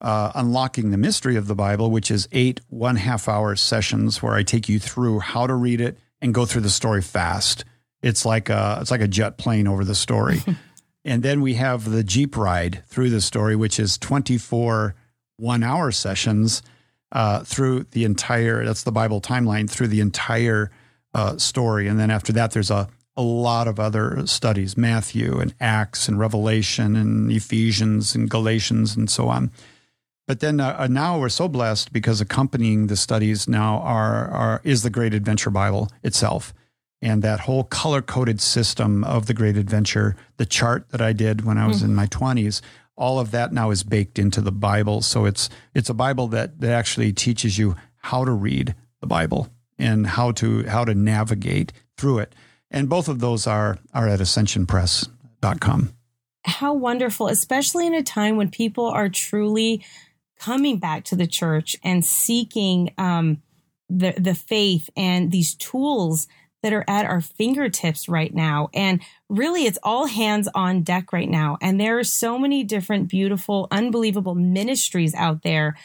uh, 0.00 0.30
unlocking 0.36 0.90
the 0.90 0.96
mystery 0.96 1.34
of 1.34 1.48
the 1.48 1.56
Bible, 1.56 1.90
which 1.90 2.08
is 2.08 2.28
eight 2.30 2.60
one 2.68 2.94
half 2.94 3.28
hour 3.28 3.56
sessions 3.56 4.22
where 4.22 4.34
I 4.34 4.44
take 4.44 4.68
you 4.68 4.78
through 4.78 5.18
how 5.20 5.48
to 5.48 5.54
read 5.54 5.80
it 5.80 5.98
and 6.20 6.32
go 6.32 6.46
through 6.46 6.62
the 6.62 6.70
story 6.70 7.02
fast. 7.02 7.64
It's 8.00 8.24
like 8.24 8.48
a 8.48 8.78
it's 8.80 8.92
like 8.92 9.00
a 9.00 9.08
jet 9.08 9.38
plane 9.38 9.66
over 9.66 9.84
the 9.84 9.96
story. 9.96 10.40
and 11.04 11.24
then 11.24 11.40
we 11.40 11.54
have 11.54 11.90
the 11.90 12.04
Jeep 12.04 12.36
ride 12.36 12.84
through 12.86 13.10
the 13.10 13.20
story, 13.20 13.56
which 13.56 13.80
is 13.80 13.98
twenty 13.98 14.38
four 14.38 14.94
one 15.36 15.62
hour 15.62 15.90
sessions 15.90 16.62
uh, 17.12 17.44
through 17.44 17.86
the 17.92 18.04
entire, 18.04 18.64
that's 18.64 18.82
the 18.82 18.92
Bible 18.92 19.20
timeline, 19.20 19.70
through 19.70 19.88
the 19.88 20.00
entire 20.00 20.70
uh, 21.14 21.36
story. 21.38 21.86
And 21.86 21.98
then 21.98 22.10
after 22.10 22.32
that, 22.32 22.50
there's 22.50 22.70
a, 22.70 22.88
a 23.16 23.22
lot 23.22 23.68
of 23.68 23.78
other 23.78 24.26
studies 24.26 24.76
Matthew 24.76 25.38
and 25.38 25.54
Acts 25.60 26.08
and 26.08 26.18
Revelation 26.18 26.96
and 26.96 27.30
Ephesians 27.30 28.14
and 28.14 28.28
Galatians 28.28 28.96
and 28.96 29.08
so 29.08 29.28
on. 29.28 29.52
But 30.26 30.40
then 30.40 30.58
uh, 30.58 30.76
uh 30.78 30.86
now 30.88 31.18
we're 31.18 31.28
so 31.28 31.48
blessed 31.48 31.92
because 31.92 32.20
accompanying 32.20 32.86
the 32.86 32.96
studies 32.96 33.46
now 33.46 33.78
are, 33.80 34.28
are 34.30 34.60
is 34.64 34.82
the 34.82 34.90
Great 34.90 35.14
Adventure 35.14 35.50
Bible 35.50 35.90
itself 36.02 36.52
and 37.04 37.22
that 37.22 37.40
whole 37.40 37.64
color 37.64 38.00
coded 38.00 38.40
system 38.40 39.04
of 39.04 39.26
the 39.26 39.34
Great 39.34 39.58
Adventure, 39.58 40.16
the 40.38 40.46
chart 40.46 40.88
that 40.88 41.02
I 41.02 41.12
did 41.12 41.44
when 41.44 41.58
I 41.58 41.66
was 41.66 41.78
mm-hmm. 41.78 41.90
in 41.90 41.94
my 41.94 42.06
20s, 42.06 42.62
all 42.96 43.18
of 43.18 43.30
that 43.32 43.52
now 43.52 43.70
is 43.70 43.82
baked 43.82 44.18
into 44.18 44.40
the 44.40 44.52
Bible. 44.52 45.02
So 45.02 45.24
it's 45.24 45.48
it's 45.74 45.90
a 45.90 45.94
Bible 45.94 46.28
that, 46.28 46.60
that 46.60 46.72
actually 46.72 47.12
teaches 47.12 47.58
you 47.58 47.76
how 47.96 48.24
to 48.24 48.30
read 48.30 48.74
the 49.00 49.06
Bible 49.06 49.48
and 49.78 50.06
how 50.06 50.32
to 50.32 50.64
how 50.64 50.84
to 50.84 50.94
navigate 50.94 51.72
through 51.96 52.18
it. 52.18 52.34
And 52.70 52.88
both 52.88 53.08
of 53.08 53.20
those 53.20 53.46
are 53.46 53.78
are 53.92 54.08
at 54.08 54.20
ascensionpress.com. 54.20 55.92
How 56.46 56.74
wonderful, 56.74 57.28
especially 57.28 57.86
in 57.86 57.94
a 57.94 58.02
time 58.02 58.36
when 58.36 58.50
people 58.50 58.86
are 58.86 59.08
truly 59.08 59.84
coming 60.38 60.78
back 60.78 61.04
to 61.04 61.16
the 61.16 61.26
church 61.26 61.76
and 61.82 62.04
seeking 62.04 62.92
um, 62.98 63.42
the 63.88 64.12
the 64.12 64.34
faith 64.34 64.90
and 64.96 65.30
these 65.30 65.54
tools 65.54 66.26
that 66.64 66.72
are 66.72 66.84
at 66.88 67.04
our 67.04 67.20
fingertips 67.20 68.08
right 68.08 68.32
now. 68.34 68.70
And 68.72 69.02
really, 69.28 69.66
it's 69.66 69.78
all 69.82 70.06
hands 70.06 70.48
on 70.54 70.82
deck 70.82 71.12
right 71.12 71.28
now. 71.28 71.58
And 71.60 71.78
there 71.78 71.98
are 71.98 72.04
so 72.04 72.38
many 72.38 72.64
different 72.64 73.08
beautiful, 73.08 73.68
unbelievable 73.70 74.34
ministries 74.34 75.14
out 75.14 75.42
there 75.42 75.76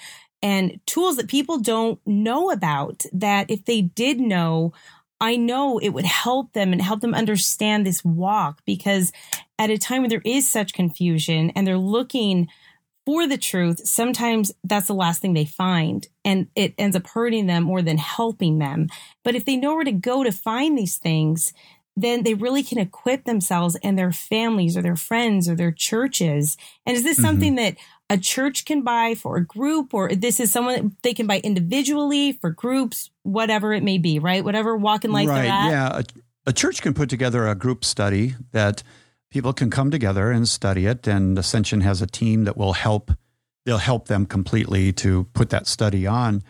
and 0.41 0.80
tools 0.86 1.17
that 1.17 1.27
people 1.27 1.59
don't 1.59 1.99
know 2.07 2.49
about 2.49 3.03
that 3.11 3.51
if 3.51 3.65
they 3.65 3.82
did 3.82 4.21
know, 4.21 4.71
I 5.19 5.36
know 5.36 5.80
it 5.80 5.89
would 5.89 6.05
help 6.05 6.53
them 6.53 6.71
and 6.71 6.82
help 6.82 7.01
them 7.01 7.13
understand 7.13 7.86
this 7.86 8.05
walk 8.05 8.61
because 8.65 9.11
at 9.57 9.69
a 9.69 9.77
time 9.77 10.03
when 10.03 10.09
there 10.09 10.21
is 10.23 10.49
such 10.49 10.71
confusion 10.71 11.49
and 11.57 11.67
they're 11.67 11.77
looking 11.77 12.47
for 13.10 13.26
the 13.26 13.39
truth, 13.39 13.88
sometimes 13.88 14.51
that's 14.64 14.86
the 14.86 14.93
last 14.93 15.20
thing 15.20 15.34
they 15.34 15.43
find 15.43 16.07
and 16.24 16.47
it 16.55 16.76
ends 16.78 16.95
up 16.95 17.07
hurting 17.07 17.47
them 17.47 17.64
more 17.64 17.82
than 17.82 17.97
helping 17.97 18.60
them. 18.60 18.88
But 19.24 19.34
if 19.34 19.45
they 19.45 19.55
know 19.55 19.74
where 19.74 19.84
to 19.84 19.91
go 19.91 20.24
to 20.24 20.32
find 20.32 20.78
these 20.78 20.97
things, 20.97 21.51
then 21.97 22.22
they 22.22 22.36
really 22.36 22.62
can 22.62 22.78
equip 22.78 23.24
themselves 23.24 23.76
and 23.82 23.97
their 23.97 24.12
families 24.12 24.78
or 24.78 24.84
their 24.84 24.95
friends 24.95 25.49
or 25.49 25.55
their 25.55 25.72
churches. 25.72 26.55
And 26.86 26.95
is 26.95 27.03
this 27.03 27.18
mm-hmm. 27.18 27.26
something 27.26 27.55
that 27.55 27.78
a 28.12 28.18
church 28.20 28.66
can 28.66 28.84
buy 28.84 29.16
for 29.16 29.38
a 29.38 29.43
group 29.43 29.91
or 29.91 30.10
this 30.10 30.39
is 30.39 30.51
someone 30.51 30.76
that 30.76 31.01
they 31.01 31.16
can 31.16 31.26
buy 31.26 31.39
individually 31.43 32.34
for 32.34 32.51
groups, 32.51 33.10
whatever 33.24 33.74
it 33.74 33.82
may 33.82 33.97
be, 33.97 34.20
right? 34.20 34.43
Whatever 34.43 34.78
walk 34.78 35.03
in 35.03 35.12
life 35.12 35.30
right. 35.30 35.41
they're 35.41 35.51
at. 35.51 35.70
Yeah. 35.72 35.97
A, 35.97 36.03
a 36.45 36.53
church 36.53 36.84
can 36.84 36.93
put 36.93 37.10
together 37.10 37.47
a 37.47 37.55
group 37.55 37.84
study 37.84 38.36
that 38.51 38.84
people 39.30 39.53
can 39.53 39.69
come 39.69 39.91
together 39.91 40.32
and 40.32 40.47
study 40.47 40.86
it. 40.86 41.07
And 41.07 41.38
Ascension 41.38 41.82
has 41.82 42.01
a 42.01 42.07
team 42.07 42.43
that 42.45 42.57
will 42.57 42.73
help. 42.73 43.11
They'll 43.65 43.77
help 43.77 44.07
them 44.07 44.25
completely 44.25 44.91
to 44.93 45.25
put 45.34 45.49
that 45.49 45.67
study 45.67 46.07
on. 46.07 46.43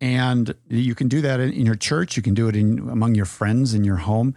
And 0.00 0.54
you 0.68 0.94
can 0.94 1.08
do 1.08 1.20
that 1.22 1.40
in, 1.40 1.52
in 1.52 1.64
your 1.64 1.74
church. 1.74 2.16
You 2.16 2.22
can 2.22 2.34
do 2.34 2.48
it 2.48 2.56
in 2.56 2.88
among 2.88 3.14
your 3.14 3.24
friends 3.24 3.72
in 3.72 3.84
your 3.84 3.96
home. 3.96 4.34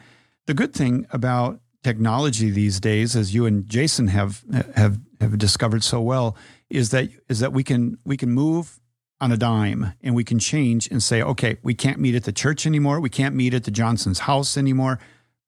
The 0.48 0.54
good 0.54 0.74
thing 0.74 1.06
about 1.12 1.60
technology 1.84 2.50
these 2.50 2.80
days, 2.80 3.16
as 3.16 3.34
you 3.34 3.46
and 3.46 3.68
Jason 3.68 4.08
have 4.08 4.44
have 4.76 5.00
have 5.20 5.38
discovered 5.38 5.84
so 5.84 6.02
well, 6.02 6.38
is 6.70 6.92
that 6.92 7.10
is 7.28 7.40
that 7.40 7.52
we 7.52 7.64
can 7.64 7.98
we 8.06 8.16
can 8.16 8.32
move 8.32 8.80
on 9.22 9.34
a 9.34 9.38
dime 9.38 9.94
and 10.02 10.16
we 10.16 10.24
can 10.24 10.40
change 10.40 10.88
and 10.90 11.04
say, 11.04 11.22
okay, 11.22 11.58
we 11.62 11.74
can't 11.74 12.00
meet 12.00 12.16
at 12.16 12.24
the 12.24 12.32
church 12.32 12.66
anymore. 12.66 13.02
We 13.02 13.10
can't 13.10 13.36
meet 13.36 13.54
at 13.54 13.66
the 13.66 13.72
Johnson's 13.72 14.20
house 14.20 14.58
anymore 14.58 14.98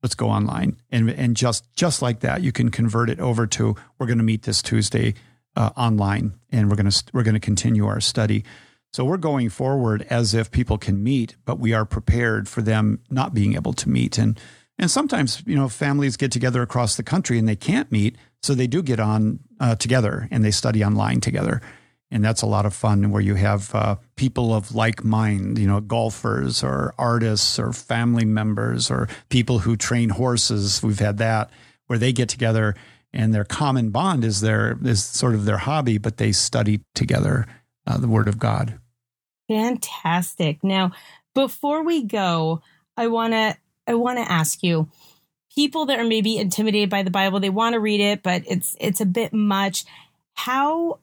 let's 0.04 0.16
go 0.16 0.30
online. 0.30 0.78
And 0.92 1.10
and 1.10 1.36
just 1.36 1.74
just 1.76 2.02
like 2.02 2.22
that 2.22 2.42
you 2.42 2.52
can 2.52 2.70
convert 2.70 3.10
it 3.10 3.20
over 3.20 3.48
to 3.48 3.76
we're 3.98 4.08
going 4.08 4.18
to 4.18 4.24
meet 4.24 4.44
this 4.44 4.62
Tuesday 4.62 5.14
uh, 5.56 5.72
online 5.76 6.34
and 6.52 6.70
we're 6.70 6.76
going 6.76 6.90
to 6.90 7.04
we're 7.14 7.24
going 7.24 7.36
to 7.36 7.40
continue 7.40 7.86
our 7.86 8.02
study. 8.02 8.44
So 8.94 9.06
we're 9.06 9.18
going 9.18 9.50
forward 9.50 10.06
as 10.10 10.34
if 10.34 10.52
people 10.52 10.78
can 10.78 11.04
meet 11.04 11.36
but 11.46 11.60
we 11.60 11.74
are 11.74 11.86
prepared 11.86 12.50
for 12.50 12.62
them 12.62 13.00
not 13.10 13.34
being 13.34 13.56
able 13.56 13.74
to 13.74 13.90
meet. 13.90 14.18
And 14.18 14.40
and 14.78 14.90
sometimes 14.90 15.44
you 15.46 15.56
know 15.56 15.70
families 15.70 16.18
get 16.18 16.32
together 16.32 16.62
across 16.62 16.96
the 16.96 17.04
country 17.04 17.38
and 17.38 17.48
they 17.48 17.56
can't 17.56 17.92
meet 17.92 18.18
so 18.42 18.56
they 18.56 18.68
do 18.68 18.82
get 18.82 19.00
on 19.00 19.40
uh, 19.60 19.76
together 19.76 20.28
and 20.32 20.44
they 20.44 20.52
study 20.52 20.84
online 20.84 21.22
together 21.22 21.62
and 22.12 22.24
that's 22.24 22.42
a 22.42 22.46
lot 22.46 22.66
of 22.66 22.74
fun 22.74 23.10
where 23.10 23.22
you 23.22 23.36
have 23.36 23.74
uh, 23.74 23.96
people 24.16 24.54
of 24.54 24.76
like 24.76 25.04
mind 25.04 25.58
you 25.58 25.66
know 25.66 25.80
golfers 25.80 26.64
or 26.64 26.94
artists 26.98 27.58
or 27.58 27.72
family 27.72 28.26
members 28.26 28.92
or 28.92 29.08
people 29.30 29.60
who 29.60 29.76
train 29.76 30.10
horses. 30.10 30.84
We've 30.84 31.00
had 31.00 31.18
that 31.20 31.50
where 31.88 31.98
they 31.98 32.12
get 32.12 32.30
together 32.30 32.76
and 33.14 33.34
their 33.34 33.46
common 33.46 33.90
bond 33.90 34.24
is 34.24 34.42
their 34.42 34.78
is 34.84 35.04
sort 35.04 35.34
of 35.34 35.46
their 35.46 35.58
hobby 35.58 35.98
but 35.98 36.18
they 36.18 36.32
study 36.32 36.82
together 36.94 37.48
uh, 37.88 37.98
the 37.98 38.08
word 38.08 38.28
of 38.28 38.38
god. 38.38 38.80
Fantastic. 39.48 40.64
Now 40.64 40.92
before 41.34 41.84
we 41.84 42.04
go 42.04 42.62
i 42.98 43.08
want 43.08 43.32
to 43.32 43.56
i 43.88 43.94
want 43.94 44.18
to 44.18 44.30
ask 44.30 44.62
you 44.64 44.90
people 45.56 45.86
that 45.86 45.98
are 45.98 46.06
maybe 46.06 46.38
intimidated 46.38 46.90
by 46.90 47.04
the 47.04 47.10
bible 47.10 47.40
they 47.40 47.50
want 47.50 47.72
to 47.72 47.80
read 47.80 48.02
it 48.02 48.22
but 48.22 48.44
it's 48.48 48.76
it's 48.82 49.00
a 49.00 49.06
bit 49.06 49.32
much. 49.32 49.86
How 50.34 51.00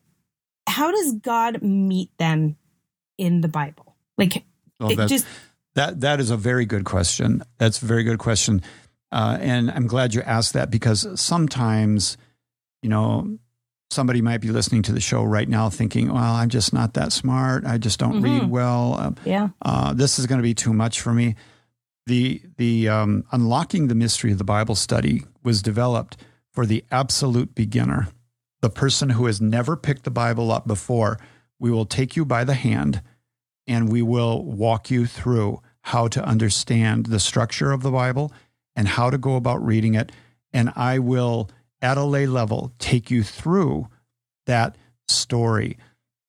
how 0.69 0.91
does 0.91 1.15
God 1.15 1.63
meet 1.63 2.17
them 2.19 2.57
in 3.17 3.41
the 3.41 3.49
Bible? 3.49 3.97
Like, 4.17 4.45
well, 4.79 4.91
it 4.91 5.09
just 5.09 5.27
that 5.75 6.01
that 6.01 6.21
is 6.21 6.31
a 6.31 6.37
very 6.37 6.67
good 6.67 6.85
question. 6.85 7.43
That's 7.59 7.83
a 7.83 7.87
very 7.87 8.05
good 8.05 8.19
question, 8.19 8.63
uh, 9.11 9.39
and 9.41 9.71
I'm 9.71 9.87
glad 9.87 10.15
you 10.15 10.23
asked 10.23 10.53
that 10.53 10.71
because 10.71 11.07
sometimes, 11.21 12.17
you 12.83 12.89
know, 12.89 13.39
somebody 13.91 14.21
might 14.21 14.41
be 14.41 14.49
listening 14.49 14.83
to 14.83 14.93
the 14.93 15.01
show 15.01 15.25
right 15.25 15.49
now 15.49 15.71
thinking, 15.71 16.13
"Well, 16.13 16.35
I'm 16.35 16.49
just 16.49 16.73
not 16.73 16.95
that 16.95 17.13
smart. 17.13 17.65
I 17.65 17.79
just 17.79 17.99
don't 17.99 18.15
mm-hmm. 18.15 18.41
read 18.41 18.51
well. 18.51 18.95
Uh, 18.95 19.11
yeah, 19.25 19.49
uh, 19.63 19.93
this 19.95 20.19
is 20.19 20.27
going 20.27 20.39
to 20.39 20.45
be 20.45 20.55
too 20.55 20.73
much 20.73 21.01
for 21.01 21.13
me." 21.13 21.37
The 22.07 22.43
the 22.57 22.89
um, 22.89 23.25
unlocking 23.33 23.89
the 23.89 23.95
mystery 23.95 24.33
of 24.33 24.39
the 24.39 24.45
Bible 24.45 24.75
study 24.75 25.25
was 25.43 25.63
developed 25.63 26.17
for 26.53 26.67
the 26.67 26.85
absolute 26.91 27.55
beginner 27.55 28.09
the 28.61 28.71
person 28.71 29.11
who 29.11 29.27
has 29.27 29.41
never 29.41 29.77
picked 29.77 30.05
the 30.05 30.11
Bible 30.11 30.51
up 30.51 30.67
before, 30.67 31.19
we 31.59 31.71
will 31.71 31.87
take 31.87 32.17
you 32.17 32.25
by 32.25 32.45
the 32.45 32.55
hand 32.55 33.03
and 33.67 33.91
we 33.91 34.03
will 34.03 34.45
walk 34.45 34.91
you 34.91 35.07
through 35.07 35.61
how 35.83 36.09
to 36.09 36.25
understand 36.25 37.07
the 37.07 37.21
structure 37.21 37.73
of 37.73 37.83
the 37.83 37.91
Bible 37.91 38.33
and 38.75 38.89
how 38.89 39.11
to 39.11 39.19
go 39.19 39.37
about 39.37 39.65
reading 39.65 39.95
it. 39.95 40.13
And 40.53 40.73
I 40.75 40.99
will, 40.99 41.51
at 41.81 41.99
a 41.99 42.05
lay 42.05 42.27
level, 42.27 42.73
take 42.79 43.11
you 43.11 43.23
through 43.23 43.89
that 44.47 44.77
story. 45.07 45.79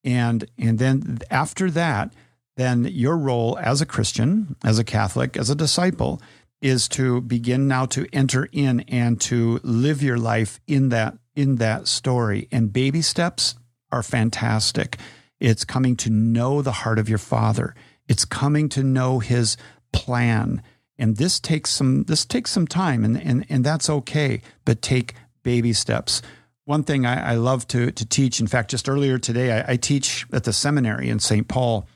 And, 0.03 0.45
and 0.57 0.79
then 0.79 1.19
after 1.29 1.71
that, 1.71 2.13
then 2.57 2.85
your 2.85 3.17
role 3.17 3.57
as 3.59 3.81
a 3.81 3.85
Christian, 3.85 4.55
as 4.63 4.79
a 4.79 4.83
Catholic, 4.83 5.37
as 5.37 5.49
a 5.49 5.55
disciple, 5.55 6.21
is 6.61 6.89
to 6.89 7.21
begin 7.21 7.67
now 7.67 7.85
to 7.85 8.05
enter 8.11 8.49
in 8.51 8.81
and 8.81 9.19
to 9.21 9.61
live 9.63 10.03
your 10.03 10.17
life 10.17 10.59
in 10.67 10.89
that 10.89 11.17
in 11.39 11.55
that 11.55 11.87
story. 11.87 12.49
And 12.51 12.73
baby 12.73 13.01
steps 13.01 13.55
are 13.93 14.03
fantastic. 14.03 14.97
It's 15.39 15.63
coming 15.63 15.95
to 15.97 16.09
know 16.09 16.61
the 16.61 16.73
heart 16.73 16.99
of 16.99 17.07
your 17.07 17.17
father. 17.17 17.75
It's 18.09 18.25
coming 18.25 18.67
to 18.69 18.83
know 18.83 19.19
his 19.19 19.55
plan. 19.93 20.61
And 20.97 21.15
this 21.15 21.39
takes 21.39 21.71
some 21.71 22.03
this 22.03 22.25
takes 22.25 22.51
some 22.51 22.67
time 22.67 23.05
and, 23.05 23.15
and, 23.15 23.45
and 23.47 23.63
that's 23.63 23.89
okay, 23.89 24.41
but 24.65 24.81
take 24.81 25.15
baby 25.41 25.71
steps. 25.71 26.21
One 26.65 26.83
thing 26.83 27.05
I, 27.05 27.31
I 27.31 27.35
love 27.35 27.65
to 27.69 27.89
to 27.89 28.05
teach, 28.05 28.41
in 28.41 28.47
fact, 28.47 28.69
just 28.69 28.89
earlier 28.89 29.17
today, 29.17 29.61
I, 29.61 29.73
I 29.73 29.75
teach 29.77 30.25
at 30.33 30.43
the 30.43 30.51
seminary 30.51 31.09
in 31.09 31.19
St. 31.19 31.47
Paul 31.47 31.87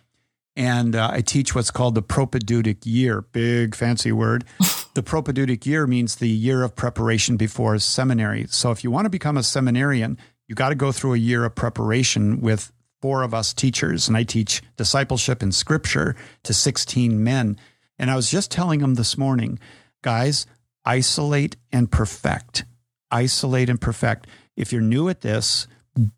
and 0.56 0.96
uh, 0.96 1.10
I 1.12 1.20
teach 1.20 1.54
what's 1.54 1.72
called 1.72 1.96
the 1.96 2.02
propedeutic 2.02 2.86
year. 2.86 3.22
Big 3.34 3.76
fancy 3.76 4.14
word. 4.14 4.46
the 4.94 5.04
propedeutic 5.04 5.66
year 5.66 5.88
means 5.88 6.16
the 6.16 6.30
year 6.30 6.64
of 6.64 6.76
preparation 6.76 7.38
before 7.38 7.78
seminary. 7.80 8.46
So 8.50 8.72
if 8.72 8.84
you 8.84 8.92
want 8.92 9.06
to 9.06 9.10
become 9.10 9.38
a 9.38 9.44
seminarian, 9.44 10.18
you 10.48 10.56
got 10.56 10.70
to 10.70 10.76
go 10.76 10.92
through 10.92 11.14
a 11.14 11.18
year 11.18 11.46
of 11.46 11.56
preparation 11.56 12.42
with 12.42 12.72
four 13.02 13.24
of 13.24 13.34
us 13.34 13.54
teachers, 13.54 14.08
and 14.08 14.16
I 14.16 14.24
teach 14.24 14.62
discipleship 14.78 15.42
and 15.42 15.54
scripture 15.54 16.16
to 16.44 16.54
16 16.54 17.24
men. 17.24 17.58
And 17.98 18.10
I 18.10 18.16
was 18.16 18.30
just 18.30 18.52
telling 18.52 18.80
them 18.80 18.96
this 18.96 19.18
morning, 19.18 19.60
guys, 20.02 20.46
isolate 20.86 21.56
and 21.72 21.92
perfect. 21.92 22.66
Isolate 23.12 23.70
and 23.70 23.80
perfect. 23.80 24.28
If 24.56 24.72
you're 24.72 24.82
new 24.82 25.10
at 25.10 25.22
this, 25.22 25.68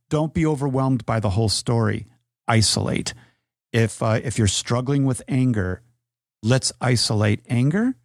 don't 0.09 0.33
be 0.33 0.45
overwhelmed 0.45 1.05
by 1.05 1.19
the 1.19 1.31
whole 1.31 1.49
story. 1.49 2.07
Isolate 2.47 3.13
if 3.75 4.01
uh, 4.01 4.21
if 4.23 4.37
you're 4.37 4.47
struggling 4.47 5.03
with 5.03 5.21
anger, 5.27 5.81
let's 6.41 6.71
isolate 6.79 7.41
anger 7.49 7.95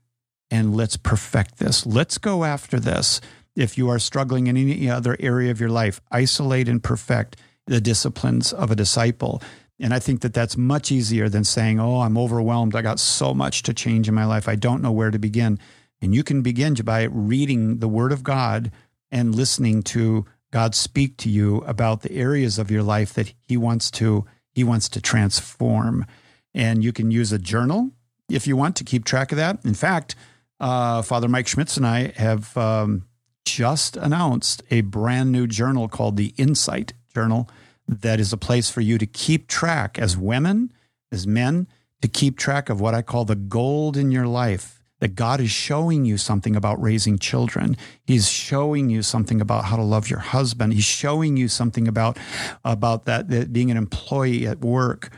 and 0.50 0.74
let's 0.74 0.96
perfect 0.96 1.58
this. 1.58 1.86
Let's 1.86 2.18
go 2.18 2.44
after 2.44 2.80
this. 2.80 3.20
If 3.56 3.76
you 3.76 3.88
are 3.88 3.98
struggling 3.98 4.46
in 4.46 4.56
any 4.56 4.88
other 4.88 5.16
area 5.20 5.50
of 5.50 5.60
your 5.60 5.70
life, 5.70 6.00
isolate 6.10 6.68
and 6.68 6.82
perfect 6.82 7.36
the 7.66 7.80
disciplines 7.80 8.52
of 8.52 8.70
a 8.70 8.76
disciple. 8.76 9.42
And 9.78 9.94
I 9.94 9.98
think 9.98 10.20
that 10.20 10.34
that's 10.34 10.56
much 10.56 10.92
easier 10.92 11.28
than 11.28 11.44
saying, 11.44 11.80
"Oh, 11.80 12.00
I'm 12.00 12.18
overwhelmed. 12.18 12.74
I 12.74 12.82
got 12.82 13.00
so 13.00 13.32
much 13.34 13.62
to 13.64 13.74
change 13.74 14.08
in 14.08 14.14
my 14.14 14.24
life. 14.24 14.48
I 14.48 14.56
don't 14.56 14.82
know 14.82 14.92
where 14.92 15.10
to 15.10 15.18
begin." 15.18 15.58
And 16.02 16.14
you 16.14 16.22
can 16.22 16.42
begin 16.42 16.74
by 16.74 17.02
reading 17.04 17.78
the 17.78 17.88
Word 17.88 18.12
of 18.12 18.22
God 18.22 18.70
and 19.10 19.34
listening 19.34 19.82
to 19.84 20.24
God 20.50 20.74
speak 20.74 21.16
to 21.18 21.28
you 21.28 21.58
about 21.58 22.02
the 22.02 22.12
areas 22.12 22.58
of 22.58 22.70
your 22.70 22.82
life 22.82 23.12
that 23.14 23.32
He 23.46 23.56
wants 23.56 23.90
to 23.92 24.24
he 24.52 24.64
wants 24.64 24.88
to 24.90 25.00
transform. 25.00 26.06
And 26.54 26.82
you 26.82 26.92
can 26.92 27.10
use 27.10 27.32
a 27.32 27.38
journal 27.38 27.92
if 28.28 28.46
you 28.46 28.56
want 28.56 28.76
to 28.76 28.84
keep 28.84 29.04
track 29.04 29.32
of 29.32 29.36
that. 29.36 29.64
In 29.64 29.74
fact, 29.74 30.14
uh, 30.60 31.02
Father 31.02 31.28
Mike 31.28 31.48
Schmitz 31.48 31.76
and 31.76 31.86
I 31.86 32.12
have 32.16 32.56
um, 32.56 33.06
just 33.44 33.96
announced 33.96 34.62
a 34.70 34.82
brand 34.82 35.32
new 35.32 35.46
journal 35.46 35.88
called 35.88 36.16
the 36.16 36.34
Insight 36.36 36.92
Journal 37.14 37.48
that 37.88 38.20
is 38.20 38.32
a 38.32 38.36
place 38.36 38.70
for 38.70 38.80
you 38.80 38.98
to 38.98 39.06
keep 39.06 39.48
track 39.48 39.98
as 39.98 40.16
women, 40.16 40.72
as 41.10 41.26
men, 41.26 41.66
to 42.02 42.08
keep 42.08 42.38
track 42.38 42.68
of 42.68 42.80
what 42.80 42.94
I 42.94 43.02
call 43.02 43.24
the 43.24 43.34
gold 43.34 43.96
in 43.96 44.12
your 44.12 44.26
life 44.26 44.80
that 45.00 45.14
God 45.14 45.40
is 45.40 45.50
showing 45.50 46.04
you 46.04 46.16
something 46.18 46.54
about 46.54 46.80
raising 46.80 47.18
children. 47.18 47.76
He's 48.04 48.28
showing 48.28 48.90
you 48.90 49.02
something 49.02 49.40
about 49.40 49.64
how 49.64 49.76
to 49.76 49.82
love 49.82 50.08
your 50.08 50.20
husband. 50.20 50.74
He's 50.74 50.84
showing 50.84 51.36
you 51.36 51.48
something 51.48 51.88
about 51.88 52.18
about 52.64 53.06
that, 53.06 53.28
that 53.28 53.52
being 53.52 53.70
an 53.70 53.76
employee 53.76 54.46
at 54.46 54.60
work, 54.60 55.10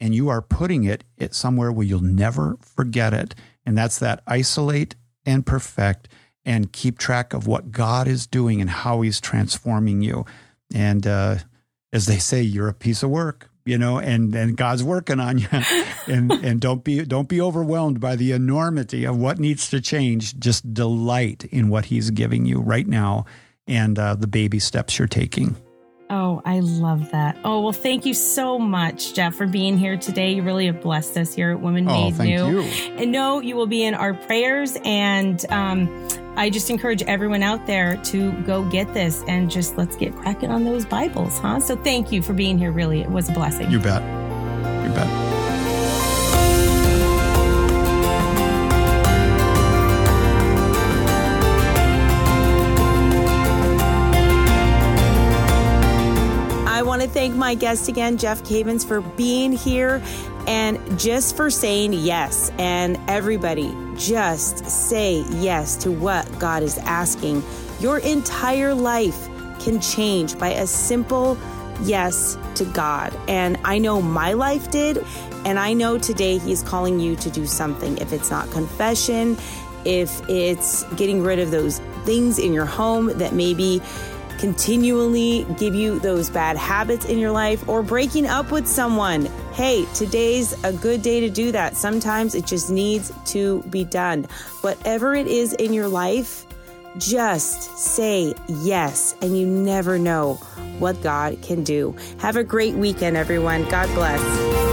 and 0.00 0.14
you 0.14 0.28
are 0.28 0.42
putting 0.42 0.84
it 0.84 1.04
at 1.18 1.34
somewhere 1.34 1.72
where 1.72 1.86
you'll 1.86 2.02
never 2.02 2.56
forget 2.60 3.14
it. 3.14 3.34
And 3.68 3.76
that's 3.76 3.98
that 3.98 4.22
isolate 4.26 4.96
and 5.26 5.44
perfect 5.44 6.08
and 6.42 6.72
keep 6.72 6.96
track 6.96 7.34
of 7.34 7.46
what 7.46 7.70
God 7.70 8.08
is 8.08 8.26
doing 8.26 8.62
and 8.62 8.70
how 8.70 9.02
He's 9.02 9.20
transforming 9.20 10.00
you. 10.00 10.24
And 10.74 11.06
uh, 11.06 11.36
as 11.92 12.06
they 12.06 12.16
say, 12.16 12.40
you're 12.40 12.68
a 12.68 12.72
piece 12.72 13.02
of 13.02 13.10
work 13.10 13.50
you 13.66 13.76
know, 13.76 13.98
and 13.98 14.34
and 14.34 14.56
God's 14.56 14.82
working 14.82 15.20
on 15.20 15.36
you, 15.36 15.48
and 16.06 16.32
and 16.32 16.58
don't 16.58 16.82
be 16.82 17.04
don't 17.04 17.28
be 17.28 17.38
overwhelmed 17.38 18.00
by 18.00 18.16
the 18.16 18.32
enormity 18.32 19.04
of 19.04 19.18
what 19.18 19.38
needs 19.38 19.68
to 19.68 19.82
change. 19.82 20.38
Just 20.38 20.72
delight 20.72 21.44
in 21.44 21.68
what 21.68 21.84
He's 21.84 22.08
giving 22.08 22.46
you 22.46 22.60
right 22.60 22.86
now, 22.86 23.26
and 23.66 23.98
uh, 23.98 24.14
the 24.14 24.26
baby 24.26 24.58
steps 24.58 24.98
you're 24.98 25.06
taking. 25.06 25.54
Oh, 26.10 26.40
I 26.44 26.60
love 26.60 27.10
that. 27.10 27.36
Oh, 27.44 27.60
well, 27.60 27.72
thank 27.72 28.06
you 28.06 28.14
so 28.14 28.58
much, 28.58 29.12
Jeff, 29.12 29.34
for 29.34 29.46
being 29.46 29.76
here 29.76 29.96
today. 29.96 30.32
You 30.32 30.42
really 30.42 30.66
have 30.66 30.80
blessed 30.80 31.18
us 31.18 31.34
here 31.34 31.50
at 31.50 31.60
Women 31.60 31.86
oh, 31.88 32.10
Made 32.10 32.18
New. 32.18 32.62
You. 32.62 32.62
And 32.96 33.12
know 33.12 33.40
you 33.40 33.56
will 33.56 33.66
be 33.66 33.84
in 33.84 33.94
our 33.94 34.14
prayers. 34.14 34.78
And 34.84 35.44
um, 35.50 36.08
I 36.36 36.48
just 36.48 36.70
encourage 36.70 37.02
everyone 37.02 37.42
out 37.42 37.66
there 37.66 37.96
to 38.04 38.32
go 38.42 38.64
get 38.64 38.92
this 38.94 39.22
and 39.28 39.50
just 39.50 39.76
let's 39.76 39.96
get 39.96 40.14
cracking 40.16 40.50
on 40.50 40.64
those 40.64 40.86
Bibles, 40.86 41.38
huh? 41.38 41.60
So 41.60 41.76
thank 41.76 42.10
you 42.10 42.22
for 42.22 42.32
being 42.32 42.56
here. 42.56 42.72
Really, 42.72 43.00
it 43.00 43.10
was 43.10 43.28
a 43.28 43.32
blessing. 43.32 43.70
You 43.70 43.78
bet. 43.78 44.02
You 44.84 44.94
bet. 44.94 45.27
My 57.38 57.54
guest 57.54 57.88
again, 57.88 58.18
Jeff 58.18 58.42
Cavins, 58.42 58.86
for 58.86 59.00
being 59.00 59.52
here 59.52 60.02
and 60.46 60.98
just 60.98 61.36
for 61.36 61.50
saying 61.50 61.92
yes. 61.92 62.50
And 62.58 62.98
everybody, 63.08 63.74
just 63.96 64.66
say 64.66 65.24
yes 65.30 65.76
to 65.76 65.92
what 65.92 66.38
God 66.38 66.62
is 66.62 66.78
asking. 66.78 67.42
Your 67.80 67.98
entire 67.98 68.74
life 68.74 69.28
can 69.60 69.80
change 69.80 70.38
by 70.38 70.48
a 70.48 70.66
simple 70.66 71.38
yes 71.82 72.36
to 72.56 72.64
God. 72.64 73.16
And 73.28 73.58
I 73.64 73.78
know 73.78 74.02
my 74.02 74.32
life 74.32 74.70
did. 74.70 75.04
And 75.44 75.58
I 75.58 75.72
know 75.72 75.98
today 75.98 76.38
He's 76.38 76.62
calling 76.62 76.98
you 77.00 77.16
to 77.16 77.30
do 77.30 77.46
something. 77.46 77.96
If 77.98 78.12
it's 78.12 78.30
not 78.30 78.50
confession, 78.50 79.36
if 79.84 80.28
it's 80.28 80.82
getting 80.94 81.22
rid 81.22 81.38
of 81.38 81.50
those 81.50 81.78
things 82.04 82.38
in 82.38 82.52
your 82.52 82.66
home 82.66 83.06
that 83.18 83.32
maybe 83.32 83.80
continually 84.38 85.46
give 85.58 85.74
you 85.74 85.98
those 85.98 86.30
bad 86.30 86.56
habits 86.56 87.04
in 87.04 87.18
your 87.18 87.30
life 87.30 87.68
or 87.68 87.82
breaking 87.82 88.26
up 88.26 88.50
with 88.50 88.66
someone. 88.66 89.26
Hey, 89.52 89.84
today's 89.94 90.52
a 90.64 90.72
good 90.72 91.02
day 91.02 91.20
to 91.20 91.30
do 91.30 91.52
that. 91.52 91.76
Sometimes 91.76 92.34
it 92.34 92.46
just 92.46 92.70
needs 92.70 93.12
to 93.26 93.62
be 93.64 93.84
done. 93.84 94.24
Whatever 94.60 95.14
it 95.14 95.26
is 95.26 95.52
in 95.54 95.72
your 95.72 95.88
life, 95.88 96.46
just 96.96 97.76
say 97.78 98.34
yes, 98.48 99.14
and 99.20 99.38
you 99.38 99.46
never 99.46 99.98
know 99.98 100.34
what 100.78 101.00
God 101.02 101.40
can 101.42 101.62
do. 101.62 101.94
Have 102.18 102.36
a 102.36 102.44
great 102.44 102.74
weekend, 102.74 103.16
everyone. 103.16 103.68
God 103.68 103.88
bless. 103.94 104.67